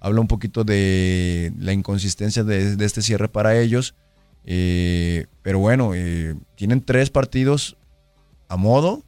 habla 0.00 0.20
un 0.20 0.28
poquito 0.28 0.62
de 0.62 1.52
la 1.58 1.72
inconsistencia 1.72 2.44
de, 2.44 2.76
este 2.84 3.02
cierre 3.02 3.28
para 3.28 3.58
ellos. 3.58 3.94
Eh, 4.44 5.26
pero 5.42 5.58
bueno, 5.58 5.92
eh, 5.94 6.36
tienen 6.54 6.80
tres 6.80 7.10
partidos 7.10 7.76
a 8.48 8.56
modo 8.56 9.02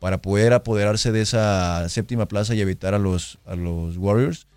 para 0.00 0.20
poder 0.20 0.52
apoderarse 0.52 1.12
de 1.12 1.20
esa 1.20 1.88
séptima 1.88 2.26
plaza 2.26 2.56
y 2.56 2.60
evitar 2.60 2.94
a 2.94 2.98
los, 2.98 3.38
a 3.46 3.54
los 3.54 3.96
Warriors. 3.96 4.48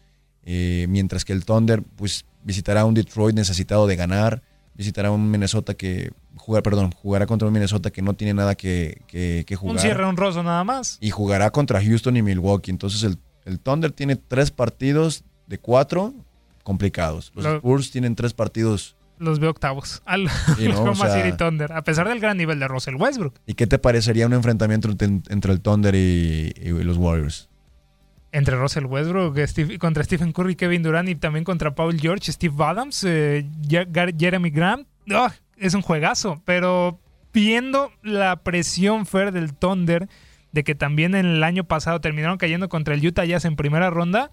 Eh, 0.44 0.88
mientras 0.90 1.26
que 1.26 1.34
el 1.34 1.46
Thunder 1.46 1.84
pues 1.84 2.26
visitará 2.44 2.86
un 2.86 2.96
Detroit 2.96 3.36
necesitado 3.36 3.86
de 3.86 3.96
ganar, 3.96 4.42
visitará 4.76 5.12
un 5.12 5.30
Minnesota 5.32 5.74
que 5.74 6.12
jugar, 6.36 6.64
perdón, 6.64 6.92
jugará 6.92 7.26
contra 7.26 7.48
un 7.48 7.54
Minnesota 7.54 7.92
que 7.92 8.02
no 8.02 8.14
tiene 8.14 8.34
nada 8.34 8.56
que, 8.56 9.02
que, 9.08 9.56
jugar. 9.56 9.76
Un 9.76 9.82
cierre 9.82 10.04
honroso 10.04 10.44
nada 10.44 10.64
más. 10.64 10.98
Y 11.02 11.10
jugará 11.10 11.52
contra 11.52 11.82
Houston 11.82 12.18
y 12.18 12.22
Milwaukee. 12.22 12.72
Entonces 12.72 13.04
el, 13.04 13.18
el 13.46 13.60
Thunder 13.60 13.92
tiene 13.92 14.16
tres 14.16 14.52
partidos 14.52 15.24
de 15.48 15.58
cuatro 15.58 16.14
complicados. 16.64 17.32
Los 17.36 17.46
Spurs 17.46 17.92
tienen 17.92 18.16
tres 18.16 18.34
partidos 18.34 18.96
los 19.18 19.40
veo 19.40 19.50
octavos 19.50 20.02
al 20.06 20.30
City 20.30 21.32
Thunder, 21.38 21.72
a 21.72 21.84
pesar 21.84 22.08
del 22.08 22.20
gran 22.20 22.38
nivel 22.38 22.60
de 22.60 22.68
Russell 22.68 22.96
Westbrook. 22.96 23.40
¿Y 23.46 23.54
qué 23.54 23.68
te 23.68 23.80
parecería 23.80 24.26
un 24.26 24.34
enfrentamiento 24.34 24.90
entre 24.90 25.54
el 25.54 25.62
Thunder 25.62 25.96
y, 25.96 26.54
los 26.84 26.98
Warriors? 26.98 27.50
Entre 28.36 28.58
Russell 28.58 28.86
Westbrook, 28.86 29.38
contra 29.80 30.04
Stephen 30.04 30.34
Curry, 30.34 30.58
Kevin 30.58 30.84
Durant 30.84 31.08
y 31.08 31.16
también 31.16 31.46
contra 31.46 31.74
Paul 31.74 31.98
George, 31.98 32.34
Steve 32.34 32.54
Adams, 32.60 33.02
eh, 33.08 33.46
Jeremy 33.66 34.50
Grant. 34.50 34.86
Ah, 35.10 35.34
es 35.56 35.74
un 35.74 35.82
juegazo, 35.82 36.42
pero 36.44 37.00
viendo 37.32 37.94
la 38.04 38.36
presión 38.44 39.06
fair 39.06 39.32
del 39.32 39.54
Thunder, 39.54 40.10
de 40.52 40.66
que 40.66 40.76
también 40.76 41.16
en 41.16 41.26
el 41.26 41.44
año 41.46 41.64
pasado 41.64 42.02
terminaron 42.02 42.38
cayendo 42.38 42.68
contra 42.68 42.94
el 42.94 43.08
Utah 43.08 43.24
Jazz 43.24 43.46
en 43.46 43.56
primera 43.56 43.90
ronda, 43.90 44.32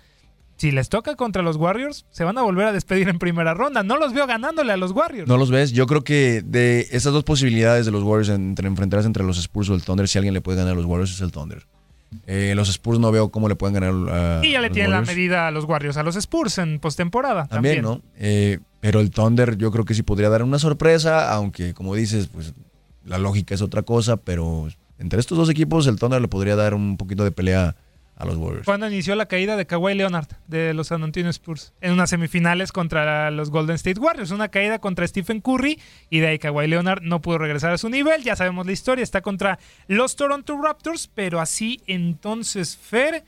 si 0.56 0.72
les 0.72 0.88
toca 0.88 1.14
contra 1.14 1.42
los 1.42 1.56
Warriors, 1.56 2.04
se 2.10 2.24
van 2.24 2.38
a 2.38 2.42
volver 2.42 2.66
a 2.66 2.72
despedir 2.72 3.08
en 3.08 3.20
primera 3.20 3.54
ronda. 3.54 3.84
No 3.84 3.98
los 3.98 4.12
veo 4.12 4.26
ganándole 4.26 4.72
a 4.72 4.76
los 4.76 4.90
Warriors. 4.90 5.28
No 5.28 5.36
los 5.36 5.52
ves. 5.52 5.70
Yo 5.70 5.86
creo 5.86 6.02
que 6.02 6.42
de 6.44 6.88
esas 6.90 7.12
dos 7.12 7.22
posibilidades 7.22 7.86
de 7.86 7.92
los 7.92 8.02
Warriors 8.02 8.30
entre 8.30 8.66
enfrentarse 8.66 9.06
entre 9.06 9.22
los 9.22 9.38
Spurs 9.38 9.70
o 9.70 9.74
el 9.74 9.82
Thunder, 9.82 10.08
si 10.08 10.18
alguien 10.18 10.34
le 10.34 10.40
puede 10.40 10.58
ganar 10.58 10.72
a 10.72 10.76
los 10.76 10.86
Warriors 10.86 11.12
es 11.12 11.20
el 11.20 11.30
Thunder. 11.30 11.66
Eh, 12.26 12.52
los 12.54 12.68
Spurs 12.68 12.98
no 12.98 13.10
veo 13.10 13.30
cómo 13.30 13.48
le 13.48 13.56
pueden 13.56 13.74
ganar 13.74 14.14
a. 14.14 14.40
Y 14.44 14.52
ya 14.52 14.60
le 14.60 14.70
tienen 14.70 14.90
la 14.90 15.02
medida 15.02 15.48
a 15.48 15.50
los 15.50 15.64
Warriors, 15.64 15.96
a 15.96 16.02
los 16.02 16.16
Spurs 16.16 16.58
en 16.58 16.78
postemporada. 16.78 17.46
También, 17.46 17.82
¿no? 17.82 18.00
Eh, 18.16 18.58
pero 18.80 19.00
el 19.00 19.10
Thunder 19.10 19.56
yo 19.56 19.70
creo 19.70 19.84
que 19.84 19.94
sí 19.94 20.02
podría 20.02 20.28
dar 20.28 20.42
una 20.42 20.58
sorpresa, 20.58 21.32
aunque 21.32 21.74
como 21.74 21.94
dices, 21.94 22.28
pues 22.28 22.54
la 23.04 23.18
lógica 23.18 23.54
es 23.54 23.62
otra 23.62 23.82
cosa, 23.82 24.16
pero 24.16 24.68
entre 24.98 25.20
estos 25.20 25.38
dos 25.38 25.50
equipos 25.50 25.86
el 25.86 25.98
Thunder 25.98 26.20
le 26.20 26.28
podría 26.28 26.56
dar 26.56 26.74
un 26.74 26.96
poquito 26.96 27.24
de 27.24 27.32
pelea 27.32 27.76
a 28.16 28.24
los 28.24 28.36
Warriors. 28.36 28.66
Cuando 28.66 28.86
inició 28.86 29.14
la 29.14 29.26
caída 29.26 29.56
de 29.56 29.66
Kawhi 29.66 29.94
Leonard 29.94 30.28
de 30.46 30.74
los 30.74 30.88
San 30.88 31.02
Antonio 31.02 31.30
Spurs 31.30 31.72
en 31.80 31.92
unas 31.92 32.10
semifinales 32.10 32.72
contra 32.72 33.30
los 33.30 33.50
Golden 33.50 33.76
State 33.76 33.98
Warriors, 33.98 34.30
una 34.30 34.48
caída 34.48 34.78
contra 34.78 35.06
Stephen 35.06 35.40
Curry 35.40 35.80
y 36.10 36.20
de 36.20 36.28
ahí 36.28 36.38
Kawhi 36.38 36.66
Leonard 36.66 37.02
no 37.02 37.20
pudo 37.20 37.38
regresar 37.38 37.72
a 37.72 37.78
su 37.78 37.88
nivel, 37.88 38.22
ya 38.22 38.36
sabemos 38.36 38.66
la 38.66 38.72
historia, 38.72 39.02
está 39.02 39.22
contra 39.22 39.58
los 39.88 40.16
Toronto 40.16 40.60
Raptors, 40.60 41.08
pero 41.08 41.40
así 41.40 41.80
entonces 41.86 42.76
Fer, 42.76 43.24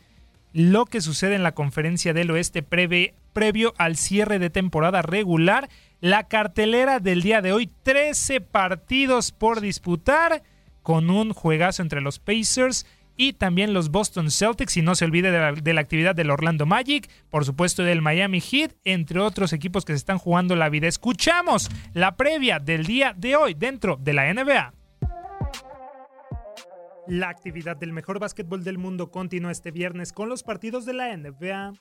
lo 0.52 0.86
que 0.86 1.00
sucede 1.00 1.34
en 1.34 1.42
la 1.42 1.52
conferencia 1.52 2.12
del 2.12 2.30
oeste 2.30 2.62
previo 2.62 3.74
al 3.78 3.96
cierre 3.96 4.38
de 4.38 4.50
temporada 4.50 5.02
regular, 5.02 5.68
la 6.00 6.24
cartelera 6.24 7.00
del 7.00 7.22
día 7.22 7.40
de 7.40 7.52
hoy, 7.52 7.70
13 7.82 8.40
partidos 8.42 9.32
por 9.32 9.60
disputar 9.60 10.42
con 10.82 11.08
un 11.08 11.32
juegazo 11.32 11.82
entre 11.82 12.02
los 12.02 12.18
Pacers 12.18 12.86
y 13.16 13.34
también 13.34 13.72
los 13.72 13.90
Boston 13.90 14.30
Celtics, 14.30 14.76
y 14.76 14.82
no 14.82 14.94
se 14.94 15.04
olvide 15.04 15.30
de 15.30 15.72
la, 15.72 15.80
actividad 15.80 16.14
del 16.14 16.30
Orlando 16.30 16.66
Magic, 16.66 17.08
por 17.30 17.44
supuesto 17.44 17.82
del 17.82 18.02
Miami 18.02 18.40
Heat, 18.40 18.72
entre 18.84 19.20
otros 19.20 19.52
equipos 19.52 19.84
que 19.84 19.92
se 19.92 19.98
están 19.98 20.18
jugando 20.18 20.56
la 20.56 20.68
vida. 20.68 20.88
Escuchamos 20.88 21.70
la 21.92 22.16
previa 22.16 22.58
del 22.58 22.84
día 22.86 23.14
de 23.16 23.36
hoy 23.36 23.54
dentro 23.54 23.96
de 24.00 24.12
la 24.12 24.32
NBA. 24.32 24.72
La 27.06 27.28
actividad 27.28 27.76
del 27.76 27.92
mejor 27.92 28.18
básquetbol 28.18 28.64
del 28.64 28.78
mundo 28.78 29.10
continúa 29.10 29.52
este 29.52 29.70
viernes 29.70 30.12
con 30.12 30.30
los 30.30 30.42
partidos 30.42 30.86
de 30.86 30.94
la 30.94 31.14
NBA. 31.14 31.74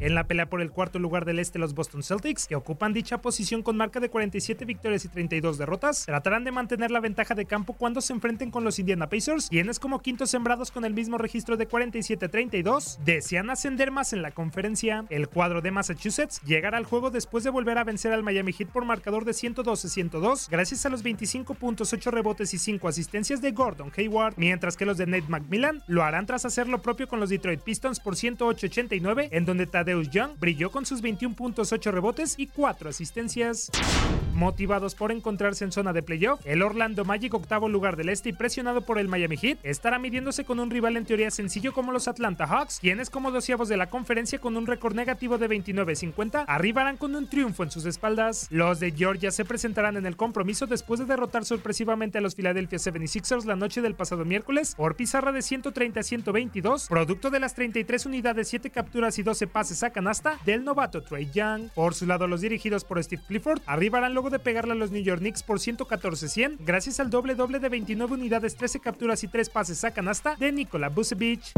En 0.00 0.14
la 0.14 0.28
pelea 0.28 0.48
por 0.48 0.60
el 0.60 0.70
cuarto 0.70 1.00
lugar 1.00 1.24
del 1.24 1.40
este, 1.40 1.58
los 1.58 1.74
Boston 1.74 2.04
Celtics, 2.04 2.46
que 2.46 2.54
ocupan 2.54 2.92
dicha 2.92 3.20
posición 3.20 3.64
con 3.64 3.76
marca 3.76 3.98
de 3.98 4.08
47 4.08 4.64
victorias 4.64 5.04
y 5.04 5.08
32 5.08 5.58
derrotas, 5.58 6.06
tratarán 6.06 6.44
de 6.44 6.52
mantener 6.52 6.92
la 6.92 7.00
ventaja 7.00 7.34
de 7.34 7.46
campo 7.46 7.72
cuando 7.72 8.00
se 8.00 8.12
enfrenten 8.12 8.52
con 8.52 8.62
los 8.62 8.78
Indiana 8.78 9.08
Pacers, 9.08 9.48
quienes 9.48 9.80
como 9.80 9.98
quintos 9.98 10.30
sembrados 10.30 10.70
con 10.70 10.84
el 10.84 10.94
mismo 10.94 11.18
registro 11.18 11.56
de 11.56 11.68
47-32, 11.68 12.98
desean 12.98 13.50
ascender 13.50 13.90
más 13.90 14.12
en 14.12 14.22
la 14.22 14.30
conferencia. 14.30 15.04
El 15.10 15.28
cuadro 15.28 15.62
de 15.62 15.72
Massachusetts 15.72 16.40
llegará 16.42 16.78
al 16.78 16.84
juego 16.84 17.10
después 17.10 17.42
de 17.42 17.50
volver 17.50 17.76
a 17.78 17.84
vencer 17.84 18.12
al 18.12 18.22
Miami 18.22 18.52
Heat 18.52 18.70
por 18.70 18.84
marcador 18.84 19.24
de 19.24 19.32
112-102, 19.32 20.48
gracias 20.48 20.86
a 20.86 20.90
los 20.90 21.02
25 21.02 21.54
puntos, 21.54 21.92
8 21.92 22.12
rebotes 22.12 22.54
y 22.54 22.58
5 22.58 22.86
asistencias 22.86 23.42
de 23.42 23.50
Gordon 23.50 23.90
Hayward, 23.96 24.38
mientras 24.48 24.78
que 24.78 24.86
los 24.86 24.96
de 24.96 25.06
Nate 25.06 25.28
McMillan 25.28 25.82
lo 25.88 26.04
harán 26.04 26.24
tras 26.24 26.46
hacer 26.46 26.68
lo 26.68 26.80
propio 26.80 27.06
con 27.06 27.20
los 27.20 27.28
Detroit 27.28 27.60
Pistons 27.60 28.00
por 28.00 28.14
108-89, 28.14 29.28
en 29.30 29.44
donde 29.44 29.66
Tadeusz 29.66 30.08
Young 30.08 30.38
brilló 30.40 30.70
con 30.70 30.86
sus 30.86 31.02
21 31.02 31.36
puntos, 31.36 31.70
8 31.70 31.92
rebotes 31.92 32.34
y 32.38 32.46
4 32.46 32.88
asistencias. 32.88 33.70
Motivados 34.38 34.94
por 34.94 35.10
encontrarse 35.10 35.64
en 35.64 35.72
zona 35.72 35.92
de 35.92 36.00
playoff, 36.00 36.38
el 36.44 36.62
Orlando 36.62 37.04
Magic, 37.04 37.34
octavo 37.34 37.68
lugar 37.68 37.96
del 37.96 38.08
este 38.08 38.28
y 38.28 38.32
presionado 38.32 38.82
por 38.82 39.00
el 39.00 39.08
Miami 39.08 39.36
Heat, 39.36 39.58
estará 39.64 39.98
midiéndose 39.98 40.44
con 40.44 40.60
un 40.60 40.70
rival 40.70 40.96
en 40.96 41.04
teoría 41.04 41.32
sencillo 41.32 41.72
como 41.72 41.90
los 41.90 42.06
Atlanta 42.06 42.46
Hawks, 42.46 42.78
quienes 42.78 43.10
como 43.10 43.32
doceavos 43.32 43.68
de 43.68 43.76
la 43.76 43.90
conferencia 43.90 44.38
con 44.38 44.56
un 44.56 44.68
récord 44.68 44.94
negativo 44.94 45.38
de 45.38 45.48
29-50, 45.48 46.44
arribarán 46.46 46.98
con 46.98 47.16
un 47.16 47.26
triunfo 47.26 47.64
en 47.64 47.72
sus 47.72 47.84
espaldas. 47.84 48.46
Los 48.52 48.78
de 48.78 48.92
Georgia 48.92 49.32
se 49.32 49.44
presentarán 49.44 49.96
en 49.96 50.06
el 50.06 50.14
compromiso 50.14 50.68
después 50.68 51.00
de 51.00 51.06
derrotar 51.06 51.44
sorpresivamente 51.44 52.18
a 52.18 52.20
los 52.20 52.36
Philadelphia 52.36 52.78
76ers 52.78 53.44
la 53.44 53.56
noche 53.56 53.82
del 53.82 53.96
pasado 53.96 54.24
miércoles 54.24 54.76
por 54.76 54.94
pizarra 54.94 55.32
de 55.32 55.42
130 55.42 56.00
122, 56.00 56.86
producto 56.86 57.30
de 57.30 57.40
las 57.40 57.56
33 57.56 58.06
unidades, 58.06 58.46
7 58.46 58.70
capturas 58.70 59.18
y 59.18 59.24
12 59.24 59.48
pases 59.48 59.82
a 59.82 59.90
canasta 59.90 60.38
del 60.46 60.62
novato 60.62 61.02
Trey 61.02 61.28
Young. 61.34 61.70
Por 61.74 61.96
su 61.96 62.06
lado, 62.06 62.28
los 62.28 62.40
dirigidos 62.40 62.84
por 62.84 63.02
Steve 63.02 63.22
Clifford 63.26 63.62
arribarán 63.66 64.14
luego 64.14 64.27
de 64.30 64.38
pegarle 64.38 64.72
a 64.72 64.76
los 64.76 64.90
New 64.90 65.02
York 65.02 65.20
Knicks 65.20 65.42
por 65.42 65.58
114-100 65.58 66.56
gracias 66.60 67.00
al 67.00 67.10
doble 67.10 67.34
doble 67.34 67.58
de 67.58 67.68
29 67.68 68.14
unidades, 68.14 68.56
13 68.56 68.80
capturas 68.80 69.24
y 69.24 69.28
3 69.28 69.50
pases 69.50 69.84
a 69.84 69.92
canasta 69.92 70.36
de 70.36 70.52
Nikola 70.52 70.88
Vucevic. 70.88 71.52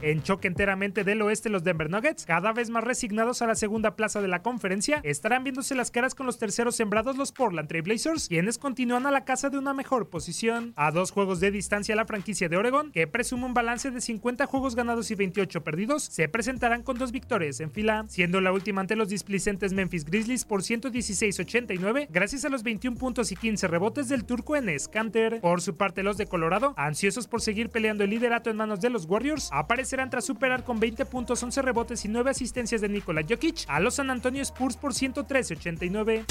En 0.00 0.22
choque 0.22 0.46
enteramente 0.46 1.02
del 1.02 1.22
oeste, 1.22 1.48
los 1.48 1.64
Denver 1.64 1.90
Nuggets, 1.90 2.24
cada 2.24 2.52
vez 2.52 2.70
más 2.70 2.84
resignados 2.84 3.42
a 3.42 3.48
la 3.48 3.56
segunda 3.56 3.96
plaza 3.96 4.22
de 4.22 4.28
la 4.28 4.42
conferencia, 4.42 5.00
estarán 5.02 5.42
viéndose 5.42 5.74
las 5.74 5.90
caras 5.90 6.14
con 6.14 6.24
los 6.26 6.38
terceros 6.38 6.76
sembrados 6.76 7.16
los 7.16 7.32
Portland 7.32 7.68
Trail 7.68 7.82
Blazers, 7.82 8.28
quienes 8.28 8.58
continúan 8.58 9.06
a 9.06 9.10
la 9.10 9.24
casa 9.24 9.50
de 9.50 9.58
una 9.58 9.74
mejor 9.74 10.08
posición. 10.08 10.72
A 10.76 10.92
dos 10.92 11.10
juegos 11.10 11.40
de 11.40 11.50
distancia 11.50 11.96
la 11.96 12.04
franquicia 12.04 12.48
de 12.48 12.56
Oregon, 12.56 12.92
que 12.92 13.08
presume 13.08 13.46
un 13.46 13.54
balance 13.54 13.90
de 13.90 14.00
50 14.00 14.46
juegos 14.46 14.76
ganados 14.76 15.10
y 15.10 15.16
28 15.16 15.64
perdidos, 15.64 16.04
se 16.04 16.28
presentarán 16.28 16.84
con 16.84 16.96
dos 16.96 17.10
victorias 17.10 17.58
en 17.58 17.72
fila, 17.72 18.04
siendo 18.08 18.40
la 18.40 18.52
última 18.52 18.82
ante 18.82 18.94
los 18.94 19.08
displicentes 19.08 19.72
Memphis 19.72 20.04
Grizzlies 20.04 20.44
por 20.44 20.62
116-89, 20.62 22.06
gracias 22.08 22.44
a 22.44 22.50
los 22.50 22.62
21 22.62 22.96
puntos 22.96 23.32
y 23.32 23.36
15 23.36 23.66
rebotes 23.66 24.08
del 24.08 24.24
turco 24.24 24.54
en 24.54 24.78
Scanter. 24.78 25.40
Por 25.40 25.60
su 25.60 25.76
parte, 25.76 26.04
los 26.04 26.16
de 26.16 26.26
Colorado, 26.26 26.74
ansiosos 26.76 27.26
por 27.26 27.40
seguir 27.40 27.70
peleando 27.70 28.04
el 28.04 28.10
liderato 28.10 28.48
en 28.48 28.56
manos 28.56 28.80
de 28.80 28.90
los 28.90 29.06
Warriors, 29.06 29.48
aparecerán 29.88 30.10
tras 30.10 30.26
superar 30.26 30.64
con 30.64 30.80
20 30.80 31.06
puntos, 31.06 31.42
11 31.42 31.62
rebotes 31.62 32.04
y 32.04 32.08
9 32.08 32.30
asistencias 32.30 32.82
de 32.82 32.90
Nikola 32.90 33.22
Jokic 33.26 33.64
a 33.68 33.80
los 33.80 33.94
San 33.94 34.10
Antonio 34.10 34.42
Spurs 34.42 34.76
por 34.76 34.92
113-89. 34.92 36.26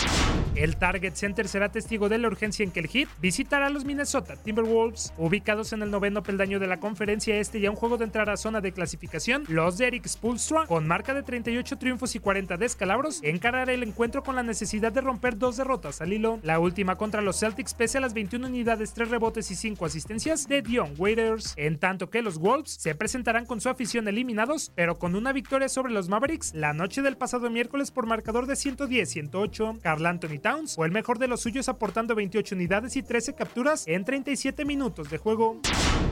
El 0.54 0.76
Target 0.78 1.14
Center 1.16 1.48
será 1.48 1.70
testigo 1.70 2.08
de 2.08 2.18
la 2.20 2.28
urgencia 2.28 2.64
en 2.64 2.72
que 2.72 2.80
el 2.80 2.88
Heat 2.88 3.08
visitará 3.20 3.68
a 3.68 3.70
los 3.70 3.86
Minnesota 3.86 4.36
Timberwolves, 4.36 5.14
ubicados 5.18 5.74
en 5.74 5.82
el 5.82 5.92
noveno 5.92 6.24
peldaño 6.24 6.60
de 6.60 6.68
la 6.68 6.80
conferencia 6.80 7.38
este 7.38 7.58
y 7.60 7.66
a 7.66 7.72
un 7.72 7.76
juego 7.76 7.98
de 7.98 8.06
entrar 8.06 8.30
a 8.30 8.38
zona 8.38 8.62
de 8.62 8.72
clasificación. 8.72 9.44
Los 9.48 9.78
de 9.78 9.88
Eric 9.88 10.08
Spolstra, 10.08 10.66
con 10.68 10.88
marca 10.88 11.14
de 11.14 11.24
38 11.24 11.78
triunfos 11.78 12.16
y 12.16 12.20
40 12.20 12.58
descalabros, 12.58 13.22
encarará 13.24 13.74
el 13.74 13.84
encuentro 13.84 14.24
con 14.24 14.36
la 14.36 14.44
necesidad 14.44 14.92
de 14.92 15.02
romper 15.02 15.38
dos 15.38 15.58
derrotas 15.58 16.02
al 16.02 16.14
hilo. 16.14 16.40
La 16.44 16.60
última 16.60 16.96
contra 16.96 17.22
los 17.22 17.40
Celtics 17.40 17.74
pese 17.74 17.98
a 17.98 18.02
las 18.02 18.14
21 18.14 18.48
unidades, 18.48 18.94
3 18.94 19.10
rebotes 19.10 19.50
y 19.52 19.56
5 19.56 19.86
asistencias 19.86 20.48
de 20.48 20.62
Dion 20.62 20.94
Waiters, 20.98 21.54
en 21.56 21.80
tanto 21.80 22.10
que 22.10 22.22
los 22.22 22.38
Wolves 22.38 22.78
se 22.80 22.96
presentarán 22.96 23.47
con 23.48 23.62
su 23.62 23.70
afición 23.70 24.08
eliminados, 24.08 24.72
pero 24.76 25.00
con 25.00 25.16
una 25.16 25.34
victoria 25.34 25.70
sobre 25.70 25.94
los 25.94 26.10
Mavericks 26.10 26.54
la 26.54 26.74
noche 26.74 27.02
del 27.02 27.18
pasado 27.18 27.50
miércoles 27.50 27.92
por 27.92 28.06
marcador 28.06 28.46
de 28.46 28.54
110-108. 28.54 29.80
Carl 29.82 30.06
Anthony 30.06 30.40
Towns 30.42 30.76
fue 30.76 30.86
el 30.86 30.94
mejor 30.94 31.18
de 31.18 31.28
los 31.28 31.42
suyos 31.42 31.70
aportando 31.70 32.14
28 32.14 32.56
unidades 32.56 32.96
y 32.96 33.04
13 33.04 33.34
capturas 33.34 33.86
en 33.88 34.06
37 34.06 34.66
minutos 34.66 35.10
de 35.10 35.18
juego. 35.18 35.60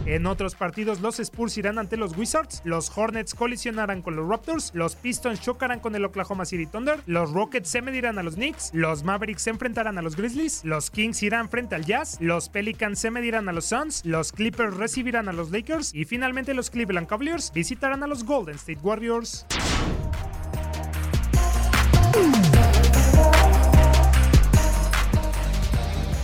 En 0.05 0.27
otros 0.27 0.55
partidos 0.55 1.01
los 1.01 1.19
Spurs 1.19 1.57
irán 1.57 1.79
ante 1.79 1.97
los 1.97 2.15
Wizards, 2.15 2.61
los 2.63 2.95
Hornets 2.95 3.33
colisionarán 3.33 4.01
con 4.01 4.15
los 4.15 4.27
Raptors, 4.27 4.71
los 4.73 4.95
Pistons 4.95 5.41
chocarán 5.41 5.79
con 5.79 5.95
el 5.95 6.05
Oklahoma 6.05 6.45
City 6.45 6.67
Thunder, 6.67 6.99
los 7.07 7.31
Rockets 7.31 7.69
se 7.69 7.81
medirán 7.81 8.19
a 8.19 8.23
los 8.23 8.35
Knicks, 8.35 8.69
los 8.73 9.03
Mavericks 9.03 9.41
se 9.41 9.49
enfrentarán 9.49 9.97
a 9.97 10.01
los 10.01 10.15
Grizzlies, 10.15 10.63
los 10.63 10.91
Kings 10.91 11.23
irán 11.23 11.49
frente 11.49 11.75
al 11.75 11.85
Jazz, 11.85 12.17
los 12.21 12.49
Pelicans 12.49 12.99
se 12.99 13.09
medirán 13.09 13.49
a 13.49 13.51
los 13.51 13.65
Suns, 13.65 14.05
los 14.05 14.31
Clippers 14.31 14.77
recibirán 14.77 15.27
a 15.27 15.33
los 15.33 15.51
Lakers 15.51 15.93
y 15.93 16.05
finalmente 16.05 16.53
los 16.53 16.69
Cleveland 16.69 17.07
Cavaliers 17.07 17.24
visitarán 17.53 18.03
a 18.03 18.07
los 18.07 18.23
Golden 18.23 18.55
State 18.55 18.79
Warriors. 18.83 19.45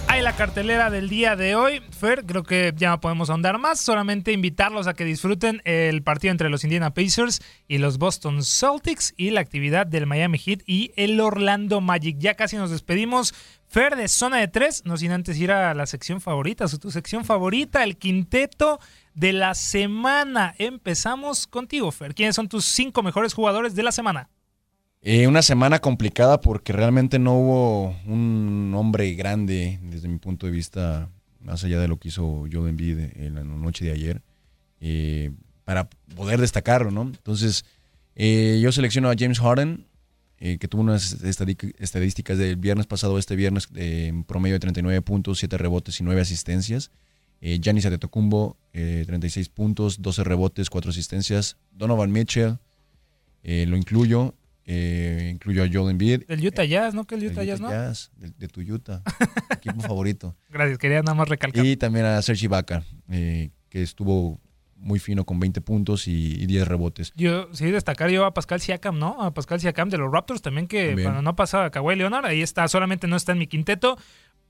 Hay 0.08 0.22
la 0.22 0.36
cartelera 0.36 0.90
del 0.90 1.10
día 1.10 1.36
de 1.36 1.56
hoy. 1.56 1.82
Fer, 1.98 2.26
creo 2.26 2.44
que 2.44 2.74
ya 2.76 2.90
no 2.90 3.02
podemos 3.02 3.30
ahondar 3.30 3.58
más. 3.58 3.80
Solamente 3.80 4.32
invitarlos 4.32 4.88
a 4.88 4.94
que 4.94 5.06
disfruten 5.06 5.62
el 5.64 6.04
partido 6.04 6.32
entre 6.32 6.50
los 6.50 6.64
Indiana 6.64 6.94
Pacers 6.94 7.42
y 7.68 7.78
los 7.78 7.98
Boston 7.98 8.44
Celtics 8.44 9.14
y 9.18 9.32
la 9.32 9.42
actividad 9.42 9.88
del 9.88 10.06
Miami 10.06 10.38
Heat 10.38 10.62
y 10.66 10.92
el 10.98 11.20
Orlando 11.20 11.82
Magic. 11.82 12.18
Ya 12.20 12.36
casi 12.36 12.58
nos 12.58 12.70
despedimos. 12.70 13.34
Fer, 13.68 13.96
de 13.96 14.10
zona 14.10 14.38
de 14.38 14.50
tres, 14.50 14.84
no 14.86 14.98
sin 14.98 15.12
antes 15.12 15.38
ir 15.40 15.52
a 15.52 15.74
la 15.74 15.86
sección 15.86 16.20
favorita, 16.20 16.68
tu 16.68 16.92
sección 16.92 17.24
favorita, 17.24 17.86
el 17.86 17.98
quinteto 17.98 18.82
de 19.14 19.34
la 19.34 19.56
semana. 19.56 20.56
Empezamos 20.58 21.48
contigo, 21.48 21.92
Fer. 21.92 22.14
¿Quiénes 22.14 22.36
son 22.36 22.48
tus 22.48 22.66
cinco 22.66 23.04
mejores 23.04 23.34
jugadores 23.34 23.76
de 23.76 23.84
la 23.84 23.92
semana? 23.92 24.30
Eh, 25.04 25.26
una 25.26 25.42
semana 25.42 25.80
complicada 25.80 26.42
porque 26.42 26.74
realmente 26.74 27.18
no 27.18 27.34
hubo 27.34 27.96
un 28.06 28.72
hombre 28.76 29.14
grande 29.16 29.80
desde 29.82 30.08
mi 30.08 30.20
punto 30.20 30.46
de 30.46 30.52
vista, 30.52 31.10
más 31.40 31.64
allá 31.64 31.80
de 31.80 31.88
lo 31.88 31.98
que 31.98 32.10
hizo 32.10 32.46
Joe 32.52 32.70
Embiid 32.70 33.00
en 33.16 33.34
la 33.34 33.44
noche 33.44 33.86
de 33.86 33.92
ayer, 33.94 34.22
eh, 34.80 35.32
para 35.64 35.90
poder 36.16 36.40
destacarlo, 36.40 36.92
¿no? 36.92 37.02
Entonces, 37.02 37.66
eh, 38.16 38.60
yo 38.62 38.72
selecciono 38.72 39.10
a 39.10 39.16
James 39.18 39.40
Harden, 39.40 39.88
que 40.38 40.68
tuvo 40.68 40.82
unas 40.82 41.22
estadísticas 41.22 42.36
del 42.36 42.56
viernes 42.56 42.88
pasado, 42.88 43.20
este 43.20 43.36
viernes, 43.36 43.70
en 43.76 44.24
promedio 44.24 44.56
de 44.56 44.60
39 44.60 45.04
puntos, 45.04 45.38
7 45.38 45.56
rebotes 45.60 46.00
y 46.00 46.04
9 46.04 46.20
asistencias. 46.20 46.90
Giannis 47.42 47.86
Antetokounmpo, 47.86 48.58
36 48.72 49.50
puntos, 49.50 50.02
12 50.02 50.24
rebotes, 50.24 50.70
4 50.70 50.92
asistencias. 50.92 51.58
Donovan 51.72 52.12
Mitchell, 52.12 52.58
lo 53.44 53.78
incluyo, 53.78 54.36
eh, 54.66 55.30
incluyó 55.34 55.64
a 55.64 55.70
Joel 55.72 55.92
Embiid. 55.92 56.24
El 56.28 56.46
Utah 56.46 56.64
Jazz, 56.64 56.94
¿no? 56.94 57.06
Que 57.06 57.16
el 57.16 57.26
Utah, 57.26 57.44
Jazz, 57.44 57.60
¿no? 57.60 57.70
Jazz, 57.70 58.12
de, 58.16 58.48
tu 58.48 58.62
Utah, 58.62 59.02
equipo 59.50 59.82
favorito. 59.82 60.36
Gracias, 60.50 60.78
quería 60.78 61.02
nada 61.02 61.16
más 61.16 61.28
recalcar. 61.28 61.66
Y 61.66 61.76
también 61.78 62.06
a 62.06 62.22
Sergi 62.22 62.46
Ibaka, 62.46 62.84
eh, 63.10 63.50
que 63.70 63.82
estuvo 63.82 64.40
muy 64.76 65.00
fino 65.00 65.26
con 65.26 65.40
20 65.40 65.62
puntos 65.62 66.08
y, 66.08 66.46
10 66.46 66.68
rebotes. 66.68 67.14
Yo 67.16 67.54
sí 67.54 67.70
destacar 67.70 68.10
yo 68.10 68.26
a 68.26 68.34
Pascal 68.34 68.62
Siakam, 68.62 68.98
¿no? 68.98 69.22
A 69.22 69.34
Pascal 69.34 69.60
Siakam 69.60 69.90
de 69.90 69.98
los 69.98 70.12
Raptors 70.12 70.42
también 70.42 70.68
que 70.68 70.96
cuando 71.02 71.22
no 71.22 71.36
pasaba 71.36 71.66
a 71.66 71.70
Kawhi 71.70 71.96
Leonard, 71.96 72.26
ahí 72.26 72.42
está, 72.42 72.68
solamente 72.68 73.08
no 73.08 73.16
está 73.16 73.34
en 73.34 73.40
mi 73.40 73.48
quinteto, 73.48 73.98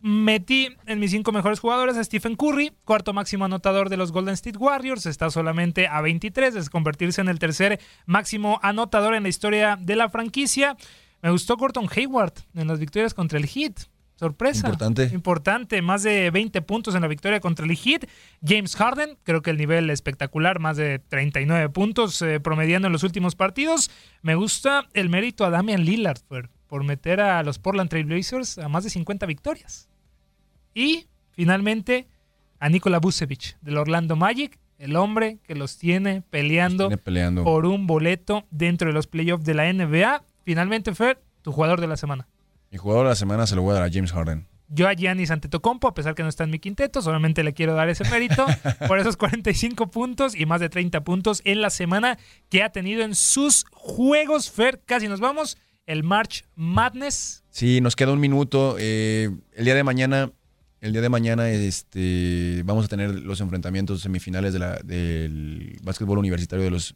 Metí 0.01 0.69
en 0.87 0.99
mis 0.99 1.11
cinco 1.11 1.31
mejores 1.31 1.59
jugadores 1.59 1.95
a 1.95 2.03
Stephen 2.03 2.35
Curry, 2.35 2.73
cuarto 2.85 3.13
máximo 3.13 3.45
anotador 3.45 3.87
de 3.89 3.97
los 3.97 4.11
Golden 4.11 4.33
State 4.33 4.57
Warriors, 4.57 5.05
está 5.05 5.29
solamente 5.29 5.87
a 5.87 6.01
23, 6.01 6.55
es 6.55 6.69
convertirse 6.71 7.21
en 7.21 7.29
el 7.29 7.37
tercer 7.37 7.79
máximo 8.07 8.59
anotador 8.63 9.13
en 9.13 9.23
la 9.23 9.29
historia 9.29 9.77
de 9.79 9.95
la 9.95 10.09
franquicia. 10.09 10.75
Me 11.21 11.29
gustó 11.29 11.55
Gordon 11.55 11.87
Hayward 11.95 12.33
en 12.55 12.67
las 12.67 12.79
victorias 12.79 13.13
contra 13.13 13.37
el 13.37 13.45
Heat. 13.45 13.81
Sorpresa. 14.15 14.67
Importante. 14.67 15.09
Importante. 15.13 15.81
Más 15.81 16.03
de 16.03 16.29
20 16.31 16.61
puntos 16.63 16.95
en 16.95 17.01
la 17.01 17.07
victoria 17.07 17.39
contra 17.39 17.65
el 17.65 17.75
Heat. 17.75 18.07
James 18.43 18.75
Harden, 18.75 19.17
creo 19.23 19.41
que 19.41 19.51
el 19.51 19.57
nivel 19.57 19.89
espectacular, 19.89 20.59
más 20.59 20.77
de 20.77 20.99
39 20.99 21.69
puntos 21.69 22.21
eh, 22.21 22.39
promediando 22.39 22.87
en 22.87 22.91
los 22.91 23.03
últimos 23.03 23.35
partidos. 23.35 23.91
Me 24.21 24.35
gusta 24.35 24.87
el 24.93 25.09
mérito 25.09 25.45
a 25.45 25.49
Damian 25.51 25.85
Lillard 25.85 26.21
por, 26.27 26.49
por 26.67 26.83
meter 26.83 27.19
a 27.19 27.41
los 27.43 27.59
Portland 27.59 27.89
Trail 27.89 28.05
Blazers 28.05 28.57
a 28.57 28.67
más 28.67 28.83
de 28.83 28.89
50 28.89 29.25
victorias. 29.25 29.90
Y 30.73 31.07
finalmente 31.31 32.07
a 32.59 32.69
Nikola 32.69 32.99
Vucevic 32.99 33.57
del 33.61 33.77
Orlando 33.77 34.15
Magic, 34.15 34.59
el 34.77 34.95
hombre 34.95 35.39
que 35.43 35.55
los 35.55 35.77
tiene 35.77 36.23
peleando, 36.29 36.89
por 37.43 37.65
un 37.65 37.87
boleto 37.87 38.45
dentro 38.49 38.87
de 38.87 38.93
los 38.93 39.07
playoffs 39.07 39.45
de 39.45 39.53
la 39.53 39.71
NBA. 39.71 40.23
Finalmente, 40.43 40.93
Fer, 40.95 41.21
tu 41.41 41.51
jugador 41.51 41.81
de 41.81 41.87
la 41.87 41.97
semana. 41.97 42.27
Mi 42.71 42.77
jugador 42.77 43.05
de 43.05 43.09
la 43.09 43.15
semana 43.15 43.45
se 43.45 43.55
lo 43.55 43.61
voy 43.61 43.71
a 43.71 43.73
dar 43.75 43.83
a 43.83 43.91
James 43.91 44.11
Harden. 44.11 44.47
Yo 44.73 44.87
a 44.87 44.93
Giannis 44.93 45.31
Antetokounmpo, 45.31 45.87
a 45.87 45.93
pesar 45.93 46.15
que 46.15 46.23
no 46.23 46.29
está 46.29 46.45
en 46.45 46.49
mi 46.49 46.59
quinteto, 46.59 47.01
solamente 47.01 47.43
le 47.43 47.53
quiero 47.53 47.73
dar 47.73 47.89
ese 47.89 48.09
mérito 48.09 48.45
por 48.87 48.99
esos 48.99 49.17
45 49.17 49.91
puntos 49.91 50.33
y 50.33 50.45
más 50.45 50.61
de 50.61 50.69
30 50.69 51.03
puntos 51.03 51.41
en 51.43 51.61
la 51.61 51.69
semana 51.69 52.17
que 52.49 52.63
ha 52.63 52.71
tenido 52.71 53.03
en 53.03 53.13
sus 53.13 53.65
juegos. 53.71 54.49
Fer, 54.49 54.81
casi 54.85 55.07
nos 55.07 55.19
vamos. 55.19 55.57
El 55.85 56.03
March 56.03 56.45
Madness. 56.55 57.43
Sí, 57.49 57.81
nos 57.81 57.97
queda 57.97 58.13
un 58.13 58.19
minuto. 58.21 58.77
Eh, 58.79 59.29
el 59.53 59.65
día 59.65 59.75
de 59.75 59.83
mañana 59.83 60.31
el 60.81 60.91
día 60.93 61.01
de 61.01 61.09
mañana 61.09 61.49
este, 61.49 62.63
vamos 62.65 62.85
a 62.85 62.87
tener 62.87 63.11
los 63.11 63.39
enfrentamientos 63.39 64.01
semifinales 64.01 64.51
de 64.51 64.59
la, 64.59 64.77
del 64.83 65.77
básquetbol 65.83 66.17
universitario 66.17 66.65
de 66.65 66.71
los 66.71 66.95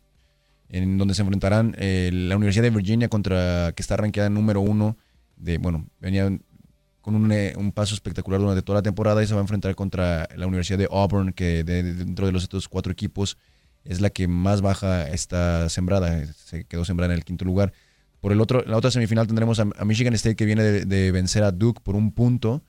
en 0.69 0.97
donde 0.97 1.13
se 1.13 1.21
enfrentarán 1.21 1.75
eh, 1.77 2.09
la 2.11 2.35
Universidad 2.35 2.63
de 2.63 2.71
Virginia 2.71 3.07
contra 3.07 3.71
que 3.73 3.83
está 3.83 3.95
rankeada 3.95 4.29
número 4.29 4.61
uno 4.61 4.97
de 5.37 5.59
bueno 5.59 5.85
venía 5.99 6.35
con 7.01 7.13
un, 7.13 7.31
eh, 7.31 7.53
un, 7.55 7.71
paso 7.71 7.93
espectacular 7.93 8.41
durante 8.41 8.63
toda 8.63 8.79
la 8.79 8.83
temporada 8.83 9.21
y 9.21 9.27
se 9.27 9.35
va 9.35 9.41
a 9.41 9.43
enfrentar 9.43 9.75
contra 9.75 10.27
la 10.35 10.47
Universidad 10.47 10.79
de 10.79 10.87
Auburn 10.89 11.33
que 11.33 11.63
dentro 11.63 12.25
de 12.25 12.31
los 12.31 12.45
otros 12.45 12.67
cuatro 12.67 12.91
equipos 12.91 13.37
es 13.83 14.01
la 14.01 14.09
que 14.09 14.27
más 14.27 14.61
baja 14.61 15.07
está 15.07 15.69
sembrada 15.69 16.25
se 16.25 16.63
quedó 16.63 16.83
sembrada 16.83 17.13
en 17.13 17.19
el 17.19 17.23
quinto 17.23 17.45
lugar. 17.45 17.71
Por 18.19 18.31
el 18.31 18.41
otro 18.41 18.63
la 18.65 18.77
otra 18.77 18.89
semifinal 18.89 19.27
tendremos 19.27 19.59
a, 19.59 19.65
Michigan 19.85 20.15
State 20.15 20.35
que 20.35 20.45
viene 20.45 20.63
de 20.63 21.11
vencer 21.11 21.43
a 21.43 21.51
Duke 21.51 21.81
por 21.83 21.95
un 21.95 22.11
punto 22.11 22.63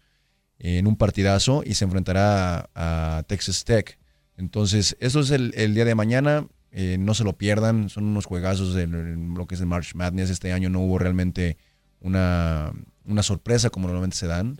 en 0.58 0.86
un 0.86 0.96
partidazo 0.96 1.62
y 1.64 1.74
se 1.74 1.84
enfrentará 1.84 2.70
a, 2.74 3.22
Texas 3.26 3.64
Tech. 3.64 3.98
Entonces, 4.36 4.96
eso 5.00 5.20
es 5.20 5.30
el, 5.30 5.74
día 5.74 5.84
de 5.84 5.94
mañana. 5.94 6.46
Eh, 6.72 6.96
no 6.98 7.14
se 7.14 7.24
lo 7.24 7.38
pierdan, 7.38 7.88
son 7.88 8.04
unos 8.04 8.26
juegazos 8.26 8.74
de 8.74 8.86
lo 8.86 9.46
que 9.46 9.54
es 9.54 9.60
el 9.60 9.66
March 9.66 9.94
Madness. 9.94 10.30
Este 10.30 10.52
año 10.52 10.68
no 10.68 10.80
hubo 10.80 10.98
realmente 10.98 11.56
una, 12.00 12.72
una 13.04 13.22
sorpresa 13.22 13.70
como 13.70 13.86
normalmente 13.86 14.16
se 14.16 14.26
dan. 14.26 14.56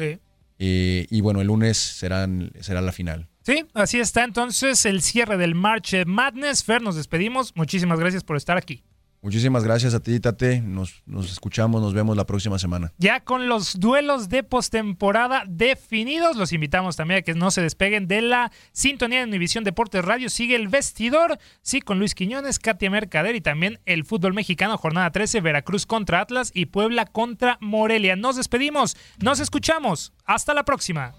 Eh, 0.59 1.07
y 1.11 1.21
bueno, 1.21 1.41
el 1.41 1.49
lunes 1.49 1.77
serán, 1.77 2.53
será 2.61 2.81
la 2.81 2.93
final. 2.93 3.29
Sí, 3.43 3.65
así 3.75 4.01
está 4.01 4.25
entonces 4.25 4.87
el 4.87 5.03
cierre 5.03 5.37
del 5.37 5.55
March 5.55 5.95
Madness. 6.07 6.65
Fer, 6.65 6.83
nos 6.83 6.97
despedimos. 6.97 7.55
Muchísimas 7.55 8.01
gracias 8.01 8.25
por 8.25 8.37
estar 8.37 8.57
aquí. 8.57 8.83
Muchísimas 9.23 9.65
gracias 9.65 9.95
a 9.95 10.01
ti, 10.01 10.21
Tate. 10.21 10.61
Nos, 10.61 11.03
nos 11.07 11.31
escuchamos, 11.33 11.83
nos 11.83 11.95
vemos 11.95 12.17
la 12.17 12.27
próxima 12.27 12.59
semana. 12.59 12.93
Ya 12.99 13.21
con 13.21 13.49
los 13.49 13.81
duelos 13.81 14.29
de 14.29 14.43
postemporada 14.43 15.45
definidos, 15.49 16.37
los 16.37 16.53
invitamos 16.53 16.97
también 16.97 17.19
a 17.19 17.23
que 17.23 17.35
no 17.35 17.51
se 17.51 17.63
despeguen 17.63 18.07
de 18.07 18.23
la 18.23 18.53
sintonía 18.73 19.19
de 19.19 19.25
Univisión 19.25 19.65
Deportes 19.65 20.05
Radio. 20.05 20.31
Sigue 20.31 20.57
el 20.57 20.69
vestidor, 20.69 21.39
sí, 21.63 21.81
con 21.81 21.99
Luis 21.99 22.15
Quiñones, 22.15 22.59
Katia 22.59 22.91
Mercader 22.91 23.35
y 23.35 23.41
también 23.41 23.81
el 23.85 24.05
fútbol 24.05 24.35
mexicano, 24.35 24.79
jornada 24.79 25.11
13, 25.11 25.41
Veracruz 25.41 25.87
contra 25.87 26.21
Atlas 26.21 26.51
y 26.55 26.67
Puebla 26.67 27.07
contra 27.07 27.59
Morelia. 27.61 28.17
Nos 28.17 28.37
despedimos, 28.37 28.97
nos 29.19 29.41
escuchamos. 29.41 30.13
Hasta 30.25 30.55
la 30.55 30.65
próxima. 30.65 31.15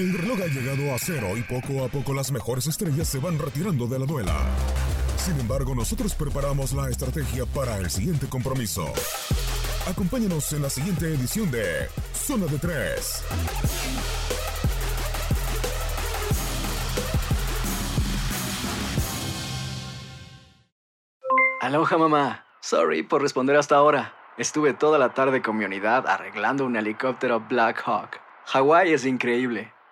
El 0.00 0.14
reloj 0.14 0.40
ha 0.40 0.46
llegado 0.46 0.94
a 0.94 0.98
cero 0.98 1.36
y 1.36 1.42
poco 1.42 1.84
a 1.84 1.88
poco 1.88 2.14
las 2.14 2.32
mejores 2.32 2.66
estrellas 2.66 3.06
se 3.06 3.18
van 3.18 3.38
retirando 3.38 3.86
de 3.86 3.98
la 3.98 4.06
duela. 4.06 4.34
Sin 5.18 5.38
embargo, 5.38 5.74
nosotros 5.74 6.14
preparamos 6.14 6.72
la 6.72 6.88
estrategia 6.88 7.44
para 7.44 7.76
el 7.76 7.90
siguiente 7.90 8.26
compromiso. 8.26 8.86
Acompáñanos 9.86 10.50
en 10.54 10.62
la 10.62 10.70
siguiente 10.70 11.04
edición 11.04 11.50
de 11.50 11.86
Zona 12.14 12.46
de 12.46 12.58
Tres. 12.58 13.22
Aloha 21.60 21.98
mamá. 21.98 22.46
Sorry 22.62 23.02
por 23.02 23.20
responder 23.20 23.56
hasta 23.56 23.76
ahora. 23.76 24.14
Estuve 24.38 24.72
toda 24.72 24.98
la 24.98 25.12
tarde 25.12 25.42
con 25.42 25.58
mi 25.58 25.66
unidad 25.66 26.06
arreglando 26.06 26.64
un 26.64 26.76
helicóptero 26.76 27.44
Black 27.50 27.82
Hawk. 27.84 28.18
Hawái 28.46 28.94
es 28.94 29.04
increíble. 29.04 29.74